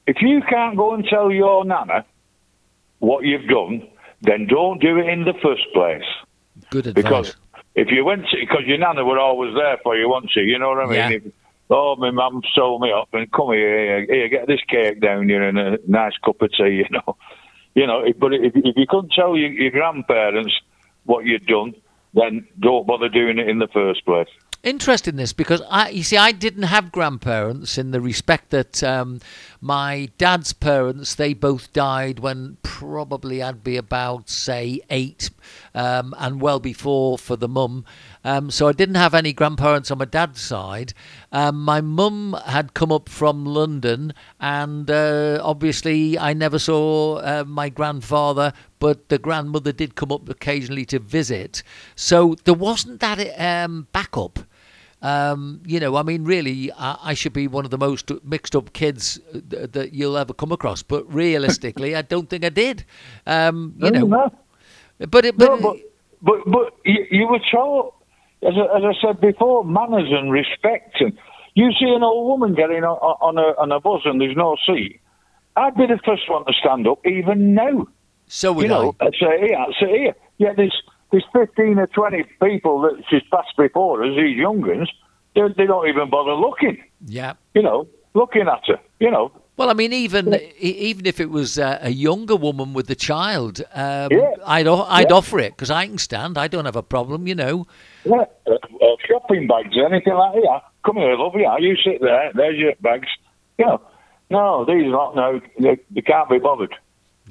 if 0.07 0.16
you 0.20 0.43
can't 0.49 0.76
go 0.76 0.95
and 0.95 1.05
tell 1.05 1.30
your 1.33 1.64
nana 1.64 2.05
what 2.99 3.24
you've 3.24 3.49
done, 3.49 3.89
then 4.22 4.47
don't 4.47 4.80
do 4.80 4.99
it 4.99 5.09
in 5.09 5.24
the 5.24 5.35
first 5.43 5.66
place. 5.74 6.09
Good 6.70 6.87
advice. 6.87 7.03
Because 7.03 7.37
if 7.75 7.89
you 7.91 8.05
went, 8.05 8.25
because 8.39 8.62
your 8.66 8.79
nana 8.79 9.05
were 9.05 9.18
always 9.18 9.55
there 9.55 9.79
for 9.83 9.97
you, 9.97 10.09
wasn't 10.09 10.33
she? 10.33 10.41
You 10.41 10.59
know 10.59 10.68
what 10.70 10.79
I 10.81 10.87
mean? 10.87 10.95
Yeah. 10.95 11.09
If, 11.11 11.23
oh, 11.70 11.97
my 11.97 12.11
mum 12.11 12.43
sold 12.55 12.81
me 12.83 12.93
up 12.93 13.09
and 13.12 13.31
come 13.33 13.53
here, 13.53 14.05
here, 14.07 14.29
get 14.29 14.47
this 14.47 14.61
cake 14.68 15.01
down 15.01 15.29
here 15.29 15.43
and 15.43 15.59
a 15.59 15.79
nice 15.87 16.12
cup 16.25 16.41
of 16.43 16.51
tea, 16.53 16.83
you 16.85 16.87
know. 16.91 17.16
You 17.75 17.87
know, 17.87 18.01
if- 18.05 18.18
but 18.18 18.35
if, 18.35 18.53
if 18.55 18.77
you 18.77 18.87
couldn't 18.89 19.12
tell 19.16 19.37
your, 19.37 19.51
your 19.51 19.70
grandparents 19.70 20.53
what 21.05 21.25
you'd 21.25 21.47
done, 21.47 21.75
then 22.14 22.47
don't 22.61 22.87
bother 22.87 23.09
doing 23.09 23.39
it 23.39 23.49
in 23.49 23.59
the 23.59 23.68
first 23.68 24.05
place. 24.05 24.29
Interesting 24.63 25.17
this 25.17 25.33
because 25.33 25.63
I, 25.69 25.89
you 25.91 26.03
see, 26.03 26.17
I 26.17 26.33
didn't 26.33 26.65
have 26.65 26.93
grandparents 26.93 27.79
in 27.79 27.91
the 27.91 28.01
respect 28.01 28.51
that 28.51 28.83
um, 28.83 29.21
my 29.61 30.11
dad's 30.19 30.53
parents 30.53 31.15
they 31.15 31.35
both 31.35 31.73
died 31.73 32.21
when 32.21 32.59
probably 32.63 33.43
I'd 33.43 33.65
be 33.65 33.77
about 33.77 34.29
say 34.29 34.81
eight, 34.91 35.31
um, 35.75 36.15
and 36.19 36.41
well 36.41 36.61
before 36.61 37.19
for 37.19 37.37
the 37.37 37.49
mum. 37.49 37.85
Um, 38.25 38.51
so 38.51 38.69
I 38.69 38.73
didn't 38.73 38.95
have 38.95 39.15
any 39.15 39.33
grandparents 39.33 39.91
on 39.91 39.99
my 39.99 40.05
dad's 40.05 40.41
side. 40.41 40.95
Um, 41.33 41.63
my 41.63 41.81
mum 41.81 42.37
had 42.47 42.75
come 42.75 42.93
up 42.93 43.09
from 43.09 43.45
London, 43.45 44.15
and 44.41 44.91
uh, 44.91 45.41
obviously 45.43 46.19
I 46.19 46.33
never 46.35 46.59
saw 46.59 47.17
uh, 47.17 47.45
my 47.47 47.69
grandfather, 47.69 48.53
but 48.79 49.09
the 49.09 49.19
grandmother 49.19 49.73
did 49.73 49.97
come 49.97 50.13
up 50.13 50.29
occasionally 50.29 50.85
to 50.87 50.99
visit. 50.99 51.63
So 51.97 52.37
there 52.45 52.55
wasn't 52.55 53.01
that 53.01 53.19
um, 53.41 53.89
backup. 53.93 54.41
Um, 55.03 55.61
you 55.67 55.81
know, 55.81 55.97
I 55.97 56.03
mean, 56.03 56.25
really, 56.25 56.71
I, 56.73 56.97
I 57.03 57.15
should 57.15 57.33
be 57.33 57.49
one 57.49 57.65
of 57.65 57.73
the 57.73 57.79
most 57.79 58.11
mixed 58.25 58.55
up 58.55 58.73
kids 58.73 59.19
uh, 59.35 59.41
th- 59.51 59.73
that 59.73 59.93
you'll 59.93 60.17
ever 60.17 60.33
come 60.33 60.53
across. 60.53 60.83
But 60.83 61.13
realistically, 61.13 61.97
I 61.97 62.03
don't 62.03 62.31
think 62.31 62.45
I 62.45 62.51
did. 62.51 62.85
Um, 63.27 63.75
you 63.79 63.91
know, 63.91 64.07
no, 64.07 64.33
but 65.09 65.25
it, 65.25 65.37
but, 65.37 65.49
no, 65.49 65.61
but 65.61 65.77
but 66.23 66.51
but 66.51 66.77
you, 66.85 67.05
you 67.11 67.27
were 67.27 67.41
taught, 67.51 67.95
as 68.43 68.55
I, 68.57 68.77
as 68.77 68.85
I 68.85 68.93
said 69.05 69.21
before, 69.21 69.65
manners 69.65 70.09
and 70.11 70.31
respect. 70.31 71.01
And 71.01 71.19
you 71.55 71.73
see 71.73 71.87
an 71.87 72.05
old 72.05 72.29
woman 72.29 72.55
getting 72.55 72.85
on, 72.85 72.97
on 73.21 73.39
a 73.39 73.61
on 73.61 73.73
a 73.73 73.81
bus 73.81 74.03
and 74.05 74.21
there's 74.21 74.37
no 74.37 74.57
seat. 74.67 75.01
I'd 75.57 75.75
be 75.75 75.87
the 75.87 75.99
first 76.05 76.31
one 76.31 76.45
to 76.47 76.53
stand 76.53 76.87
up, 76.87 77.05
even 77.05 77.55
now. 77.55 77.89
so 78.27 78.53
would 78.53 78.63
you 78.63 78.69
know, 78.69 78.95
I. 79.01 79.07
I'd 79.07 79.15
say 79.15 79.41
here, 79.41 79.59
I'd 79.59 79.75
say 79.81 79.99
here. 79.99 80.15
Yeah, 80.39 80.53
there's 80.57 80.83
there's 81.13 81.25
15 81.33 81.79
or 81.79 81.87
20 81.87 82.25
people 82.43 82.81
that 82.83 83.03
she's 83.09 83.23
passed 83.31 83.57
before 83.57 84.03
us, 84.03 84.11
these 84.17 84.37
young 84.37 84.61
ones. 84.63 84.91
They, 85.35 85.43
they 85.57 85.67
don't 85.67 85.89
even 85.89 86.11
bother 86.11 86.35
looking. 86.35 86.83
Yeah. 87.07 87.35
You 87.55 87.63
know, 87.63 87.87
looking 88.15 88.49
at 88.49 88.63
her. 88.67 88.79
You 88.99 89.11
know, 89.11 89.31
Well, 89.57 89.71
I 89.71 89.75
mean, 89.75 89.93
even 89.93 90.35
even 90.59 91.07
if 91.07 91.21
it 91.21 91.31
was 91.31 91.59
uh, 91.59 91.79
a 91.83 91.91
younger 91.91 92.37
woman 92.37 92.73
with 92.75 92.87
the 92.87 92.95
child, 92.95 93.61
um, 93.75 94.09
Yeah. 94.11 94.31
I'd 94.47 94.67
o- 94.67 94.87
I'd 94.89 95.11
Yeah. 95.11 95.17
offer 95.17 95.39
it 95.39 95.53
because 95.53 95.71
I 95.71 95.87
can 95.87 95.99
stand. 95.99 96.37
I 96.39 96.49
don't 96.49 96.65
have 96.65 96.77
a 96.77 96.83
problem, 96.83 97.27
you 97.27 97.35
know. 97.35 97.67
Yeah, 98.05 98.25
uh, 98.47 98.53
uh, 98.55 98.97
shopping 99.09 99.47
bags, 99.47 99.77
or 99.77 99.87
anything 99.87 100.15
like 100.15 100.33
that. 100.35 100.43
Yeah. 100.45 100.61
Come 100.85 100.97
here, 100.97 101.17
love. 101.17 101.35
Yeah, 101.37 101.57
you 101.59 101.77
sit 101.77 102.01
there. 102.01 102.31
There's 102.35 102.59
your 102.59 102.73
bags. 102.81 103.09
You 103.59 103.67
know, 103.67 103.81
no, 104.31 104.65
these 104.65 104.87
lot, 104.87 105.15
no, 105.17 105.41
they, 105.59 105.77
they 105.91 106.01
can't 106.03 106.29
be 106.29 106.39
bothered. 106.39 106.75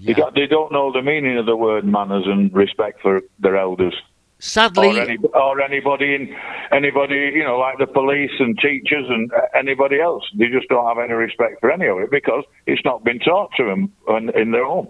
They, 0.03 0.13
Yeah. 0.13 0.17
got, 0.17 0.35
they 0.35 0.47
don't 0.47 0.71
know 0.71 0.91
the 0.91 1.01
meaning 1.01 1.37
of 1.37 1.45
the 1.45 1.55
word 1.55 1.85
manners 1.85 2.25
and 2.25 2.51
respect 2.53 3.01
for 3.01 3.21
their 3.39 3.55
elders. 3.55 3.93
Sadly, 4.39 4.87
Or, 4.87 5.01
any, 5.01 5.17
or 5.17 5.61
anybody 5.61 6.15
in 6.15 6.35
anybody, 6.71 7.31
you 7.35 7.43
know, 7.43 7.59
like 7.59 7.77
the 7.77 7.85
police 7.85 8.31
and 8.39 8.57
teachers 8.57 9.05
and 9.07 9.31
anybody 9.53 9.99
else. 10.01 10.23
They 10.35 10.47
just 10.47 10.67
don't 10.67 10.87
have 10.87 10.97
any 10.97 11.13
respect 11.13 11.59
for 11.59 11.71
any 11.71 11.85
of 11.85 11.99
it 11.99 12.09
because 12.09 12.43
it's 12.65 12.83
not 12.83 13.03
been 13.03 13.19
taught 13.19 13.51
to 13.57 13.65
them 13.65 13.91
in, 14.07 14.31
in 14.35 14.51
their 14.51 14.65
home. 14.65 14.89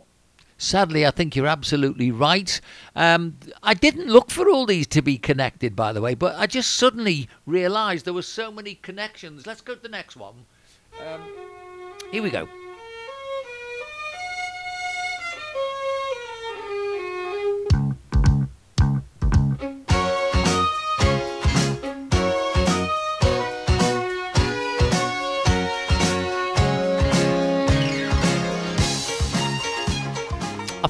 Sadly, 0.58 1.06
I 1.06 1.12
think 1.12 1.36
you're 1.36 1.48
absolutely 1.48 2.12
right. 2.12 2.62
Um, 2.96 3.36
I 3.62 3.74
didn't 3.74 4.08
look 4.08 4.30
for 4.30 4.48
all 4.48 4.66
these 4.66 4.88
to 4.88 5.02
be 5.02 5.18
connected, 5.18 5.76
by 5.76 5.92
the 5.92 6.00
way, 6.00 6.14
but 6.16 6.36
I 6.38 6.48
just 6.48 6.78
suddenly 6.78 7.28
realised 7.46 8.06
there 8.06 8.14
were 8.14 8.22
so 8.22 8.52
many 8.52 8.76
connections. 8.76 9.46
Let's 9.46 9.60
go 9.62 9.76
to 9.76 9.82
the 9.82 9.90
next 9.90 10.16
one. 10.16 10.46
Um, 11.06 11.22
here 12.12 12.24
we 12.24 12.30
go. 12.30 12.48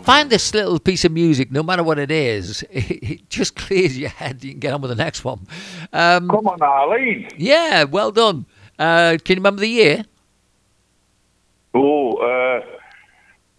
Find 0.04 0.30
this 0.30 0.54
little 0.54 0.80
piece 0.80 1.06
of 1.06 1.12
music, 1.12 1.52
no 1.52 1.62
matter 1.64 1.84
what 1.84 2.00
it 2.00 2.12
is, 2.12 2.64
it, 2.72 3.30
just 3.30 3.56
clears 3.56 3.98
your 3.98 4.10
head. 4.10 4.44
You 4.44 4.52
can 4.52 4.60
get 4.60 4.74
on 4.74 4.82
with 4.82 4.90
the 4.90 4.96
next 4.96 5.24
one. 5.24 5.48
Um, 5.94 6.28
Come 6.30 6.48
on, 6.48 6.62
Eileen. 6.62 7.28
yeah, 7.38 7.84
well 7.84 8.12
done. 8.12 8.46
Uh, 8.80 9.18
can 9.24 9.36
you 9.36 9.40
remember 9.42 9.62
the 9.62 9.68
year? 9.70 10.06
Oh, 11.74 12.16
uh, 12.18 12.66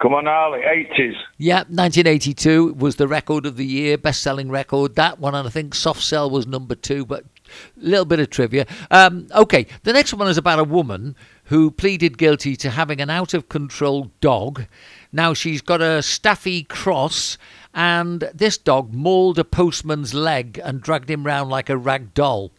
come 0.00 0.14
on, 0.14 0.26
Eileen. 0.26 0.62
80s. 0.62 1.14
Yeah, 1.38 1.58
1982 1.58 2.74
was 2.74 2.96
the 2.96 3.08
record 3.08 3.46
of 3.46 3.56
the 3.56 3.64
year, 3.64 3.96
best-selling 3.96 4.50
record. 4.50 4.96
That 4.96 5.18
one, 5.18 5.34
and 5.34 5.46
I 5.46 5.50
think 5.50 5.74
Soft 5.74 6.02
Cell 6.02 6.28
was 6.28 6.46
number 6.46 6.74
two. 6.74 7.06
But 7.06 7.24
a 7.24 7.80
little 7.80 8.04
bit 8.04 8.20
of 8.20 8.30
trivia. 8.30 8.66
Um, 8.90 9.28
okay, 9.34 9.66
the 9.84 9.92
next 9.92 10.12
one 10.14 10.28
is 10.28 10.38
about 10.38 10.58
a 10.58 10.64
woman 10.64 11.14
who 11.44 11.70
pleaded 11.70 12.18
guilty 12.18 12.56
to 12.56 12.70
having 12.70 13.00
an 13.00 13.10
out-of-control 13.10 14.10
dog. 14.20 14.66
Now 15.12 15.34
she's 15.34 15.60
got 15.60 15.80
a 15.82 16.02
staffy 16.02 16.62
cross, 16.62 17.36
and 17.74 18.30
this 18.34 18.56
dog 18.56 18.94
mauled 18.94 19.38
a 19.38 19.44
postman's 19.44 20.14
leg 20.14 20.60
and 20.62 20.80
dragged 20.80 21.10
him 21.10 21.24
round 21.24 21.50
like 21.50 21.68
a 21.68 21.76
rag 21.76 22.14
doll. 22.14 22.52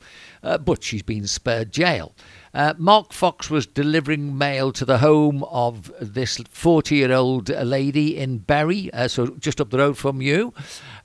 Uh, 0.44 0.58
but 0.58 0.84
she's 0.84 1.02
been 1.04 1.26
spared 1.26 1.72
jail. 1.72 2.14
Uh, 2.54 2.74
Mark 2.78 3.14
Fox 3.14 3.50
was 3.50 3.66
delivering 3.66 4.38
mail 4.38 4.72
to 4.74 4.84
the 4.86 4.98
home 4.98 5.44
of 5.46 5.92
this 6.02 6.38
40 6.50 6.96
year 6.96 7.14
old 7.14 7.50
lady 7.50 8.18
in 8.18 8.40
Bury, 8.40 8.92
uh, 8.94 9.08
so 9.08 9.28
just 9.40 9.62
up 9.62 9.70
the 9.70 9.78
road 9.78 9.98
from 9.98 10.22
you, 10.22 10.54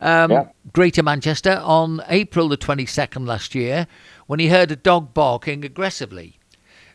um, 0.01 0.31
Yeah. 0.33 0.49
Greater 0.72 1.03
Manchester, 1.05 1.61
on 1.62 2.03
April 2.09 2.49
the 2.49 2.59
22nd 2.59 3.26
last 3.26 3.55
year 3.55 3.87
when 4.26 4.41
he 4.41 4.49
heard 4.49 4.70
a 4.72 4.76
dog 4.76 5.14
barking 5.14 5.64
aggressively. 5.64 6.38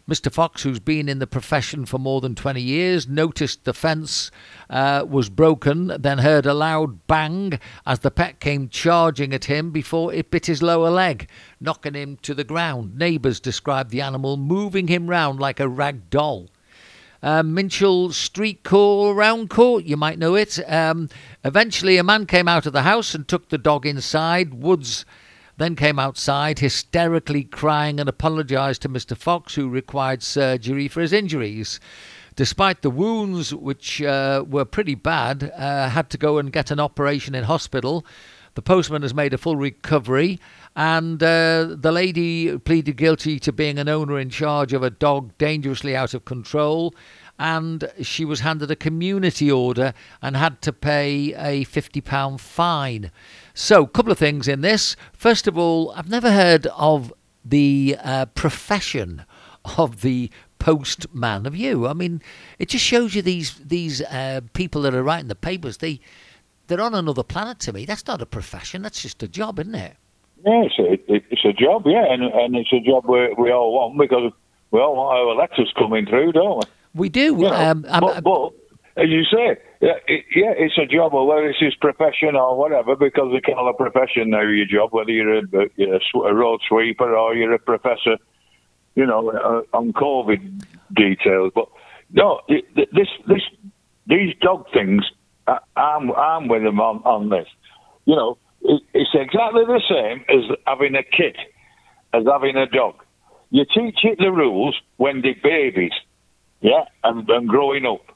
Mr. 0.09 0.29
Fox, 0.29 0.63
who's 0.63 0.81
been 0.81 1.07
in 1.07 1.19
the 1.19 1.27
profession 1.27 1.85
for 1.85 1.97
more 1.97 2.19
than 2.19 2.35
20 2.35 2.61
years, 2.61 3.07
noticed 3.07 3.63
the 3.63 3.73
fence 3.73 4.31
uh, 4.69 5.05
was 5.07 5.29
broken, 5.29 5.95
then 5.97 6.17
heard 6.17 6.45
a 6.45 6.53
loud 6.53 7.07
bang 7.07 7.57
as 7.85 7.99
the 7.99 8.11
pet 8.11 8.41
came 8.41 8.67
charging 8.67 9.33
at 9.33 9.45
him 9.45 9.71
before 9.71 10.13
it 10.13 10.29
bit 10.29 10.47
his 10.47 10.61
lower 10.61 10.89
leg, 10.89 11.29
knocking 11.61 11.93
him 11.93 12.17
to 12.21 12.33
the 12.33 12.43
ground. 12.43 12.97
Neighbours 12.97 13.39
described 13.39 13.91
the 13.91 14.01
animal 14.01 14.35
moving 14.35 14.89
him 14.89 15.09
round 15.09 15.39
like 15.39 15.61
a 15.61 15.69
rag 15.69 16.09
doll. 16.09 16.49
Uh, 17.21 17.41
Minchell 17.41 18.11
Street 18.11 18.63
Call 18.63 19.13
Round 19.13 19.49
Court, 19.49 19.85
you 19.85 19.95
might 19.95 20.19
know 20.19 20.35
it. 20.35 20.59
Um, 20.69 21.07
eventually, 21.45 21.95
a 21.95 22.03
man 22.03 22.25
came 22.25 22.49
out 22.49 22.65
of 22.65 22.73
the 22.73 22.81
house 22.81 23.15
and 23.15 23.25
took 23.25 23.47
the 23.47 23.57
dog 23.57 23.85
inside. 23.85 24.53
Woods 24.53 25.05
then 25.57 25.75
came 25.75 25.99
outside, 25.99 26.59
hysterically 26.59 27.43
crying 27.43 27.99
and 27.99 28.09
apologised 28.09 28.81
to 28.81 28.89
Mr. 28.89 29.15
Fox, 29.15 29.55
who 29.55 29.69
required 29.69 30.23
surgery 30.23 30.87
for 30.87 31.01
his 31.01 31.13
injuries. 31.13 31.79
Despite 32.35 32.81
the 32.81 32.89
wounds, 32.89 33.53
which 33.53 34.01
uh, 34.01 34.43
were 34.47 34.65
pretty 34.65 34.95
bad, 34.95 35.51
uh, 35.55 35.89
had 35.89 36.09
to 36.09 36.17
go 36.17 36.39
and 36.39 36.51
get 36.51 36.71
an 36.71 36.79
operation 36.79 37.35
in 37.35 37.43
hospital. 37.43 38.03
The 38.55 38.61
postman 38.61 39.01
has 39.03 39.13
made 39.13 39.33
a 39.33 39.37
full 39.37 39.55
recovery, 39.55 40.39
and 40.75 41.21
uh, 41.21 41.75
the 41.75 41.91
lady 41.91 42.57
pleaded 42.57 42.97
guilty 42.97 43.39
to 43.39 43.51
being 43.51 43.79
an 43.79 43.89
owner 43.89 44.19
in 44.19 44.29
charge 44.29 44.73
of 44.73 44.83
a 44.83 44.89
dog 44.89 45.35
dangerously 45.37 45.95
out 45.95 46.13
of 46.13 46.25
control. 46.25 46.93
And 47.39 47.89
she 48.01 48.25
was 48.25 48.41
handed 48.41 48.69
a 48.69 48.75
community 48.75 49.51
order 49.51 49.93
and 50.21 50.37
had 50.37 50.61
to 50.63 50.71
pay 50.71 51.33
a 51.33 51.65
£50 51.65 52.39
fine. 52.39 53.11
So, 53.53 53.83
a 53.83 53.87
couple 53.87 54.11
of 54.11 54.17
things 54.17 54.47
in 54.47 54.61
this. 54.61 54.95
First 55.13 55.47
of 55.47 55.57
all, 55.57 55.91
I've 55.91 56.09
never 56.09 56.31
heard 56.31 56.65
of 56.75 57.13
the 57.45 57.97
uh, 58.03 58.25
profession 58.27 59.25
of 59.77 60.01
the 60.01 60.31
postman. 60.57 61.43
Have 61.45 61.55
you? 61.55 61.87
I 61.87 61.93
mean, 61.93 62.21
it 62.57 62.69
just 62.69 62.83
shows 62.85 63.13
you 63.13 63.21
these 63.21 63.53
these 63.59 64.01
uh, 64.01 64.41
people 64.53 64.81
that 64.83 64.95
are 64.95 65.03
writing 65.03 65.27
the 65.27 65.35
papers. 65.35 65.77
They 65.77 65.99
they're 66.67 66.81
on 66.81 66.95
another 66.95 67.23
planet 67.23 67.59
to 67.59 67.73
me. 67.73 67.85
That's 67.85 68.07
not 68.07 68.21
a 68.21 68.25
profession. 68.25 68.81
That's 68.81 69.01
just 69.01 69.21
a 69.21 69.27
job, 69.27 69.59
isn't 69.59 69.75
it? 69.75 69.97
Yeah, 70.45 70.63
it's 70.65 70.79
a, 70.79 71.13
it's 71.31 71.45
a 71.45 71.53
job, 71.53 71.83
yeah, 71.85 72.11
and, 72.11 72.21
and 72.23 72.55
it's 72.55 72.73
a 72.73 72.79
job 72.81 73.05
we, 73.07 73.33
we 73.37 73.49
all 73.51 73.71
want 73.73 73.97
because 73.97 74.33
we 74.71 74.79
all 74.81 74.93
want 74.95 75.17
our 75.17 75.35
letters 75.35 75.71
coming 75.77 76.05
through, 76.05 76.33
don't 76.33 76.57
we? 76.93 77.01
We 77.01 77.09
do. 77.09 77.21
You 77.37 77.43
know, 77.43 77.53
um, 77.53 77.85
I'm- 77.87 78.01
but, 78.01 78.23
but 78.23 78.51
as 78.97 79.07
you 79.09 79.23
say, 79.23 79.57
yeah, 79.83 79.99
it, 80.07 80.25
yeah, 80.33 80.53
it's 80.55 80.77
a 80.77 80.85
job, 80.85 81.13
or 81.13 81.27
whether 81.27 81.49
it's 81.49 81.59
his 81.59 81.75
profession 81.75 82.37
or 82.37 82.57
whatever, 82.57 82.95
because 82.95 83.33
they 83.33 83.41
call 83.41 83.67
a 83.67 83.73
profession 83.73 84.29
now 84.29 84.41
your 84.41 84.65
job, 84.65 84.93
whether 84.93 85.11
you're 85.11 85.39
a, 85.39 85.43
you're 85.75 85.95
a, 85.95 86.33
road 86.33 86.61
sweeper 86.69 87.13
or 87.13 87.35
you're 87.35 87.51
a 87.51 87.59
professor, 87.59 88.15
you 88.95 89.05
know, 89.05 89.29
uh, 89.29 89.77
on 89.77 89.91
COVID 89.91 90.63
details. 90.95 91.51
But 91.53 91.67
no, 92.13 92.39
this, 92.47 93.09
this, 93.27 93.41
these 94.07 94.33
dog 94.39 94.67
things, 94.73 95.03
I, 95.47 95.57
I'm, 95.75 96.13
I'm 96.13 96.47
with 96.47 96.63
them 96.63 96.79
on, 96.79 97.03
on 97.03 97.27
this. 97.27 97.47
You 98.05 98.15
know, 98.15 98.37
it, 98.61 98.81
it's 98.93 99.09
exactly 99.13 99.65
the 99.65 99.81
same 99.89 100.23
as 100.29 100.57
having 100.65 100.95
a 100.95 101.03
kid, 101.03 101.35
as 102.13 102.23
having 102.25 102.55
a 102.55 102.67
dog. 102.67 103.03
You 103.49 103.65
teach 103.65 103.99
it 104.03 104.17
the 104.17 104.31
rules 104.31 104.79
when 104.95 105.21
they're 105.21 105.35
babies, 105.43 105.91
yeah, 106.61 106.85
and, 107.03 107.29
and 107.29 107.49
growing 107.49 107.85
up. 107.85 108.13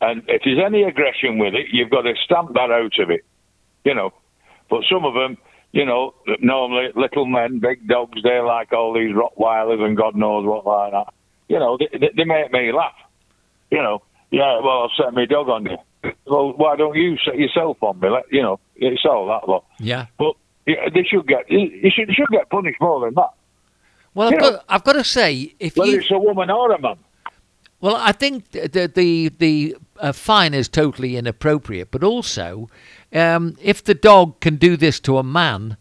And 0.00 0.22
if 0.28 0.42
there's 0.44 0.58
any 0.64 0.82
aggression 0.82 1.38
with 1.38 1.54
it, 1.54 1.66
you've 1.72 1.90
got 1.90 2.02
to 2.02 2.14
stamp 2.24 2.54
that 2.54 2.70
out 2.70 2.98
of 2.98 3.10
it, 3.10 3.24
you 3.84 3.94
know. 3.94 4.12
But 4.70 4.84
some 4.90 5.04
of 5.04 5.14
them, 5.14 5.36
you 5.72 5.84
know, 5.84 6.14
normally 6.40 6.88
little 6.94 7.26
men, 7.26 7.58
big 7.58 7.86
dogs, 7.86 8.22
they 8.22 8.40
like 8.40 8.72
all 8.72 8.94
these 8.94 9.14
Rottweilers 9.14 9.80
and 9.80 9.96
God 9.96 10.16
knows 10.16 10.46
what 10.46 10.66
like 10.66 10.92
that. 10.92 11.12
You 11.48 11.58
know, 11.58 11.76
they, 11.78 12.10
they, 12.16 12.24
make 12.24 12.52
me 12.52 12.72
laugh. 12.72 12.94
You 13.70 13.82
know, 13.82 14.02
yeah, 14.30 14.60
well, 14.62 14.82
I'll 14.82 14.92
set 14.96 15.12
my 15.12 15.26
dog 15.26 15.48
on 15.48 15.66
you. 15.66 15.76
Well, 16.26 16.52
why 16.56 16.76
don't 16.76 16.96
you 16.96 17.18
set 17.24 17.36
yourself 17.36 17.82
on 17.82 18.00
me? 18.00 18.08
Let, 18.08 18.24
you 18.30 18.42
know, 18.42 18.60
it's 18.76 19.04
all 19.04 19.26
that 19.26 19.48
lot. 19.48 19.64
yeah. 19.78 20.06
But 20.18 20.34
yeah, 20.66 20.88
they 20.94 21.02
should 21.02 21.26
get, 21.26 21.50
you 21.50 21.90
should, 21.90 22.08
should 22.14 22.28
get 22.30 22.48
punished 22.48 22.80
more 22.80 23.00
than 23.04 23.14
that. 23.14 23.30
Well, 24.14 24.32
I've 24.32 24.40
got 24.40 24.64
I've 24.68 24.84
got 24.84 24.92
to 24.94 25.04
say, 25.04 25.54
if 25.60 25.76
Whether 25.76 25.92
you 25.92 25.98
it's 25.98 26.10
a 26.10 26.18
woman 26.18 26.50
or 26.50 26.72
a 26.72 26.80
man. 26.80 26.96
Well, 27.80 27.96
I 27.96 28.12
think 28.12 28.50
the 28.50 28.90
the 28.92 29.28
the 29.38 29.76
uh, 30.00 30.12
fine 30.12 30.54
is 30.54 30.68
totally 30.68 31.16
inappropriate, 31.16 31.90
but 31.90 32.02
also, 32.02 32.68
um, 33.12 33.56
if 33.62 33.82
the 33.84 33.94
dog 33.94 34.40
can 34.40 34.56
do 34.56 34.76
this 34.76 35.00
to 35.00 35.18
a 35.18 35.22
man, 35.22 35.76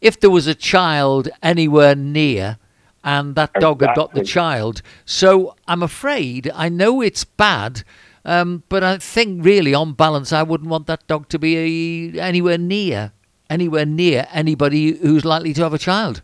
if 0.00 0.18
there 0.18 0.30
was 0.30 0.46
a 0.46 0.54
child 0.54 1.28
anywhere 1.42 1.94
near, 1.94 2.58
and 3.04 3.34
that 3.36 3.52
dog 3.54 3.80
had 3.80 3.94
got 3.94 4.12
the 4.12 4.24
child, 4.24 4.82
so 5.04 5.54
I'm 5.66 5.82
afraid 5.82 6.50
I 6.54 6.68
know 6.68 7.00
it's 7.00 7.24
bad. 7.24 7.82
Um, 8.24 8.62
but 8.68 8.84
I 8.84 8.98
think 8.98 9.44
really, 9.44 9.72
on 9.72 9.94
balance, 9.94 10.32
I 10.32 10.42
wouldn't 10.42 10.68
want 10.68 10.86
that 10.88 11.06
dog 11.06 11.28
to 11.30 11.38
be 11.38 12.18
anywhere 12.18 12.58
near, 12.58 13.12
anywhere 13.48 13.86
near 13.86 14.26
anybody 14.32 14.98
who's 14.98 15.24
likely 15.24 15.54
to 15.54 15.62
have 15.62 15.72
a 15.72 15.78
child. 15.78 16.20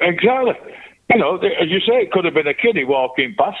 Exactly. 0.00 0.54
You 1.12 1.18
know, 1.18 1.36
as 1.36 1.68
you 1.68 1.80
say, 1.80 2.02
it 2.02 2.12
could 2.12 2.24
have 2.24 2.34
been 2.34 2.46
a 2.46 2.54
kiddie 2.54 2.84
walking 2.84 3.34
past 3.38 3.58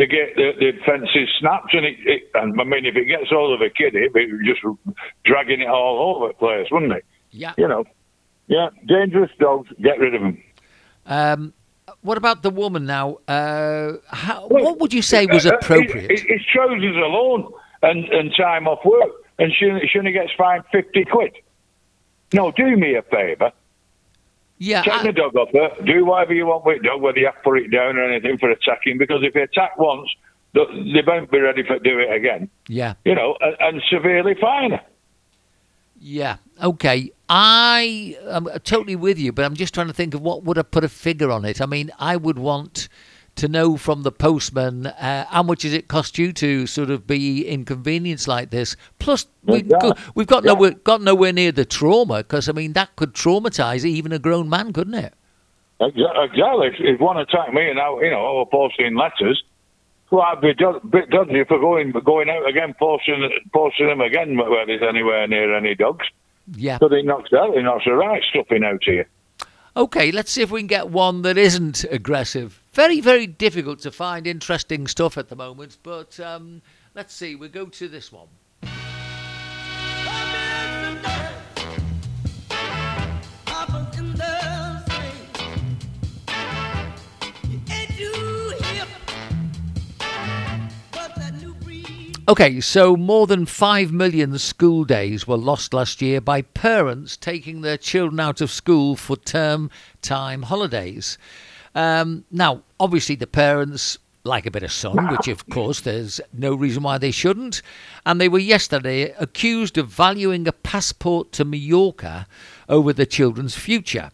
to 0.00 0.06
get 0.06 0.34
the, 0.34 0.52
the 0.58 0.72
fences 0.86 1.28
snapped, 1.38 1.74
and 1.74 1.84
it, 1.84 1.96
it. 2.04 2.22
And 2.34 2.58
I 2.60 2.64
mean, 2.64 2.86
if 2.86 2.96
it 2.96 3.04
gets 3.06 3.28
hold 3.30 3.52
of 3.54 3.60
a 3.60 3.70
kiddie, 3.70 3.98
it'd 3.98 4.12
be 4.14 4.26
just 4.44 4.60
dragging 5.24 5.60
it 5.60 5.68
all 5.68 6.16
over 6.16 6.28
the 6.28 6.34
place, 6.34 6.66
wouldn't 6.70 6.92
it? 6.92 7.04
Yeah. 7.30 7.52
You 7.56 7.68
know. 7.68 7.84
Yeah, 8.48 8.70
dangerous 8.88 9.30
dogs. 9.38 9.68
Get 9.80 10.00
rid 10.00 10.14
of 10.14 10.22
them. 10.22 10.42
Um, 11.06 11.54
what 12.02 12.18
about 12.18 12.42
the 12.42 12.50
woman 12.50 12.84
now? 12.86 13.18
Uh, 13.28 13.98
how, 14.08 14.48
what 14.48 14.80
would 14.80 14.92
you 14.92 15.02
say 15.02 15.26
was 15.26 15.46
Uh, 15.46 15.50
uh, 15.50 15.58
appropriate? 15.60 16.10
It, 16.10 16.20
it, 16.20 16.26
it's 16.28 16.44
trousers 16.52 16.96
alone 16.96 17.52
and, 17.82 18.04
and 18.06 18.32
time 18.36 18.66
off 18.66 18.84
work, 18.84 19.10
and 19.38 19.52
she, 19.52 19.70
she 19.92 19.98
only 19.98 20.12
gets 20.12 20.32
fined 20.36 20.64
50 20.72 21.04
quid. 21.04 21.32
No, 22.32 22.50
do 22.52 22.76
me 22.76 22.94
a 22.96 23.02
favour. 23.02 23.52
Yeah, 24.60 24.82
Take 24.82 24.92
I- 24.94 25.02
the 25.02 25.12
dog 25.12 25.34
off 25.34 25.48
her. 25.52 25.84
Do 25.84 26.04
whatever 26.04 26.34
you 26.34 26.46
want 26.46 26.64
with 26.64 26.82
the 26.82 26.88
dog, 26.88 27.00
whether 27.00 27.18
you 27.18 27.26
have 27.26 27.34
to 27.36 27.42
put 27.42 27.58
it 27.58 27.68
down 27.72 27.96
or 27.98 28.04
anything 28.04 28.38
for 28.38 28.48
attacking, 28.50 28.98
because 28.98 29.22
if 29.22 29.34
you 29.34 29.42
attack 29.42 29.76
once, 29.78 30.08
they 30.54 31.02
won't 31.06 31.30
be 31.30 31.40
ready 31.40 31.62
to 31.64 31.78
do 31.80 31.98
it 31.98 32.12
again. 32.12 32.48
yeah, 32.68 32.94
You 33.04 33.14
know, 33.16 33.36
and, 33.40 33.56
and 33.58 33.82
severely 33.90 34.34
fine 34.40 34.78
yeah. 36.00 36.36
Okay, 36.62 37.12
I 37.28 38.16
am 38.28 38.46
totally 38.64 38.96
with 38.96 39.18
you, 39.18 39.32
but 39.32 39.44
I'm 39.44 39.54
just 39.54 39.74
trying 39.74 39.86
to 39.88 39.92
think 39.92 40.14
of 40.14 40.22
what 40.22 40.44
would 40.44 40.58
I 40.58 40.62
put 40.62 40.82
a 40.82 40.88
figure 40.88 41.30
on 41.30 41.44
it. 41.44 41.60
I 41.60 41.66
mean, 41.66 41.90
I 41.98 42.16
would 42.16 42.38
want 42.38 42.88
to 43.40 43.48
know 43.48 43.76
from 43.76 44.02
the 44.02 44.12
postman 44.12 44.86
uh, 44.86 45.26
how 45.28 45.42
much 45.42 45.62
does 45.62 45.72
it 45.74 45.88
cost 45.88 46.16
you 46.18 46.32
to 46.34 46.66
sort 46.66 46.90
of 46.90 47.06
be 47.06 47.46
inconvenienced 47.46 48.28
like 48.28 48.50
this. 48.50 48.76
Plus, 48.98 49.26
we, 49.44 49.62
Yeah. 49.64 49.78
go, 49.80 49.92
we've 50.14 50.26
got 50.26 50.44
Yeah. 50.44 50.52
nowhere 50.52 50.70
got 50.72 51.00
nowhere 51.02 51.32
near 51.32 51.52
the 51.52 51.64
trauma 51.64 52.18
because 52.18 52.48
I 52.48 52.52
mean 52.52 52.72
that 52.74 52.94
could 52.96 53.12
traumatise 53.14 53.84
even 53.84 54.12
a 54.12 54.18
grown 54.18 54.48
man, 54.48 54.72
couldn't 54.72 54.94
it? 54.94 55.14
Exa- 55.80 56.24
Exactly. 56.24 56.66
If, 56.68 56.74
if 56.78 57.00
one 57.00 57.16
attacked 57.16 57.52
me 57.54 57.68
and 57.70 57.78
I, 57.80 57.88
you 58.02 58.10
know, 58.10 58.18
I 58.26 58.32
was 58.40 58.48
posting 58.50 58.94
letters, 58.96 59.42
well, 60.10 60.22
I'd 60.22 60.40
be 60.40 60.50
a 60.50 60.86
bit 60.86 61.08
dodgy 61.10 61.44
for 61.44 61.58
going 61.58 61.92
going 61.92 62.28
out 62.28 62.48
again, 62.48 62.74
posting 62.78 63.28
posting 63.52 63.86
them 63.86 64.00
again 64.00 64.36
where 64.36 64.66
there's 64.66 64.82
anywhere 64.82 65.26
near 65.26 65.56
any 65.56 65.74
dogs. 65.74 66.06
Yeah. 66.56 66.78
So 66.78 66.88
they 66.88 67.02
knocks 67.02 67.32
out, 67.32 67.54
he 67.56 67.62
knocks 67.62 67.84
the 67.84 67.92
right 67.92 68.22
stuffing 68.30 68.64
out 68.64 68.84
you. 68.86 69.04
Okay, 69.76 70.10
let's 70.10 70.32
see 70.32 70.42
if 70.42 70.50
we 70.50 70.60
can 70.60 70.66
get 70.66 70.88
one 70.90 71.22
that 71.22 71.38
isn't 71.38 71.84
aggressive. 71.90 72.59
Very, 72.72 73.00
very 73.00 73.26
difficult 73.26 73.80
to 73.80 73.90
find 73.90 74.26
interesting 74.26 74.86
stuff 74.86 75.18
at 75.18 75.28
the 75.28 75.34
moment, 75.34 75.78
but 75.82 76.20
um, 76.20 76.62
let's 76.94 77.12
see. 77.12 77.34
We 77.34 77.48
go 77.48 77.66
to 77.66 77.88
this 77.88 78.12
one. 78.12 78.28
Okay, 92.28 92.60
so 92.60 92.96
more 92.96 93.26
than 93.26 93.44
5 93.44 93.90
million 93.90 94.38
school 94.38 94.84
days 94.84 95.26
were 95.26 95.36
lost 95.36 95.74
last 95.74 96.00
year 96.00 96.20
by 96.20 96.42
parents 96.42 97.16
taking 97.16 97.62
their 97.62 97.76
children 97.76 98.20
out 98.20 98.40
of 98.40 98.52
school 98.52 98.94
for 98.94 99.16
term 99.16 99.68
time 100.00 100.42
holidays. 100.42 101.18
Um, 101.74 102.24
now, 102.30 102.62
obviously, 102.78 103.14
the 103.14 103.26
parents 103.26 103.98
like 104.24 104.44
a 104.46 104.50
bit 104.50 104.62
of 104.62 104.72
sun, 104.72 105.08
which 105.10 105.28
of 105.28 105.48
course 105.50 105.80
there's 105.80 106.20
no 106.32 106.54
reason 106.54 106.82
why 106.82 106.98
they 106.98 107.10
shouldn't. 107.10 107.62
And 108.04 108.20
they 108.20 108.28
were 108.28 108.38
yesterday 108.38 109.14
accused 109.18 109.78
of 109.78 109.88
valuing 109.88 110.46
a 110.46 110.52
passport 110.52 111.32
to 111.32 111.44
Mallorca 111.44 112.26
over 112.68 112.92
the 112.92 113.06
children's 113.06 113.56
future. 113.56 114.10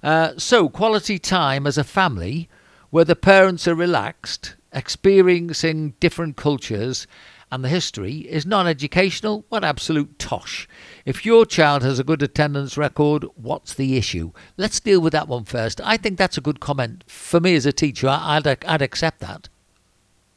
Uh, 0.03 0.33
so, 0.37 0.69
quality 0.69 1.19
time 1.19 1.67
as 1.67 1.77
a 1.77 1.85
family 1.85 2.49
where 2.91 3.05
the 3.05 3.17
parents 3.17 3.69
are 3.69 3.75
relaxed, 3.75 4.57
experiencing 4.73 5.95
different 6.01 6.37
cultures, 6.37 7.07
and 7.53 7.65
the 7.65 7.69
history 7.69 8.19
is 8.19 8.47
non 8.47 8.67
educational, 8.67 9.45
what 9.49 9.65
absolute 9.65 10.19
tosh. 10.19 10.69
If 11.05 11.27
your 11.27 11.45
child 11.45 11.83
has 11.83 11.99
a 11.99 12.05
good 12.05 12.23
attendance 12.23 12.77
record, 12.79 13.25
what's 13.35 13.75
the 13.75 13.97
issue? 13.97 14.33
Let's 14.57 14.81
deal 14.81 15.01
with 15.01 15.13
that 15.13 15.29
one 15.29 15.45
first. 15.45 15.81
I 15.85 15.97
think 15.97 16.17
that's 16.17 16.39
a 16.39 16.43
good 16.43 16.61
comment. 16.61 17.05
For 17.09 17.41
me 17.41 17.57
as 17.57 17.67
a 17.67 17.73
teacher, 17.73 18.09
I'd, 18.09 18.47
I'd 18.47 18.83
accept 18.83 19.21
that. 19.21 19.49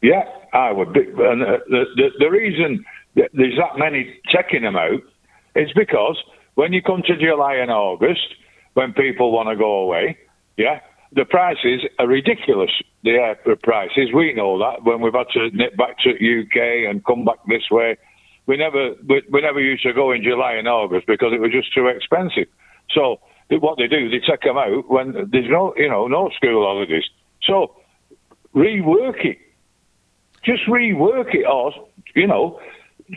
Yeah, 0.01 0.23
I 0.53 0.71
would. 0.71 0.91
Be. 0.91 1.01
And 1.01 1.43
uh, 1.43 1.59
the, 1.69 1.85
the, 1.95 2.09
the 2.19 2.29
reason 2.29 2.83
there's 3.15 3.57
that 3.57 3.77
many 3.77 4.19
checking 4.31 4.63
them 4.63 4.75
out 4.75 5.01
is 5.55 5.71
because 5.75 6.21
when 6.55 6.73
you 6.73 6.81
come 6.81 7.03
to 7.05 7.15
July 7.17 7.55
and 7.55 7.71
August, 7.71 8.35
when 8.73 8.93
people 8.93 9.31
want 9.31 9.49
to 9.49 9.55
go 9.55 9.79
away, 9.79 10.17
yeah, 10.57 10.79
the 11.11 11.25
prices 11.25 11.81
are 11.99 12.07
ridiculous. 12.07 12.71
The 13.03 13.11
air 13.11 13.37
prices, 13.61 14.13
we 14.13 14.33
know 14.33 14.57
that 14.59 14.83
when 14.83 15.01
we've 15.01 15.13
had 15.13 15.27
to 15.33 15.49
nip 15.51 15.75
back 15.77 15.97
to 15.99 16.09
UK 16.11 16.89
and 16.89 17.05
come 17.05 17.25
back 17.25 17.37
this 17.47 17.69
way, 17.69 17.97
we 18.45 18.57
never 18.57 18.93
we, 19.07 19.23
we 19.29 19.41
never 19.41 19.59
used 19.59 19.83
to 19.83 19.93
go 19.93 20.11
in 20.11 20.23
July 20.23 20.53
and 20.53 20.67
August 20.67 21.07
because 21.07 21.33
it 21.33 21.39
was 21.39 21.51
just 21.51 21.73
too 21.73 21.87
expensive. 21.87 22.47
So 22.91 23.19
what 23.49 23.77
they 23.77 23.87
do, 23.87 24.09
they 24.09 24.19
take 24.19 24.41
them 24.41 24.57
out 24.57 24.89
when 24.89 25.29
there's 25.31 25.49
no 25.49 25.73
you 25.77 25.89
know 25.89 26.07
no 26.07 26.29
school 26.35 26.65
holidays. 26.65 27.03
So 27.43 27.75
rework 28.55 29.25
it, 29.25 29.37
just 30.43 30.63
rework 30.67 31.35
it, 31.35 31.45
or 31.45 31.73
you 32.15 32.27
know 32.27 32.59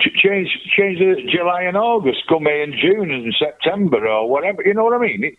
change 0.01 0.49
change 0.77 0.99
the 0.99 1.17
July 1.31 1.63
and 1.63 1.77
August, 1.77 2.23
come 2.29 2.45
May 2.45 2.63
and 2.63 2.75
June 2.75 3.11
and 3.11 3.35
September 3.39 4.07
or 4.07 4.29
whatever. 4.29 4.63
You 4.65 4.75
know 4.75 4.85
what 4.85 4.95
I 4.95 4.99
mean? 4.99 5.37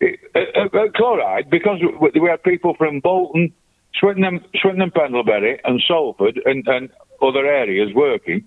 It, 0.00 0.20
it, 0.34 0.74
uh, 0.74 0.90
chloride 0.96 1.50
because 1.50 1.80
we 2.00 2.28
had 2.28 2.42
people 2.42 2.74
from 2.74 3.00
Bolton, 3.00 3.52
Swindon, 3.98 4.44
Swindon, 4.60 4.90
Pendlebury, 4.90 5.60
and 5.64 5.82
Salford 5.86 6.40
and, 6.44 6.66
and 6.66 6.90
other 7.22 7.46
areas 7.46 7.94
working. 7.94 8.44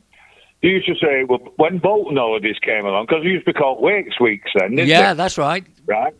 They 0.62 0.70
used 0.70 0.88
to 0.88 0.96
say, 0.96 1.24
well, 1.24 1.40
when 1.58 1.78
Bolton 1.78 2.18
holidays 2.18 2.58
came 2.62 2.86
along, 2.86 3.06
because 3.08 3.24
it 3.24 3.30
used 3.30 3.46
to 3.46 3.54
be 3.54 3.58
called 3.60 3.82
Wakes 3.82 4.20
Weeks 4.20 4.52
then, 4.58 4.74
yeah, 4.74 5.14
that's 5.14 5.38
right. 5.38 5.66
Right. 5.86 6.14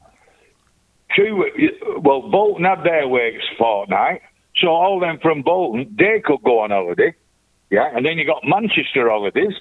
Two, 1.16 1.46
well, 2.04 2.30
Bolton 2.30 2.66
had 2.66 2.84
their 2.84 3.08
Wakes 3.08 3.44
fortnight, 3.58 4.22
so 4.58 4.68
all 4.68 5.00
them 5.00 5.20
from 5.22 5.42
Bolton, 5.42 5.96
they 5.98 6.22
could 6.24 6.44
go 6.44 6.60
on 6.60 6.70
holiday. 6.70 7.16
Yeah, 7.70 7.90
and 7.94 8.06
then 8.06 8.18
you 8.18 8.26
got 8.26 8.44
Manchester 8.46 9.10
holidays, 9.10 9.54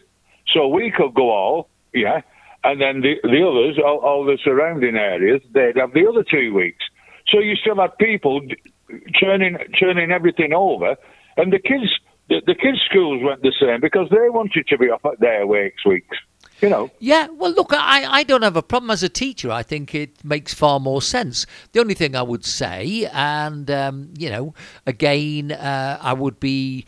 so 0.55 0.69
we 0.69 0.93
could 0.97 1.15
go 1.15 1.31
all, 1.31 1.69
yeah, 1.93 2.21
and 2.63 2.81
then 2.81 3.01
the 3.01 3.17
the 3.23 3.43
others, 3.47 3.79
all, 3.85 3.99
all 3.99 4.25
the 4.25 4.39
surrounding 4.43 4.97
areas, 4.97 5.43
they'd 5.53 5.77
have 5.77 5.93
the 5.93 6.07
other 6.09 6.23
two 6.23 6.55
weeks. 6.55 6.85
So 7.29 7.41
you 7.41 7.57
still 7.57 7.77
had 7.77 7.99
people 7.99 8.41
churning 9.15 9.59
churning 9.75 10.13
everything 10.13 10.53
over, 10.53 10.97
and 11.37 11.53
the 11.53 11.59
kids 11.59 11.91
the, 12.29 12.43
the 12.47 12.55
kids' 12.55 12.79
schools 12.89 13.23
went 13.23 13.43
the 13.43 13.53
same 13.61 13.81
because 13.81 14.09
they 14.11 14.29
wanted 14.31 14.67
to 14.69 14.79
be 14.79 14.87
off 14.87 15.05
at 15.05 15.21
their 15.21 15.47
wakes 15.47 15.85
weeks. 15.85 16.17
You 16.61 16.71
know. 16.71 16.91
Yeah, 17.01 17.27
well, 17.29 17.53
look, 17.53 17.73
I, 17.73 18.07
I 18.07 18.23
don't 18.23 18.41
have 18.41 18.57
a 18.57 18.63
problem 18.63 18.91
as 18.91 19.03
a 19.03 19.11
teacher. 19.11 19.51
I 19.51 19.63
think 19.63 19.95
it 19.95 20.25
makes 20.25 20.55
far 20.55 20.81
more 20.81 21.03
sense. 21.03 21.45
The 21.73 21.81
only 21.81 21.93
thing 21.93 22.17
I 22.17 22.23
would 22.23 22.47
say, 22.47 23.07
and, 23.13 23.71
um, 23.71 24.15
you 24.17 24.31
know, 24.31 24.55
again, 24.87 25.53
uh, 25.53 25.99
I 26.01 26.15
would 26.15 26.41
be 26.41 26.87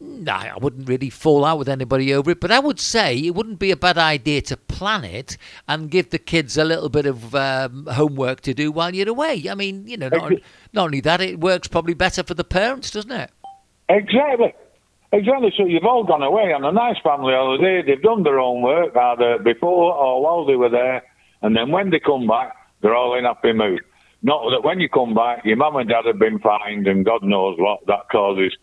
I 0.00 0.58
wouldn't 0.60 0.88
really 0.88 1.08
fall 1.08 1.44
out 1.44 1.58
with 1.58 1.68
anybody 1.68 2.12
over 2.12 2.30
it, 2.30 2.40
but 2.40 2.50
I 2.50 2.58
would 2.58 2.78
say 2.78 3.16
it 3.16 3.34
wouldn't 3.34 3.58
be 3.58 3.70
a 3.70 3.76
bad 3.76 3.96
idea 3.96 4.42
to 4.42 4.56
plan 4.56 5.04
it 5.04 5.38
and 5.66 5.90
give 5.90 6.10
the 6.10 6.18
kids 6.18 6.58
a 6.58 6.64
little 6.64 6.90
bit 6.90 7.06
of 7.06 7.34
um, 7.34 7.86
homework 7.86 8.42
to 8.42 8.52
do 8.52 8.70
while 8.70 8.94
you're 8.94 9.08
away. 9.08 9.46
I 9.50 9.54
mean, 9.54 9.86
you 9.86 9.96
know, 9.96 10.08
not, 10.08 10.32
not 10.74 10.84
only 10.84 11.00
that, 11.00 11.22
it 11.22 11.40
works 11.40 11.66
probably 11.68 11.94
better 11.94 12.22
for 12.22 12.34
the 12.34 12.44
parents, 12.44 12.90
doesn't 12.90 13.12
it? 13.12 13.30
Exactly. 13.88 14.52
Exactly. 15.12 15.52
So 15.56 15.64
you've 15.64 15.84
all 15.84 16.04
gone 16.04 16.22
away 16.22 16.52
on 16.52 16.64
a 16.64 16.72
nice 16.72 16.96
family 17.02 17.32
holiday. 17.32 17.82
They've 17.86 18.02
done 18.02 18.22
their 18.22 18.38
own 18.38 18.60
work 18.60 18.94
either 18.94 19.38
before 19.38 19.94
or 19.94 20.22
while 20.22 20.44
they 20.44 20.56
were 20.56 20.68
there, 20.68 21.02
and 21.40 21.56
then 21.56 21.70
when 21.70 21.90
they 21.90 22.00
come 22.00 22.26
back, 22.26 22.54
they're 22.82 22.94
all 22.94 23.16
in 23.16 23.24
happy 23.24 23.52
mood. 23.54 23.80
Not 24.22 24.50
that 24.50 24.64
when 24.64 24.80
you 24.80 24.88
come 24.88 25.14
back, 25.14 25.44
your 25.44 25.56
mum 25.56 25.76
and 25.76 25.88
dad 25.88 26.04
have 26.06 26.18
been 26.18 26.38
fined, 26.40 26.86
and 26.86 27.04
God 27.04 27.22
knows 27.22 27.56
what 27.58 27.86
that 27.86 28.08
causes 28.10 28.54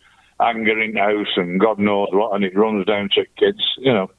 anger 0.42 0.80
in 0.82 0.94
the 0.94 1.00
house 1.00 1.34
and 1.36 1.60
God 1.60 1.80
knows 1.80 2.10
what, 2.12 2.36
and 2.36 2.44
it 2.44 2.56
runs 2.56 2.86
down 2.86 3.10
to 3.16 3.26
kids, 3.38 3.64
you 3.78 3.94
know. 3.94 4.10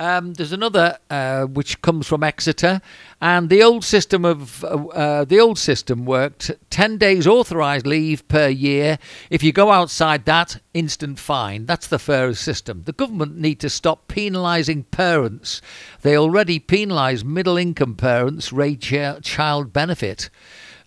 Um, 0.00 0.34
there's 0.34 0.52
another 0.52 0.96
uh, 1.10 1.46
which 1.46 1.82
comes 1.82 2.06
from 2.06 2.22
Exeter, 2.22 2.80
and 3.20 3.50
the 3.50 3.64
old 3.64 3.84
system 3.84 4.24
of 4.24 4.62
uh, 4.62 4.86
uh, 4.86 5.24
the 5.24 5.40
old 5.40 5.58
system 5.58 6.04
worked 6.04 6.52
ten 6.70 6.98
days 6.98 7.26
authorised 7.26 7.84
leave 7.84 8.26
per 8.28 8.46
year. 8.46 8.98
If 9.28 9.42
you 9.42 9.52
go 9.52 9.72
outside 9.72 10.24
that, 10.26 10.60
instant 10.72 11.18
fine. 11.18 11.66
That's 11.66 11.88
the 11.88 11.98
fairest 11.98 12.44
system. 12.44 12.84
The 12.84 12.92
government 12.92 13.38
need 13.38 13.58
to 13.58 13.68
stop 13.68 14.06
penalising 14.06 14.88
parents. 14.92 15.60
They 16.02 16.16
already 16.16 16.60
penalise 16.60 17.24
middle 17.24 17.56
income 17.56 17.96
parents' 17.96 18.52
rate 18.52 18.80
child 19.22 19.72
benefit. 19.72 20.30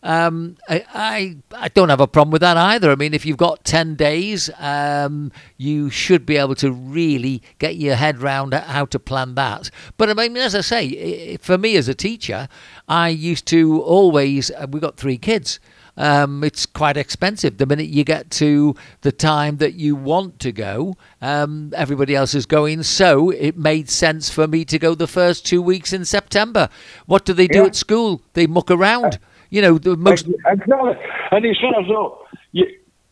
Um, 0.04 0.58
I, 0.68 0.86
I, 0.94 1.38
I 1.56 1.68
don't 1.70 1.90
have 1.90 2.02
a 2.02 2.08
problem 2.08 2.32
with 2.32 2.42
that 2.42 2.58
either. 2.58 2.92
I 2.92 2.96
mean, 2.96 3.14
if 3.14 3.26
you've 3.26 3.38
got 3.38 3.64
ten 3.64 3.96
days, 3.96 4.50
um, 4.58 5.32
you 5.58 5.90
should 5.90 6.26
be 6.26 6.38
able 6.38 6.56
to 6.56 6.72
really 6.72 7.44
get 7.60 7.76
your 7.76 7.96
head 7.96 8.20
round 8.20 8.54
how 8.54 8.86
to 8.86 9.00
plan 9.00 9.36
that. 9.36 9.70
But 9.98 10.10
I 10.10 10.14
mean, 10.14 10.38
as 10.38 10.56
I 10.56 10.62
say, 10.62 11.38
for 11.38 11.58
me 11.58 11.76
as 11.76 11.88
a 11.88 11.94
teacher, 11.94 12.48
I 12.88 13.10
used 13.10 13.46
to 13.48 13.82
always. 13.82 14.50
Uh, 14.52 14.68
we 14.70 14.80
got 14.80 14.98
three 14.98 15.18
kids. 15.18 15.60
Um, 15.98 16.44
it's 16.44 16.66
quite 16.66 16.98
expensive. 16.98 17.58
The 17.58 17.66
minute 17.66 17.90
you 17.90 18.04
get 18.04 18.32
to 18.32 18.76
the 19.02 19.12
time 19.12 19.58
that 19.58 19.74
you 19.74 19.96
want 19.96 20.40
to 20.40 20.52
go, 20.52 20.96
um, 21.22 21.74
everybody 21.76 22.16
else 22.16 22.34
is 22.34 22.46
going. 22.46 22.84
So 22.84 23.30
it 23.30 23.58
made 23.58 23.90
sense 23.90 24.30
for 24.30 24.48
me 24.48 24.66
to 24.66 24.80
go 24.80 24.96
the 24.96 25.06
first 25.06 25.46
two 25.46 25.62
weeks 25.62 25.94
in 25.94 26.06
September. 26.06 26.70
What 27.06 27.26
do 27.26 27.34
they 27.34 27.48
do 27.48 27.60
yeah. 27.60 27.66
at 27.66 27.76
school? 27.76 28.22
They 28.34 28.48
muck 28.48 28.72
around. 28.72 29.20
You 29.52 29.62
know, 29.62 29.78
the 29.78 29.96
most. 29.96 30.28
Exactly. 30.28 30.94
And 31.32 31.46
it's 31.46 31.60
not 31.62 31.80
as 31.80 31.88
you, 32.54 32.66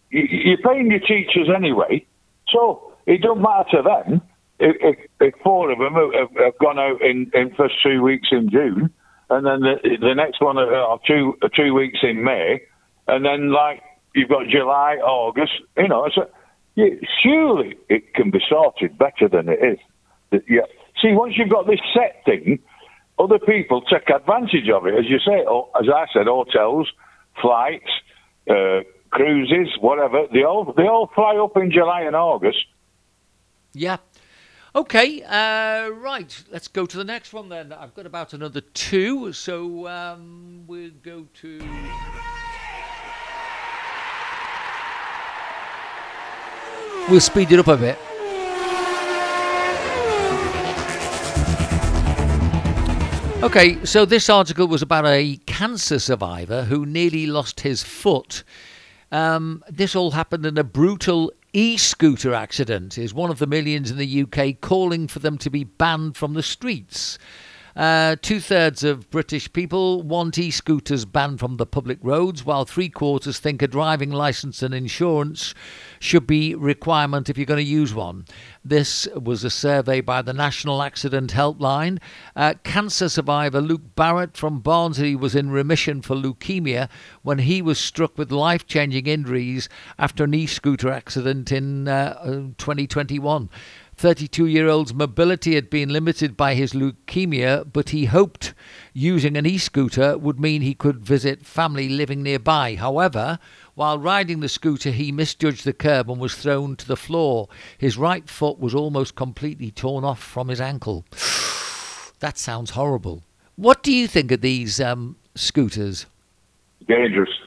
you're 0.09 0.57
paying 0.57 0.89
your 0.89 1.01
teachers 1.01 1.49
anyway, 1.55 2.05
so 2.47 2.93
it 3.05 3.21
don't 3.21 3.41
matter 3.41 3.77
to 3.77 3.81
them 3.83 4.21
if, 4.59 4.97
if 5.19 5.33
four 5.43 5.71
of 5.71 5.79
them 5.79 5.93
have, 5.93 6.57
gone 6.59 6.79
out 6.79 7.01
in, 7.01 7.31
in 7.33 7.53
first 7.55 7.75
two 7.83 8.01
weeks 8.01 8.29
in 8.31 8.49
June, 8.49 8.89
and 9.29 9.45
then 9.45 9.61
the, 9.61 9.97
the 10.01 10.13
next 10.15 10.41
one 10.41 10.57
are 10.57 10.99
two 11.05 11.37
uh, 11.41 11.49
two 11.55 11.73
weeks 11.73 11.99
in 12.03 12.23
May, 12.23 12.61
and 13.07 13.25
then 13.25 13.51
like 13.51 13.81
you've 14.15 14.29
got 14.29 14.47
July, 14.47 14.95
August. 14.95 15.51
You 15.77 15.87
know, 15.87 16.09
yeah, 16.75 16.85
surely 17.23 17.77
it 17.89 18.13
can 18.13 18.31
be 18.31 18.39
sorted 18.49 18.97
better 18.97 19.27
than 19.29 19.49
it 19.49 19.59
is. 19.61 20.41
Yeah. 20.47 20.61
See, 21.01 21.13
once 21.13 21.35
you've 21.37 21.49
got 21.49 21.67
this 21.67 21.79
set 21.93 22.23
thing, 22.25 22.59
other 23.19 23.39
people 23.39 23.81
take 23.81 24.09
advantage 24.09 24.69
of 24.69 24.85
it. 24.87 24.95
As 24.95 25.05
you 25.09 25.19
say, 25.19 25.43
or, 25.45 25.69
as 25.79 25.87
I 25.93 26.05
said, 26.13 26.27
hotels, 26.27 26.87
flights, 27.41 27.89
uh, 28.49 28.81
cruises, 29.11 29.69
whatever. 29.79 30.23
They 30.31 30.43
all 30.43 30.73
they 30.75 30.87
all 30.87 31.11
fly 31.13 31.35
up 31.35 31.57
in 31.57 31.71
July 31.71 32.01
and 32.01 32.15
August. 32.15 32.65
Yeah. 33.73 33.97
Okay, 34.75 35.23
uh, 35.23 35.89
right. 35.89 36.43
Let's 36.51 36.67
go 36.67 36.85
to 36.85 36.97
the 36.97 37.03
next 37.03 37.33
one 37.33 37.49
then. 37.49 37.73
I've 37.73 37.95
got 37.95 38.05
about 38.05 38.33
another 38.33 38.61
two, 38.61 39.33
so 39.33 39.87
um, 39.87 40.63
we'll 40.67 40.91
go 41.01 41.25
to. 41.41 41.59
We'll 47.09 47.19
speed 47.19 47.51
it 47.51 47.57
up 47.57 47.67
a 47.67 47.77
bit. 47.77 47.97
Okay, 53.41 53.83
so 53.85 54.03
this 54.03 54.29
article 54.29 54.67
was 54.67 54.81
about 54.81 55.05
a 55.05 55.37
cancer 55.45 55.97
survivor 55.97 56.65
who 56.65 56.85
nearly 56.85 57.25
lost 57.25 57.61
his 57.61 57.81
foot. 57.81 58.43
Um, 59.13 59.63
this 59.69 59.95
all 59.95 60.11
happened 60.11 60.45
in 60.45 60.57
a 60.57 60.63
brutal 60.65 61.31
e 61.53 61.77
scooter 61.77 62.33
accident. 62.33 62.97
Is 62.97 63.13
one 63.13 63.29
of 63.29 63.39
the 63.39 63.47
millions 63.47 63.91
in 63.91 63.97
the 63.97 64.23
UK 64.23 64.59
calling 64.59 65.07
for 65.07 65.19
them 65.19 65.37
to 65.37 65.49
be 65.49 65.63
banned 65.63 66.17
from 66.17 66.33
the 66.33 66.43
streets. 66.43 67.17
Uh, 67.79 68.17
Two 68.21 68.41
thirds 68.41 68.83
of 68.83 69.09
British 69.09 69.53
people 69.53 70.03
want 70.03 70.37
e 70.37 70.51
scooters 70.51 71.05
banned 71.05 71.39
from 71.39 71.55
the 71.55 71.65
public 71.65 71.97
roads, 72.01 72.45
while 72.45 72.65
three 72.65 72.89
quarters 72.89 73.39
think 73.39 73.61
a 73.61 73.67
driving 73.69 74.11
licence 74.11 74.61
and 74.61 74.73
insurance 74.73 75.53
should 75.97 76.27
be 76.27 76.53
requirement 76.55 77.29
if 77.29 77.37
you're 77.37 77.45
going 77.45 77.55
to 77.55 77.63
use 77.63 77.93
one. 77.93 78.25
This 78.65 79.07
was 79.15 79.45
a 79.45 79.49
survey 79.49 80.01
by 80.01 80.21
the 80.21 80.33
National 80.33 80.83
Accident 80.83 81.31
Helpline. 81.31 81.99
Uh, 82.35 82.55
cancer 82.65 83.07
survivor 83.07 83.61
Luke 83.61 83.95
Barrett 83.95 84.35
from 84.35 84.59
Barnsley 84.59 85.15
was 85.15 85.33
in 85.33 85.49
remission 85.49 86.01
for 86.01 86.17
leukemia 86.17 86.89
when 87.21 87.39
he 87.39 87.61
was 87.61 87.79
struck 87.79 88.17
with 88.17 88.29
life 88.29 88.67
changing 88.67 89.07
injuries 89.07 89.69
after 89.97 90.25
an 90.25 90.33
e 90.33 90.47
scooter 90.47 90.91
accident 90.91 91.49
in 91.49 91.87
uh, 91.87 92.21
2021. 92.57 93.49
32 93.99 94.45
year 94.45 94.69
old's 94.69 94.93
mobility 94.93 95.55
had 95.55 95.69
been 95.69 95.89
limited 95.89 96.37
by 96.37 96.53
his 96.53 96.71
leukemia, 96.71 97.69
but 97.73 97.89
he 97.89 98.05
hoped 98.05 98.53
using 98.93 99.35
an 99.35 99.45
e 99.45 99.57
scooter 99.57 100.17
would 100.17 100.39
mean 100.39 100.61
he 100.61 100.73
could 100.73 101.01
visit 101.01 101.45
family 101.45 101.89
living 101.89 102.23
nearby. 102.23 102.75
However, 102.75 103.39
while 103.75 103.99
riding 103.99 104.39
the 104.39 104.47
scooter, 104.47 104.91
he 104.91 105.11
misjudged 105.11 105.65
the 105.65 105.73
curb 105.73 106.09
and 106.09 106.17
was 106.17 106.35
thrown 106.35 106.77
to 106.77 106.87
the 106.87 106.95
floor. 106.95 107.49
His 107.77 107.97
right 107.97 108.29
foot 108.29 108.57
was 108.57 108.73
almost 108.73 109.15
completely 109.15 109.69
torn 109.69 110.05
off 110.05 110.23
from 110.23 110.47
his 110.47 110.61
ankle. 110.61 111.03
that 112.19 112.37
sounds 112.37 112.69
horrible. 112.69 113.23
What 113.57 113.83
do 113.83 113.91
you 113.91 114.07
think 114.07 114.31
of 114.31 114.39
these 114.39 114.79
um, 114.79 115.17
scooters? 115.35 116.05
Dangerous. 116.87 117.37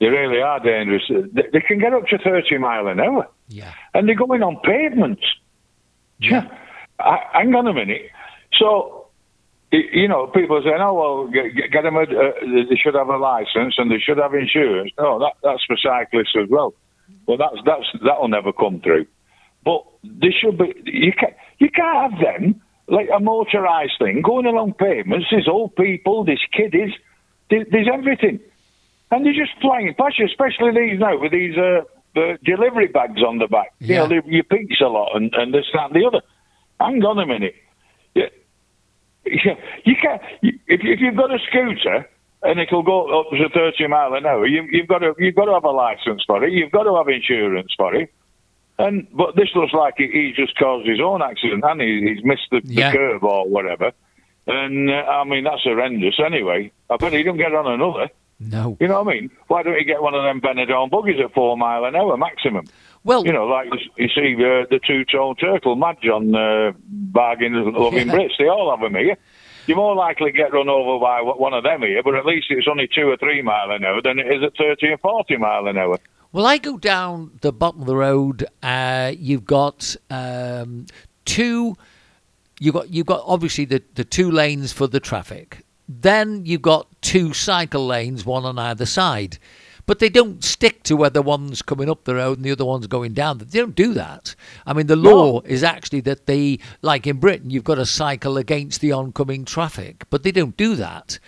They 0.00 0.06
really 0.06 0.40
are 0.40 0.58
dangerous. 0.60 1.02
They, 1.08 1.42
they 1.52 1.60
can 1.60 1.78
get 1.78 1.92
up 1.92 2.06
to 2.06 2.18
30 2.18 2.58
mile 2.58 2.86
an 2.88 3.00
hour. 3.00 3.28
Yeah. 3.48 3.72
And 3.92 4.08
they're 4.08 4.16
going 4.16 4.42
on 4.42 4.58
pavements. 4.64 5.22
Yeah. 6.18 6.48
I, 6.98 7.18
hang 7.34 7.54
on 7.54 7.66
a 7.66 7.74
minute. 7.74 8.10
So, 8.58 9.06
you 9.72 10.08
know, 10.08 10.26
people 10.26 10.56
are 10.56 10.62
saying, 10.62 10.80
oh, 10.80 10.94
well, 10.94 11.28
get, 11.28 11.70
get 11.70 11.82
them 11.82 11.96
a, 11.96 12.02
uh, 12.02 12.32
they 12.68 12.76
should 12.76 12.94
have 12.94 13.08
a 13.08 13.16
license 13.18 13.74
and 13.78 13.90
they 13.90 13.98
should 13.98 14.18
have 14.18 14.34
insurance. 14.34 14.90
No, 14.98 15.18
that, 15.18 15.34
that's 15.42 15.64
for 15.66 15.76
cyclists 15.76 16.34
as 16.42 16.48
well. 16.48 16.74
Well, 17.26 17.36
that's, 17.36 17.56
that's, 17.64 17.86
that'll 18.04 18.28
never 18.28 18.52
come 18.52 18.80
through. 18.80 19.06
But 19.64 19.84
they 20.02 20.32
should 20.32 20.56
be, 20.58 20.72
you 20.86 21.12
can't, 21.12 21.34
you 21.58 21.70
can't 21.70 22.12
have 22.12 22.20
them, 22.20 22.62
like 22.88 23.08
a 23.14 23.20
motorised 23.20 23.98
thing, 23.98 24.22
going 24.22 24.46
along 24.46 24.74
pavements. 24.74 25.26
There's 25.30 25.48
old 25.48 25.76
people, 25.76 26.24
there's 26.24 26.44
kiddies, 26.52 26.92
there's 27.50 27.88
everything. 27.92 28.40
And 29.10 29.24
they're 29.26 29.32
just 29.32 29.52
flying 29.60 29.92
past 29.98 30.18
you, 30.18 30.26
especially 30.26 30.70
these 30.72 31.00
now 31.00 31.18
with 31.18 31.32
these 31.32 31.56
uh, 31.56 31.82
the 32.14 32.38
delivery 32.44 32.88
bags 32.88 33.22
on 33.22 33.38
the 33.38 33.46
back. 33.48 33.72
Yeah. 33.78 34.04
You 34.04 34.08
know, 34.08 34.22
they, 34.22 34.28
you 34.36 34.42
pizza 34.44 34.84
a 34.84 34.88
lot 34.88 35.10
and, 35.14 35.32
and 35.34 35.52
this, 35.54 35.66
that, 35.74 35.90
and 35.90 35.94
the 35.94 36.06
other. 36.06 36.20
Hang 36.80 37.02
on 37.04 37.18
a 37.18 37.26
minute. 37.26 37.54
You, 38.14 39.52
you, 39.84 39.94
can't, 40.00 40.20
if, 40.42 40.54
if 40.66 41.00
you've 41.00 41.16
got 41.16 41.30
a 41.32 41.38
scooter 41.48 42.08
and 42.42 42.58
it'll 42.58 42.82
go 42.82 43.20
up 43.20 43.26
to 43.30 43.48
30 43.52 43.86
mile 43.88 44.14
an 44.14 44.26
hour, 44.26 44.46
you, 44.46 44.66
you've 44.70 44.88
got 44.88 44.98
to 45.00 45.14
you've 45.18 45.34
got 45.34 45.44
to 45.44 45.52
have 45.54 45.64
a 45.64 45.70
license 45.70 46.22
for 46.26 46.42
it. 46.42 46.52
You've 46.52 46.72
got 46.72 46.84
to 46.84 46.96
have 46.96 47.08
insurance 47.08 47.72
for 47.76 47.94
it. 47.94 48.12
And 48.78 49.06
but 49.12 49.36
this 49.36 49.50
looks 49.54 49.74
like 49.74 49.94
he, 49.98 50.08
he 50.10 50.32
just 50.34 50.56
caused 50.56 50.88
his 50.88 51.00
own 51.00 51.20
accident, 51.22 51.62
and 51.66 51.80
he, 51.82 52.14
he's 52.14 52.24
missed 52.24 52.48
the, 52.50 52.62
Yeah. 52.64 52.90
the 52.92 52.96
curve 52.96 53.24
or 53.24 53.46
whatever. 53.46 53.92
And 54.46 54.88
uh, 54.90 54.94
I 54.94 55.24
mean 55.24 55.44
that's 55.44 55.62
horrendous. 55.64 56.18
Anyway, 56.24 56.72
I 56.88 56.96
bet 56.96 57.12
he 57.12 57.22
don't 57.22 57.36
get 57.36 57.54
on 57.54 57.70
another. 57.70 58.08
No. 58.40 58.78
You 58.80 58.88
know 58.88 59.02
what 59.02 59.14
I 59.14 59.20
mean? 59.20 59.30
Why 59.48 59.62
don't 59.62 59.74
you 59.78 59.84
get 59.84 60.00
one 60.02 60.14
of 60.14 60.22
them 60.24 60.40
Benidorm 60.40 60.90
buggies 60.90 61.20
at 61.22 61.32
four 61.34 61.56
mile 61.58 61.84
an 61.84 61.94
hour 61.94 62.16
maximum? 62.16 62.64
Well, 63.04 63.24
You 63.24 63.32
know, 63.32 63.46
like 63.46 63.68
you, 63.96 64.08
see 64.08 64.34
uh, 64.34 64.66
the 64.70 64.80
two-tone 64.86 65.36
turtle, 65.36 65.76
Madge 65.76 66.06
on 66.06 66.34
uh, 66.34 66.72
Bargain 66.88 67.52
Loving 67.72 68.08
Yeah. 68.08 68.14
Brits. 68.14 68.32
They 68.38 68.48
all 68.48 68.70
have 68.70 68.80
them 68.80 68.94
here. 68.98 69.16
You're 69.66 69.76
more 69.76 69.94
likely 69.94 70.32
to 70.32 70.36
get 70.36 70.52
run 70.52 70.68
over 70.68 70.98
by 70.98 71.20
one 71.22 71.52
of 71.54 71.62
them 71.64 71.82
here, 71.82 72.02
but 72.02 72.14
at 72.14 72.26
least 72.26 72.46
it's 72.50 72.66
only 72.68 72.88
two 72.94 73.08
or 73.08 73.16
three 73.18 73.42
mile 73.42 73.70
an 73.70 73.84
hour 73.84 74.00
than 74.02 74.18
it 74.18 74.26
is 74.26 74.42
at 74.42 74.56
30 74.56 74.92
and 74.92 75.00
40 75.00 75.36
mile 75.36 75.66
an 75.66 75.76
hour. 75.78 75.98
Well, 76.32 76.46
I 76.46 76.58
go 76.58 76.78
down 76.78 77.32
the 77.40 77.52
bottom 77.52 77.82
of 77.82 77.86
the 77.86 77.96
road. 77.96 78.46
Uh, 78.62 79.12
you've 79.16 79.44
got 79.44 79.96
um, 80.10 80.86
two. 81.24 81.76
You've 82.58 82.74
got 82.74 82.90
you've 82.90 83.06
got 83.06 83.22
obviously 83.26 83.64
the, 83.64 83.82
the 83.94 84.04
two 84.04 84.30
lanes 84.30 84.72
for 84.72 84.86
the 84.86 85.00
traffic. 85.00 85.64
Then 85.92 86.46
you've 86.46 86.62
got 86.62 86.86
two 87.02 87.32
cycle 87.32 87.84
lanes, 87.84 88.24
one 88.24 88.44
on 88.44 88.60
either 88.60 88.86
side. 88.86 89.38
But 89.86 89.98
they 89.98 90.08
don't 90.08 90.44
stick 90.44 90.84
to 90.84 90.94
whether 90.94 91.20
one's 91.20 91.62
coming 91.62 91.90
up 91.90 92.04
the 92.04 92.14
road 92.14 92.38
and 92.38 92.44
the 92.44 92.52
other 92.52 92.64
one's 92.64 92.86
going 92.86 93.12
down. 93.12 93.38
They 93.38 93.58
don't 93.58 93.74
do 93.74 93.92
that. 93.94 94.36
I 94.64 94.72
mean, 94.72 94.86
the 94.86 94.94
law 94.94 95.40
is 95.40 95.64
actually 95.64 96.02
that 96.02 96.26
they, 96.26 96.60
like 96.80 97.08
in 97.08 97.16
Britain, 97.16 97.50
you've 97.50 97.64
got 97.64 97.74
to 97.74 97.86
cycle 97.86 98.36
against 98.36 98.80
the 98.80 98.92
oncoming 98.92 99.44
traffic, 99.44 100.04
but 100.10 100.22
they 100.22 100.30
don't 100.30 100.56
do 100.56 100.76
that. 100.76 101.18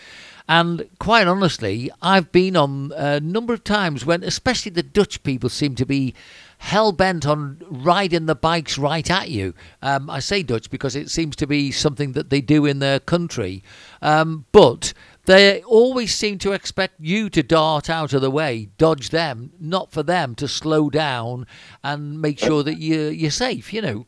And 0.49 0.89
quite 1.01 1.27
honestly, 1.27 1.91
I've 2.01 2.31
been 2.31 2.57
on 2.57 2.93
a 2.95 3.19
number 3.19 3.53
of 3.53 3.65
times 3.65 4.07
when, 4.07 4.23
especially 4.23 4.71
the 4.71 4.85
Dutch 4.85 5.25
people, 5.25 5.49
seem 5.49 5.75
to 5.75 5.87
be 5.87 6.15
hell 6.63 6.93
bent 6.93 7.27
on 7.27 7.61
riding 7.69 8.27
the 8.27 8.37
bikes 8.37 8.79
right 8.79 9.11
at 9.11 9.29
you. 9.29 9.53
Um, 9.83 10.09
I 10.09 10.21
say 10.21 10.45
Dutch 10.45 10.71
because 10.71 10.95
it 10.95 11.11
seems 11.11 11.35
to 11.37 11.47
be 11.47 11.73
something 11.73 12.13
that 12.13 12.31
they 12.31 12.41
do 12.41 12.65
in 12.67 12.79
their 12.79 13.01
country. 13.01 13.65
Um, 14.01 14.47
but 14.53 14.95
they 15.25 15.61
always 15.65 16.15
seem 16.15 16.39
to 16.39 16.53
expect 16.53 16.95
you 17.01 17.29
to 17.31 17.43
dart 17.43 17.91
out 17.91 18.13
of 18.13 18.21
the 18.23 18.31
way, 18.31 18.69
dodge 18.79 19.11
them, 19.11 19.53
not 19.59 19.91
for 19.91 20.05
them 20.05 20.37
to 20.37 20.47
slow 20.47 20.89
down 20.89 21.49
and 21.83 22.23
make 22.23 22.39
sure 22.39 22.63
that 22.63 22.79
you, 22.79 23.09
you're 23.09 23.33
safe, 23.33 23.73
you 23.73 23.83
know. 23.83 24.07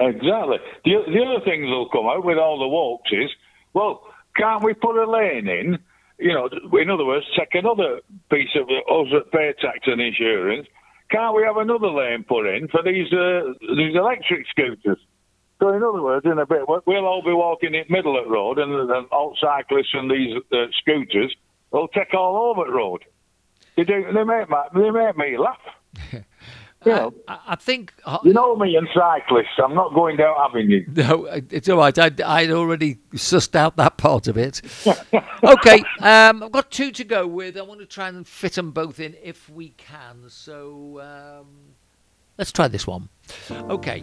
Exactly. 0.00 0.58
The, 0.86 0.94
the 1.06 1.22
other 1.22 1.44
things 1.44 1.66
that'll 1.66 1.90
come 1.90 2.06
out 2.06 2.24
with 2.24 2.38
all 2.38 2.58
the 2.58 2.68
walks 2.68 3.10
is, 3.12 3.30
well, 3.74 4.02
can't 4.34 4.64
we 4.64 4.72
put 4.72 4.96
a 4.96 5.08
lane 5.08 5.46
in? 5.46 5.78
You 6.18 6.32
know, 6.32 6.48
in 6.78 6.88
other 6.88 7.04
words, 7.04 7.26
take 7.38 7.54
another 7.54 8.00
piece 8.30 8.56
of 8.56 8.62
us 8.62 9.12
that 9.12 9.30
pay 9.30 9.52
tax 9.60 9.80
and 9.86 10.00
insurance. 10.00 10.66
Can't 11.12 11.36
we 11.36 11.42
have 11.44 11.58
another 11.58 11.88
lane 11.90 12.24
put 12.26 12.46
in 12.46 12.68
for 12.68 12.82
these 12.82 13.12
uh, 13.12 13.52
these 13.76 13.94
electric 13.94 14.46
scooters? 14.48 14.98
So, 15.60 15.68
in 15.68 15.82
other 15.82 16.02
words, 16.02 16.26
in 16.26 16.38
a 16.38 16.46
bit, 16.46 16.68
we- 16.68 16.80
we'll 16.86 17.06
all 17.06 17.22
be 17.22 17.32
walking 17.32 17.74
in 17.74 17.84
middle 17.88 18.18
of 18.18 18.24
the 18.24 18.30
road, 18.30 18.58
and 18.58 18.72
the 18.88 19.06
all 19.12 19.36
cyclists 19.40 19.90
and 19.92 20.10
these 20.10 20.34
uh, 20.52 20.66
scooters 20.80 21.32
will 21.70 21.86
take 21.88 22.14
all 22.14 22.50
over 22.50 22.64
the 22.68 22.72
road. 22.76 23.04
They 23.76 23.84
do. 23.84 24.04
They 24.12 24.24
make 24.24 24.48
my, 24.48 24.64
they 24.74 24.90
make 24.90 25.16
me 25.16 25.38
laugh. 25.38 25.60
Know, 26.86 27.14
I, 27.28 27.38
I 27.48 27.56
think 27.56 27.92
uh, 28.04 28.18
you 28.24 28.32
know 28.32 28.56
me 28.56 28.76
and 28.76 28.88
cyclists. 28.94 29.58
I'm 29.62 29.74
not 29.74 29.94
going 29.94 30.16
down 30.16 30.34
Avenue. 30.38 30.84
No, 30.94 31.24
it's 31.26 31.68
all 31.68 31.78
right. 31.78 31.96
I'd, 31.98 32.20
I'd 32.20 32.50
already 32.50 32.96
sussed 33.14 33.54
out 33.54 33.76
that 33.76 33.96
part 33.96 34.28
of 34.28 34.36
it. 34.36 34.60
okay, 35.44 35.84
um, 36.00 36.42
I've 36.42 36.52
got 36.52 36.70
two 36.70 36.90
to 36.92 37.04
go 37.04 37.26
with. 37.26 37.56
I 37.56 37.62
want 37.62 37.80
to 37.80 37.86
try 37.86 38.08
and 38.08 38.26
fit 38.26 38.54
them 38.54 38.70
both 38.72 39.00
in 39.00 39.16
if 39.22 39.48
we 39.50 39.70
can. 39.70 40.24
So 40.28 41.00
um, 41.00 41.46
let's 42.38 42.52
try 42.52 42.68
this 42.68 42.86
one. 42.86 43.08
Okay. 43.50 44.00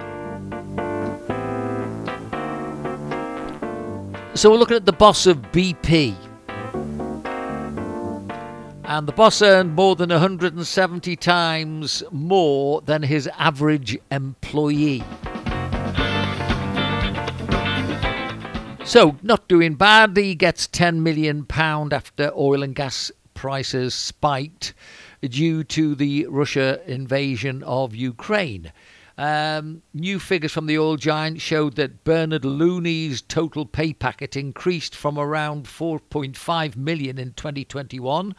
So 4.35 4.49
we're 4.51 4.57
looking 4.57 4.77
at 4.77 4.85
the 4.85 4.93
boss 4.93 5.25
of 5.25 5.37
BP. 5.51 6.28
And 8.89 9.07
the 9.07 9.11
boss 9.11 9.43
earned 9.43 9.75
more 9.75 9.95
than 9.95 10.09
170 10.09 11.15
times 11.17 12.01
more 12.11 12.81
than 12.81 13.03
his 13.03 13.29
average 13.37 13.95
employee. 14.09 15.03
So, 18.83 19.15
not 19.21 19.47
doing 19.47 19.75
bad. 19.75 20.17
He 20.17 20.33
gets 20.33 20.65
10 20.65 21.03
million 21.03 21.45
pound 21.45 21.93
after 21.93 22.31
oil 22.35 22.63
and 22.63 22.73
gas 22.73 23.11
prices 23.35 23.93
spiked 23.93 24.73
due 25.21 25.63
to 25.65 25.93
the 25.93 26.25
Russia 26.27 26.81
invasion 26.91 27.61
of 27.61 27.93
Ukraine. 27.93 28.73
Um, 29.19 29.83
new 29.93 30.17
figures 30.17 30.53
from 30.53 30.65
the 30.65 30.79
oil 30.79 30.95
giant 30.95 31.41
showed 31.41 31.75
that 31.75 32.05
Bernard 32.05 32.45
Looney's 32.45 33.21
total 33.21 33.65
pay 33.65 33.91
packet 33.91 34.37
increased 34.37 34.95
from 34.95 35.19
around 35.19 35.65
4.5 35.65 36.77
million 36.77 37.17
in 37.17 37.33
2021. 37.33 38.33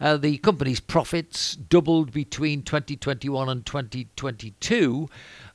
Uh, 0.00 0.16
the 0.16 0.38
company's 0.38 0.80
profits 0.80 1.54
doubled 1.56 2.10
between 2.10 2.62
2021 2.62 3.48
and 3.48 3.66
2022, 3.66 5.08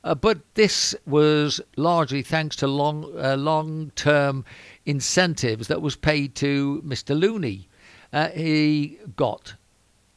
uh, 0.04 0.14
but 0.14 0.38
this 0.54 0.94
was 1.04 1.60
largely 1.76 2.22
thanks 2.22 2.54
to 2.54 2.66
long 2.66 3.12
uh, 3.18 3.36
long-term 3.36 4.44
incentives 4.84 5.66
that 5.66 5.82
was 5.82 5.96
paid 5.96 6.34
to 6.36 6.80
Mr. 6.86 7.18
Looney. 7.18 7.68
Uh, 8.12 8.28
he 8.28 8.98
got 9.16 9.54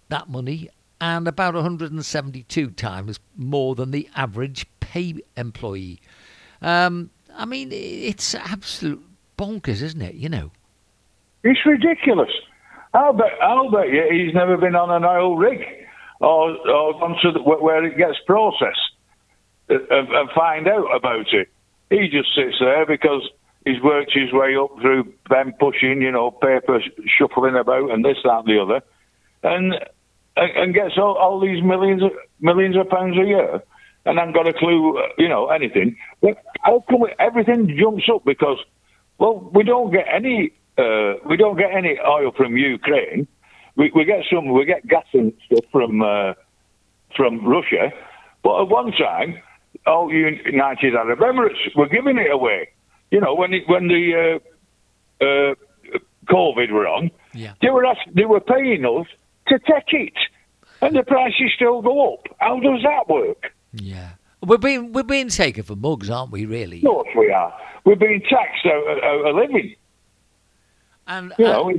that 0.09 0.29
money 0.29 0.69
and 1.01 1.27
about 1.27 1.55
172 1.55 2.71
times 2.71 3.19
more 3.35 3.73
than 3.73 3.91
the 3.91 4.07
average 4.15 4.67
pay 4.79 5.15
employee. 5.37 5.99
Um, 6.61 7.09
I 7.35 7.45
mean, 7.45 7.69
it's 7.71 8.35
absolute 8.35 9.03
bonkers, 9.37 9.81
isn't 9.81 10.01
it? 10.01 10.15
You 10.15 10.29
know. 10.29 10.51
It's 11.43 11.65
ridiculous. 11.65 12.29
I'll 12.93 13.13
bet, 13.13 13.31
I'll 13.41 13.69
bet 13.69 13.89
you 13.89 14.03
he's 14.11 14.33
never 14.33 14.57
been 14.57 14.75
on 14.75 14.89
an 14.89 15.05
oil 15.05 15.37
rig 15.37 15.61
or, 16.19 16.51
or 16.67 16.93
gone 16.93 17.17
to 17.21 17.31
the, 17.31 17.41
where 17.41 17.85
it 17.85 17.97
gets 17.97 18.17
processed 18.25 18.93
and, 19.69 19.87
and 19.89 20.29
find 20.35 20.67
out 20.67 20.95
about 20.95 21.31
it. 21.33 21.49
He 21.89 22.09
just 22.09 22.33
sits 22.35 22.57
there 22.59 22.85
because 22.85 23.27
he's 23.65 23.81
worked 23.81 24.13
his 24.13 24.31
way 24.33 24.55
up 24.55 24.71
through 24.81 25.13
them 25.29 25.53
pushing, 25.59 26.01
you 26.01 26.11
know, 26.11 26.31
paper 26.31 26.79
shuffling 27.17 27.55
about 27.55 27.91
and 27.91 28.03
this, 28.03 28.17
that, 28.23 28.43
and 28.45 28.47
the 28.47 28.61
other, 28.61 28.81
and 29.43 29.75
and, 30.35 30.73
gets 30.73 30.97
all, 30.97 31.17
all 31.17 31.39
these 31.39 31.63
millions 31.63 32.03
of, 32.03 32.11
millions 32.39 32.77
of 32.77 32.89
pounds 32.89 33.17
a 33.17 33.25
year, 33.25 33.61
and 34.05 34.17
haven't 34.17 34.33
got 34.33 34.47
a 34.47 34.53
clue, 34.53 34.97
uh, 34.97 35.07
you 35.17 35.27
know, 35.27 35.47
anything. 35.47 35.97
But 36.21 36.41
how 36.61 36.83
come 36.89 37.03
everything 37.19 37.77
jumps 37.79 38.05
up 38.13 38.23
because, 38.25 38.57
well, 39.17 39.49
we 39.53 39.63
don't 39.63 39.91
get 39.91 40.05
any 40.11 40.53
uh, 40.81 41.13
we 41.29 41.35
don't 41.37 41.57
get 41.57 41.71
any 41.81 41.93
oil 42.15 42.31
from 42.35 42.55
Ukraine. 42.57 43.27
We, 43.75 43.91
we 43.95 44.03
get 44.05 44.21
some, 44.31 44.45
we 44.53 44.65
get 44.65 44.87
gas 44.87 45.05
and 45.13 45.33
stuff 45.45 45.65
from 45.71 46.01
uh, 46.01 46.33
from 47.15 47.45
Russia. 47.45 47.91
But 48.43 48.61
at 48.61 48.67
one 48.69 48.91
time, 48.91 49.31
all 49.85 50.11
United 50.11 50.95
Arab 50.95 51.19
Emirates 51.19 51.75
were 51.75 51.87
giving 51.89 52.17
it 52.17 52.31
away. 52.31 52.69
You 53.11 53.19
know, 53.21 53.33
when 53.35 53.53
it, 53.53 53.63
when 53.67 53.87
the 53.87 54.39
uh, 55.21 55.23
uh, 55.25 55.53
COVID 56.29 56.71
were 56.71 56.87
on, 56.87 57.11
Yeah. 57.33 57.53
they 57.61 57.69
were 57.69 57.85
they 58.13 58.25
were 58.25 58.39
paying 58.39 58.85
us 58.85 59.07
to 59.47 59.59
take 59.59 59.91
it, 59.93 60.13
and 60.81 60.95
the 60.95 61.03
prices 61.03 61.51
still 61.55 61.81
go 61.81 62.13
up. 62.13 62.23
How 62.39 62.59
does 62.59 62.81
that 62.83 63.07
work? 63.09 63.51
Yeah. 63.73 64.09
We're 64.45 64.57
being 64.57 64.93
we're 64.93 65.03
being 65.03 65.29
taken 65.29 65.63
for 65.63 65.75
mugs, 65.75 66.09
aren't 66.09 66.31
we? 66.31 66.45
Really. 66.45 66.77
Of 66.77 66.83
course 66.85 67.09
we 67.17 67.31
are. 67.31 67.53
We're 67.85 67.95
being 67.95 68.21
taxed 68.21 68.65
out, 68.65 69.03
out 69.03 69.27
of 69.29 69.35
living. 69.35 69.75
And 71.09 71.33
You 71.37 71.47
uh, 71.47 71.51
know, 71.51 71.71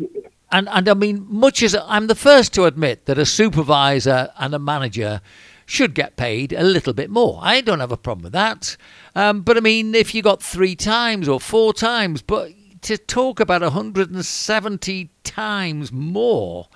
And 0.53 0.69
and 0.69 0.89
I 0.89 0.95
mean, 0.95 1.27
much 1.29 1.63
as 1.63 1.75
I'm 1.75 2.09
the 2.09 2.15
first 2.15 2.53
to 2.55 2.65
admit 2.65 3.07
that 3.07 3.19
a 3.19 3.25
supervisor 3.25 4.33
and 4.37 4.55
a 4.55 4.59
manager 4.59 5.23
should 5.65 5.95
get 5.95 6.17
paid 6.17 6.53
a 6.53 6.65
little 6.65 6.93
bit 6.93 7.09
more. 7.09 7.39
I 7.41 7.61
don't 7.61 7.79
have 7.79 7.93
a 7.93 7.97
problem 7.97 8.25
with 8.25 8.33
that. 8.33 8.77
Um, 9.15 9.43
but 9.43 9.57
I 9.57 9.61
mean, 9.61 9.95
if 9.95 10.15
you 10.15 10.23
got 10.23 10.43
three 10.43 10.75
times 10.75 11.29
or 11.29 11.39
four 11.39 11.73
times, 11.73 12.23
but 12.23 12.51
to 12.83 12.99
talk 12.99 13.39
about 13.39 13.63
170 13.63 15.11
times 15.23 15.93
more 15.93 16.69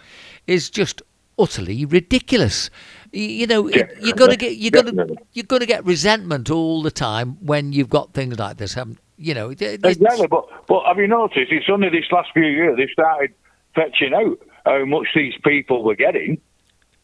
is 0.46 0.70
just 0.70 1.02
utterly 1.38 1.84
ridiculous. 1.84 2.70
You 3.12 3.46
know, 3.48 3.66
it, 3.66 3.96
you 4.00 4.14
got 4.14 4.30
to 4.30 4.36
get 4.36 4.56
you 4.56 4.70
got 4.70 4.86
to 4.86 4.92
Definitely. 4.92 5.18
you're 5.32 5.44
going 5.44 5.60
to 5.60 5.66
get 5.66 5.84
resentment 5.84 6.50
all 6.50 6.82
the 6.82 6.90
time 6.90 7.36
when 7.44 7.72
you've 7.72 7.90
got 7.90 8.12
things 8.12 8.38
like 8.38 8.58
this. 8.58 8.74
haven't 8.74 8.98
you 9.16 9.34
know, 9.34 9.50
Exactly, 9.50 10.26
but 10.26 10.46
but 10.66 10.84
have 10.86 10.98
you 10.98 11.06
noticed? 11.06 11.52
It's 11.52 11.66
only 11.70 11.88
this 11.88 12.10
last 12.10 12.30
few 12.32 12.44
years 12.44 12.76
they 12.76 12.88
started 12.92 13.34
fetching 13.74 14.14
out 14.14 14.38
how 14.64 14.84
much 14.84 15.08
these 15.14 15.34
people 15.44 15.84
were 15.84 15.94
getting. 15.94 16.40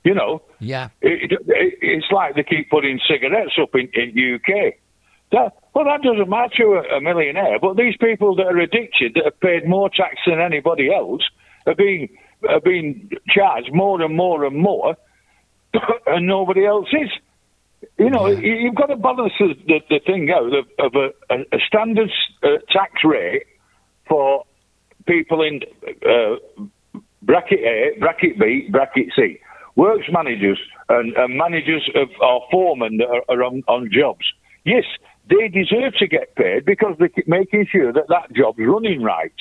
You 0.02 0.14
know, 0.14 0.42
yeah, 0.60 0.88
it, 1.02 1.30
it, 1.32 1.78
it's 1.82 2.06
like 2.10 2.34
they 2.34 2.42
keep 2.42 2.70
putting 2.70 2.98
cigarettes 3.06 3.52
up 3.60 3.74
in, 3.74 3.90
in 3.94 4.34
UK. 4.34 4.74
That, 5.32 5.52
well, 5.74 5.84
that 5.84 6.02
doesn't 6.02 6.28
matter 6.28 6.54
to 6.56 6.64
a, 6.74 6.96
a 6.96 7.00
millionaire, 7.00 7.58
but 7.60 7.76
these 7.76 7.96
people 7.98 8.34
that 8.36 8.46
are 8.46 8.58
addicted, 8.58 9.12
that 9.14 9.24
have 9.24 9.40
paid 9.40 9.68
more 9.68 9.90
tax 9.90 10.16
than 10.26 10.40
anybody 10.40 10.92
else, 10.92 11.22
are 11.66 11.74
being 11.74 12.08
are 12.48 12.60
being 12.60 13.10
charged 13.28 13.72
more 13.72 14.00
and 14.00 14.16
more 14.16 14.44
and 14.44 14.56
more, 14.56 14.96
and 16.06 16.26
nobody 16.26 16.64
else 16.64 16.88
is. 16.92 17.10
You 17.98 18.10
know, 18.10 18.26
you- 18.26 18.54
you've 18.54 18.74
got 18.74 18.86
to 18.86 18.96
balance 18.96 19.32
the, 19.38 19.80
the, 19.88 20.00
thing 20.00 20.30
out 20.30 20.52
of, 20.54 20.66
of 20.78 20.94
a, 20.94 21.34
a, 21.34 21.58
standard 21.66 22.10
uh, 22.42 22.58
tax 22.70 23.04
rate 23.04 23.44
for 24.08 24.44
people 25.06 25.42
in 25.42 25.60
uh, 26.06 26.36
bracket 27.22 27.60
A, 27.60 27.98
bracket 27.98 28.38
B, 28.38 28.68
bracket 28.70 29.08
C. 29.16 29.38
Works 29.76 30.06
managers 30.10 30.58
and, 30.88 31.14
and 31.16 31.36
managers 31.38 31.88
of 31.94 32.08
or 32.20 32.42
foremen 32.50 32.98
that 32.98 33.08
are, 33.08 33.22
are 33.28 33.44
on, 33.44 33.62
on 33.68 33.88
jobs. 33.90 34.26
Yes, 34.64 34.84
they 35.28 35.48
deserve 35.48 35.94
to 36.00 36.06
get 36.06 36.34
paid 36.34 36.64
because 36.64 36.96
they're 36.98 37.08
making 37.26 37.66
sure 37.70 37.92
that 37.92 38.08
that 38.08 38.32
job's 38.34 38.58
running 38.58 39.02
right. 39.02 39.32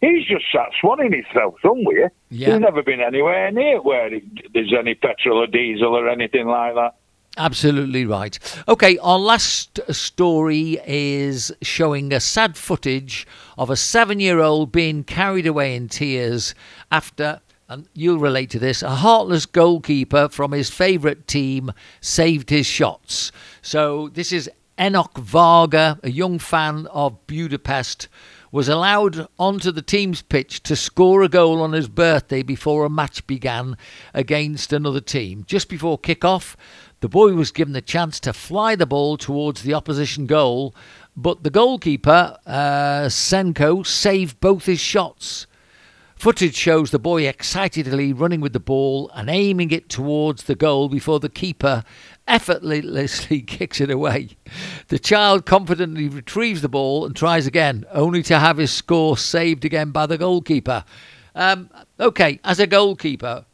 He's 0.00 0.26
just 0.26 0.44
sat 0.52 0.68
swanning 0.82 1.12
himself 1.14 1.54
somewhere. 1.62 2.12
Yeah. 2.30 2.52
He's 2.52 2.60
never 2.60 2.82
been 2.82 3.00
anywhere 3.00 3.50
near 3.50 3.80
where 3.82 4.10
there's 4.52 4.72
any 4.78 4.94
petrol 4.94 5.42
or 5.42 5.46
diesel 5.46 5.94
or 5.96 6.08
anything 6.08 6.46
like 6.46 6.74
that. 6.74 6.94
Absolutely 7.36 8.06
right. 8.06 8.38
Okay, 8.68 8.96
our 8.98 9.18
last 9.18 9.80
story 9.92 10.78
is 10.86 11.52
showing 11.62 12.12
a 12.12 12.20
sad 12.20 12.56
footage 12.56 13.26
of 13.58 13.70
a 13.70 13.76
seven 13.76 14.20
year 14.20 14.38
old 14.38 14.70
being 14.70 15.02
carried 15.02 15.46
away 15.46 15.74
in 15.74 15.88
tears 15.88 16.54
after, 16.92 17.40
and 17.68 17.88
you'll 17.92 18.18
relate 18.18 18.50
to 18.50 18.60
this, 18.60 18.82
a 18.82 18.90
heartless 18.90 19.46
goalkeeper 19.46 20.28
from 20.28 20.52
his 20.52 20.70
favourite 20.70 21.26
team 21.26 21.72
saved 22.00 22.50
his 22.50 22.66
shots. 22.66 23.32
So 23.62 24.10
this 24.10 24.30
is 24.30 24.48
Enoch 24.80 25.18
Varga, 25.18 25.98
a 26.04 26.10
young 26.10 26.38
fan 26.38 26.86
of 26.92 27.26
Budapest, 27.26 28.06
was 28.52 28.68
allowed 28.68 29.26
onto 29.36 29.72
the 29.72 29.82
team's 29.82 30.22
pitch 30.22 30.62
to 30.62 30.76
score 30.76 31.24
a 31.24 31.28
goal 31.28 31.60
on 31.60 31.72
his 31.72 31.88
birthday 31.88 32.40
before 32.40 32.84
a 32.84 32.90
match 32.90 33.26
began 33.26 33.76
against 34.12 34.72
another 34.72 35.00
team. 35.00 35.42
Just 35.48 35.68
before 35.68 35.98
kick-off, 35.98 36.56
the 37.04 37.08
boy 37.10 37.34
was 37.34 37.52
given 37.52 37.74
the 37.74 37.82
chance 37.82 38.18
to 38.18 38.32
fly 38.32 38.74
the 38.74 38.86
ball 38.86 39.18
towards 39.18 39.62
the 39.62 39.74
opposition 39.74 40.24
goal, 40.24 40.74
but 41.14 41.42
the 41.42 41.50
goalkeeper, 41.50 42.34
uh, 42.46 43.08
Senko, 43.10 43.86
saved 43.86 44.40
both 44.40 44.64
his 44.64 44.80
shots. 44.80 45.46
Footage 46.16 46.54
shows 46.54 46.92
the 46.92 46.98
boy 46.98 47.28
excitedly 47.28 48.14
running 48.14 48.40
with 48.40 48.54
the 48.54 48.58
ball 48.58 49.10
and 49.14 49.28
aiming 49.28 49.70
it 49.70 49.90
towards 49.90 50.44
the 50.44 50.54
goal 50.54 50.88
before 50.88 51.20
the 51.20 51.28
keeper 51.28 51.84
effortlessly 52.26 53.42
kicks 53.46 53.82
it 53.82 53.90
away. 53.90 54.30
The 54.88 54.98
child 54.98 55.44
confidently 55.44 56.08
retrieves 56.08 56.62
the 56.62 56.70
ball 56.70 57.04
and 57.04 57.14
tries 57.14 57.46
again, 57.46 57.84
only 57.92 58.22
to 58.22 58.38
have 58.38 58.56
his 58.56 58.72
score 58.72 59.18
saved 59.18 59.66
again 59.66 59.90
by 59.90 60.06
the 60.06 60.16
goalkeeper. 60.16 60.86
Um, 61.34 61.68
okay, 62.00 62.40
as 62.44 62.58
a 62.60 62.66
goalkeeper, 62.66 63.44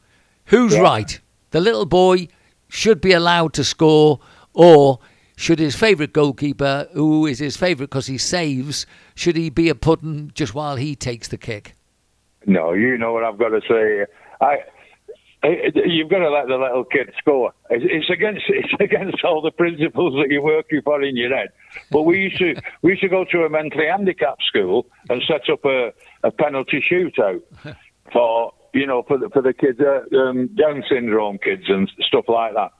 who's 0.45 0.75
Yeah. 0.75 0.83
right? 0.83 1.21
The 1.51 1.61
little 1.61 1.85
boy 1.87 2.29
should 2.71 3.01
be 3.01 3.13
allowed 3.13 3.53
to 3.55 3.65
score, 3.65 4.21
or 4.55 5.01
should 5.37 5.59
his 5.59 5.75
favourite 5.75 6.13
goalkeeper, 6.13 6.89
who 6.93 7.27
is 7.27 7.39
his 7.39 7.57
favourite 7.57 7.91
because 7.91 8.07
he 8.07 8.19
saves, 8.19 8.87
should 9.15 9.37
he 9.37 9.51
be 9.51 9.69
a 9.69 9.75
pudding 9.75 10.31
just 10.35 10.55
while 10.55 10.77
he 10.77 10.95
takes 10.95 11.29
the 11.29 11.37
kick? 11.37 11.75
No, 12.47 12.73
you 12.73 12.97
know 12.97 13.13
what 13.13 13.25
I've 13.25 13.39
got 13.39 13.49
to 13.49 13.61
say. 13.69 14.07
I, 14.41 14.59
I 15.43 15.73
you've 15.87 16.11
got 16.11 16.19
to 16.19 16.31
let 16.31 16.49
the 16.49 16.57
little 16.57 16.85
kid 16.85 17.13
score. 17.19 17.53
It's, 17.71 17.85
it's 17.87 18.11
against 18.11 18.45
it's 18.49 18.73
against 18.81 19.25
all 19.25 19.43
the 19.43 19.51
principles 19.51 20.15
that 20.15 20.31
you're 20.31 20.43
working 20.43 20.81
for 20.83 21.03
in 21.03 21.17
your 21.17 21.35
head. 21.35 21.49
But 21.91 22.03
we 22.03 22.19
used 22.19 22.39
to 22.39 22.55
we 22.83 22.93
used 22.93 23.03
to 23.03 23.09
go 23.09 23.25
to 23.25 23.45
a 23.45 23.51
mentally 23.51 23.87
handicapped 23.87 24.43
school 24.43 24.87
and 25.09 25.23
set 25.27 25.51
up 25.51 25.65
a, 25.65 25.93
a 26.23 26.31
penalty 26.31 26.85
shootout 26.91 27.43
for 28.13 28.53
you 28.73 28.87
know 28.87 29.03
for 29.07 29.19
the, 29.19 29.29
for 29.31 29.43
the 29.43 29.53
kids 29.53 29.81
uh, 29.81 30.17
um, 30.17 30.49
Down 30.49 30.83
syndrome 30.91 31.39
kids 31.39 31.65
and 31.69 31.91
stuff 32.07 32.25
like 32.29 32.55
that. 32.55 32.71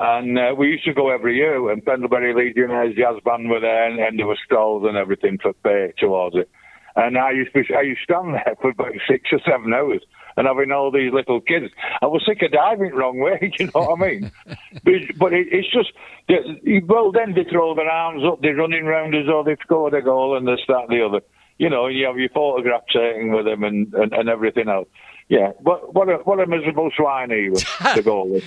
And 0.00 0.38
uh, 0.38 0.54
we 0.56 0.68
used 0.68 0.84
to 0.84 0.94
go 0.94 1.10
every 1.10 1.36
year, 1.36 1.72
and 1.72 1.84
Pendlebury 1.84 2.32
Legionnaires 2.32 2.94
Jazz 2.94 3.16
Band 3.24 3.50
were 3.50 3.58
there, 3.58 3.90
and, 3.90 3.98
and 3.98 4.16
there 4.16 4.28
were 4.28 4.38
stalls 4.44 4.84
and 4.86 4.96
everything 4.96 5.38
for 5.42 5.52
pay 5.54 5.92
towards 5.98 6.36
it. 6.36 6.48
And 6.94 7.18
I 7.18 7.32
used 7.32 7.52
to 7.54 7.62
I 7.76 7.82
used 7.82 8.00
to 8.06 8.14
stand 8.14 8.34
there 8.34 8.56
for 8.60 8.70
about 8.70 8.92
six 9.08 9.30
or 9.32 9.40
seven 9.44 9.72
hours 9.72 10.02
and 10.36 10.46
having 10.46 10.70
all 10.70 10.92
these 10.92 11.12
little 11.12 11.40
kids. 11.40 11.66
I 12.00 12.06
was 12.06 12.24
sick 12.26 12.42
of 12.42 12.52
diving 12.52 12.92
wrong 12.94 13.18
way, 13.18 13.52
you 13.58 13.66
know 13.66 13.72
what 13.82 14.00
I 14.00 14.08
mean? 14.08 14.30
but 14.84 14.92
but 15.18 15.32
it, 15.32 15.48
it's 15.50 15.70
just, 15.72 15.92
that- 16.28 16.82
well, 16.86 17.10
then 17.12 17.34
they 17.34 17.44
throw 17.50 17.74
their 17.74 17.90
arms 17.90 18.22
up, 18.24 18.40
they're 18.40 18.54
running 18.54 18.84
round 18.84 19.14
as 19.16 19.26
though 19.26 19.42
they've 19.44 19.58
scored 19.62 19.94
a 19.94 20.02
goal 20.02 20.36
and 20.36 20.46
this, 20.46 20.60
that, 20.68 20.86
the 20.88 21.04
other. 21.04 21.20
You 21.58 21.68
know, 21.68 21.88
you 21.88 22.06
have 22.06 22.18
your 22.18 22.28
photograph 22.30 22.82
taken 22.92 23.32
with 23.32 23.46
them 23.46 23.64
and, 23.64 23.92
and, 23.94 24.12
and 24.12 24.28
everything 24.28 24.68
else. 24.68 24.88
Yeah, 25.28 25.52
but 25.62 25.94
what 25.94 26.08
a, 26.08 26.14
what 26.24 26.40
a 26.40 26.46
miserable 26.46 26.90
swine 26.96 27.30
he 27.30 27.50
was, 27.50 27.62
the 27.94 28.02
goalie. 28.02 28.42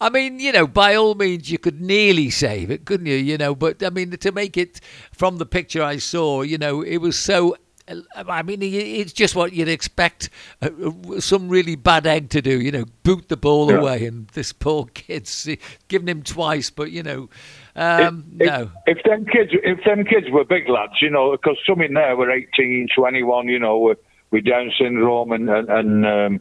I 0.00 0.08
mean, 0.08 0.40
you 0.40 0.50
know, 0.50 0.66
by 0.66 0.94
all 0.94 1.14
means, 1.14 1.50
you 1.50 1.58
could 1.58 1.80
nearly 1.80 2.30
save 2.30 2.70
it, 2.70 2.86
couldn't 2.86 3.06
you? 3.06 3.16
You 3.16 3.36
know, 3.36 3.54
but 3.54 3.82
I 3.82 3.90
mean, 3.90 4.10
to 4.12 4.32
make 4.32 4.56
it 4.56 4.80
from 5.12 5.36
the 5.36 5.44
picture 5.46 5.82
I 5.82 5.98
saw, 5.98 6.40
you 6.42 6.56
know, 6.56 6.80
it 6.82 6.98
was 6.98 7.18
so. 7.18 7.56
I 8.16 8.42
mean, 8.42 8.62
it's 8.62 9.12
just 9.12 9.34
what 9.34 9.52
you'd 9.52 9.68
expect 9.68 10.30
uh, 10.62 10.70
uh, 10.86 11.20
some 11.20 11.48
really 11.48 11.74
bad 11.74 12.06
egg 12.06 12.30
to 12.30 12.40
do, 12.40 12.60
you 12.60 12.70
know, 12.70 12.84
boot 13.02 13.28
the 13.28 13.36
ball 13.36 13.70
Yeah. 13.70 13.78
away. 13.78 14.06
And 14.06 14.28
this 14.28 14.52
poor 14.52 14.86
kid's 14.94 15.48
giving 15.88 16.06
him 16.08 16.22
twice, 16.22 16.70
but, 16.70 16.92
you 16.92 17.02
know, 17.02 17.28
um, 17.74 18.24
if, 18.38 18.46
no. 18.46 18.70
If 18.86 19.02
them 19.02 19.26
kids, 19.26 19.50
if 19.64 19.84
them 19.84 20.04
kids 20.04 20.28
were 20.30 20.44
big 20.44 20.68
lads, 20.68 21.02
you 21.02 21.10
know, 21.10 21.32
because 21.32 21.58
some 21.66 21.82
in 21.82 21.94
there 21.94 22.16
were 22.16 22.30
18, 22.30 22.86
21, 22.94 23.48
you 23.48 23.58
know, 23.58 23.76
with, 23.78 23.98
with 24.32 24.44
Down 24.44 24.72
syndrome 24.76 25.30
and 25.30 25.48
and, 25.48 25.68
and 25.68 26.06
um, 26.06 26.40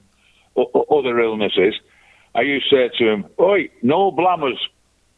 other 0.58 1.20
illnesses, 1.20 1.76
I 2.34 2.42
used 2.42 2.70
to 2.72 2.76
say 2.76 2.98
to 2.98 3.10
him, 3.12 3.26
"Oi, 3.40 3.70
no 3.84 4.12
blammers." 4.12 4.58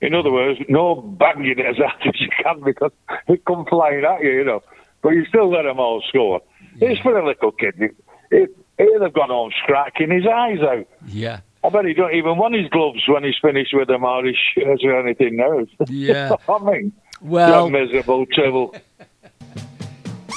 In 0.01 0.13
other 0.13 0.31
words, 0.31 0.59
no 0.67 0.95
banging 0.95 1.57
it 1.59 1.65
as 1.65 1.77
hard 1.77 1.93
as 2.05 2.19
you 2.19 2.27
can 2.43 2.61
because 2.61 2.91
it 3.29 3.45
come 3.45 3.65
flying 3.69 4.03
at 4.03 4.21
you, 4.21 4.31
you 4.31 4.43
know. 4.43 4.61
But 5.01 5.11
you 5.11 5.25
still 5.25 5.49
let 5.49 5.63
them 5.63 5.79
all 5.79 6.03
score. 6.09 6.41
It's 6.81 6.99
for 7.01 7.17
a 7.17 7.25
little 7.25 7.51
kid. 7.53 7.75
It, 7.77 7.95
it, 8.31 8.49
he'd 8.77 9.01
have 9.01 9.13
gone 9.13 9.29
home 9.29 9.51
scracking 9.65 10.11
his 10.13 10.25
eyes 10.27 10.59
out. 10.59 10.87
Yeah. 11.07 11.39
I 11.63 11.69
bet 11.69 11.85
he 11.85 11.93
don't 11.93 12.13
even 12.13 12.37
want 12.37 12.55
his 12.55 12.67
gloves 12.69 13.03
when 13.07 13.23
he's 13.23 13.35
finished 13.41 13.73
with 13.73 13.87
them 13.87 14.03
or 14.03 14.25
his 14.25 14.35
shirts 14.53 14.83
or 14.83 14.99
anything 14.99 15.39
else. 15.39 15.69
Yeah. 15.89 16.35
I 16.49 16.59
mean, 16.59 16.91
Well- 17.21 17.69
miserable 17.69 18.25
tibble. 18.25 18.75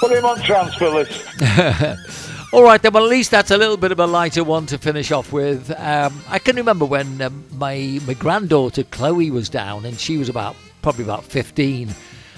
Put 0.00 0.12
him 0.12 0.24
on 0.24 0.40
transfer 0.40 0.90
list. 0.90 1.24
All 2.52 2.62
right, 2.62 2.80
then. 2.80 2.92
Well, 2.92 3.04
at 3.04 3.10
least 3.10 3.30
that's 3.30 3.50
a 3.50 3.56
little 3.58 3.76
bit 3.76 3.92
of 3.92 3.98
a 3.98 4.06
lighter 4.06 4.44
one 4.44 4.66
to 4.66 4.78
finish 4.78 5.10
off 5.10 5.32
with. 5.32 5.70
Um, 5.78 6.22
I 6.28 6.38
can 6.38 6.56
remember 6.56 6.84
when 6.84 7.20
um, 7.20 7.44
my 7.52 8.00
my 8.06 8.14
granddaughter 8.14 8.84
Chloe 8.84 9.30
was 9.30 9.48
down, 9.48 9.84
and 9.84 9.98
she 9.98 10.16
was 10.16 10.28
about 10.28 10.54
probably 10.80 11.04
about 11.04 11.24
fifteen, 11.24 11.94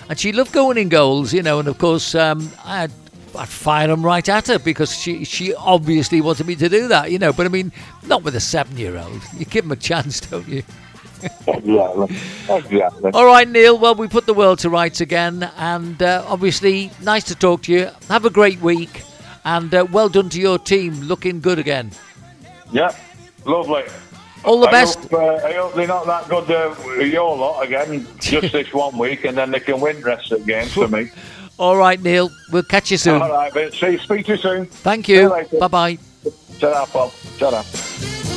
and 0.09 0.18
she 0.18 0.32
loved 0.32 0.52
going 0.52 0.78
in 0.78 0.88
goals, 0.88 1.32
you 1.34 1.42
know. 1.42 1.59
And 1.59 1.68
of 1.68 1.78
course, 1.78 2.14
um, 2.14 2.50
I'd 2.64 2.90
I'd 3.36 3.48
fire 3.48 3.88
them 3.88 4.04
right 4.04 4.26
at 4.28 4.46
her 4.48 4.59
because 4.59 4.94
she 4.96 5.24
she 5.24 5.54
obviously 5.54 6.20
wanted 6.20 6.46
me 6.46 6.56
to 6.56 6.68
do 6.68 6.88
that, 6.88 7.11
you 7.11 7.18
know. 7.18 7.32
But 7.32 7.46
I 7.46 7.50
mean, 7.50 7.70
not 8.04 8.22
with 8.22 8.34
a 8.34 8.40
seven 8.40 8.76
year 8.76 8.96
old. 8.96 9.20
You 9.36 9.44
give 9.44 9.64
them 9.64 9.72
a 9.72 9.76
chance, 9.76 10.20
don't 10.20 10.48
you? 10.48 10.62
Exactly. 11.23 12.16
Exactly. 12.49 13.11
All 13.12 13.27
right, 13.27 13.49
Neil. 13.49 13.79
Well, 13.79 13.95
we 13.95 14.09
put 14.09 14.27
the 14.27 14.35
world 14.35 14.59
to 14.61 14.71
rights 14.71 15.01
again, 15.01 15.51
and 15.57 16.03
uh, 16.03 16.25
obviously, 16.27 16.91
nice 17.03 17.25
to 17.25 17.35
talk 17.35 17.62
to 17.62 17.73
you. 17.73 17.91
Have 18.09 18.25
a 18.25 18.31
great 18.31 18.61
week, 18.61 19.03
and 19.45 19.73
uh, 19.75 19.87
well 19.91 20.09
done 20.09 20.29
to 20.31 20.41
your 20.41 20.59
team. 20.59 21.01
Looking 21.01 21.41
good 21.41 21.59
again. 21.59 21.91
Yeah, 22.73 22.95
lovely. 23.45 23.85
All 24.45 24.61
the 24.61 24.69
I 24.69 24.71
best. 24.71 24.99
Hope, 25.01 25.12
uh, 25.14 25.47
I 25.47 25.53
hope 25.55 25.75
they're 25.75 25.87
not 25.87 26.07
that 26.07 26.29
good 26.29 26.51
uh, 26.51 26.75
with 26.85 27.12
your 27.12 27.37
lot 27.37 27.64
again, 27.64 28.07
just 28.21 28.53
this 28.53 28.73
one 28.73 28.97
week, 28.97 29.25
and 29.25 29.37
then 29.37 29.51
they 29.51 29.61
can 29.61 29.81
win 29.81 30.01
rest 30.03 30.33
of 30.33 30.41
the 30.41 30.47
games 30.47 30.73
for 30.73 30.89
me. 30.89 31.11
All 31.59 31.77
right, 31.77 32.01
Neil. 32.01 32.31
We'll 32.53 32.62
catch 32.62 32.91
you 32.91 32.97
soon. 32.97 33.21
All 33.21 33.31
right, 33.31 33.53
see, 33.75 33.99
speak 33.99 34.27
to 34.27 34.33
you 34.33 34.39
soon. 34.39 34.66
Thank 34.66 35.09
you 35.09 35.23
you. 35.51 35.59
Bye 35.59 35.69
bye. 35.69 35.99
Ta-da, 36.61 36.87
Paul. 36.87 37.12
Ta-da. 37.39 38.28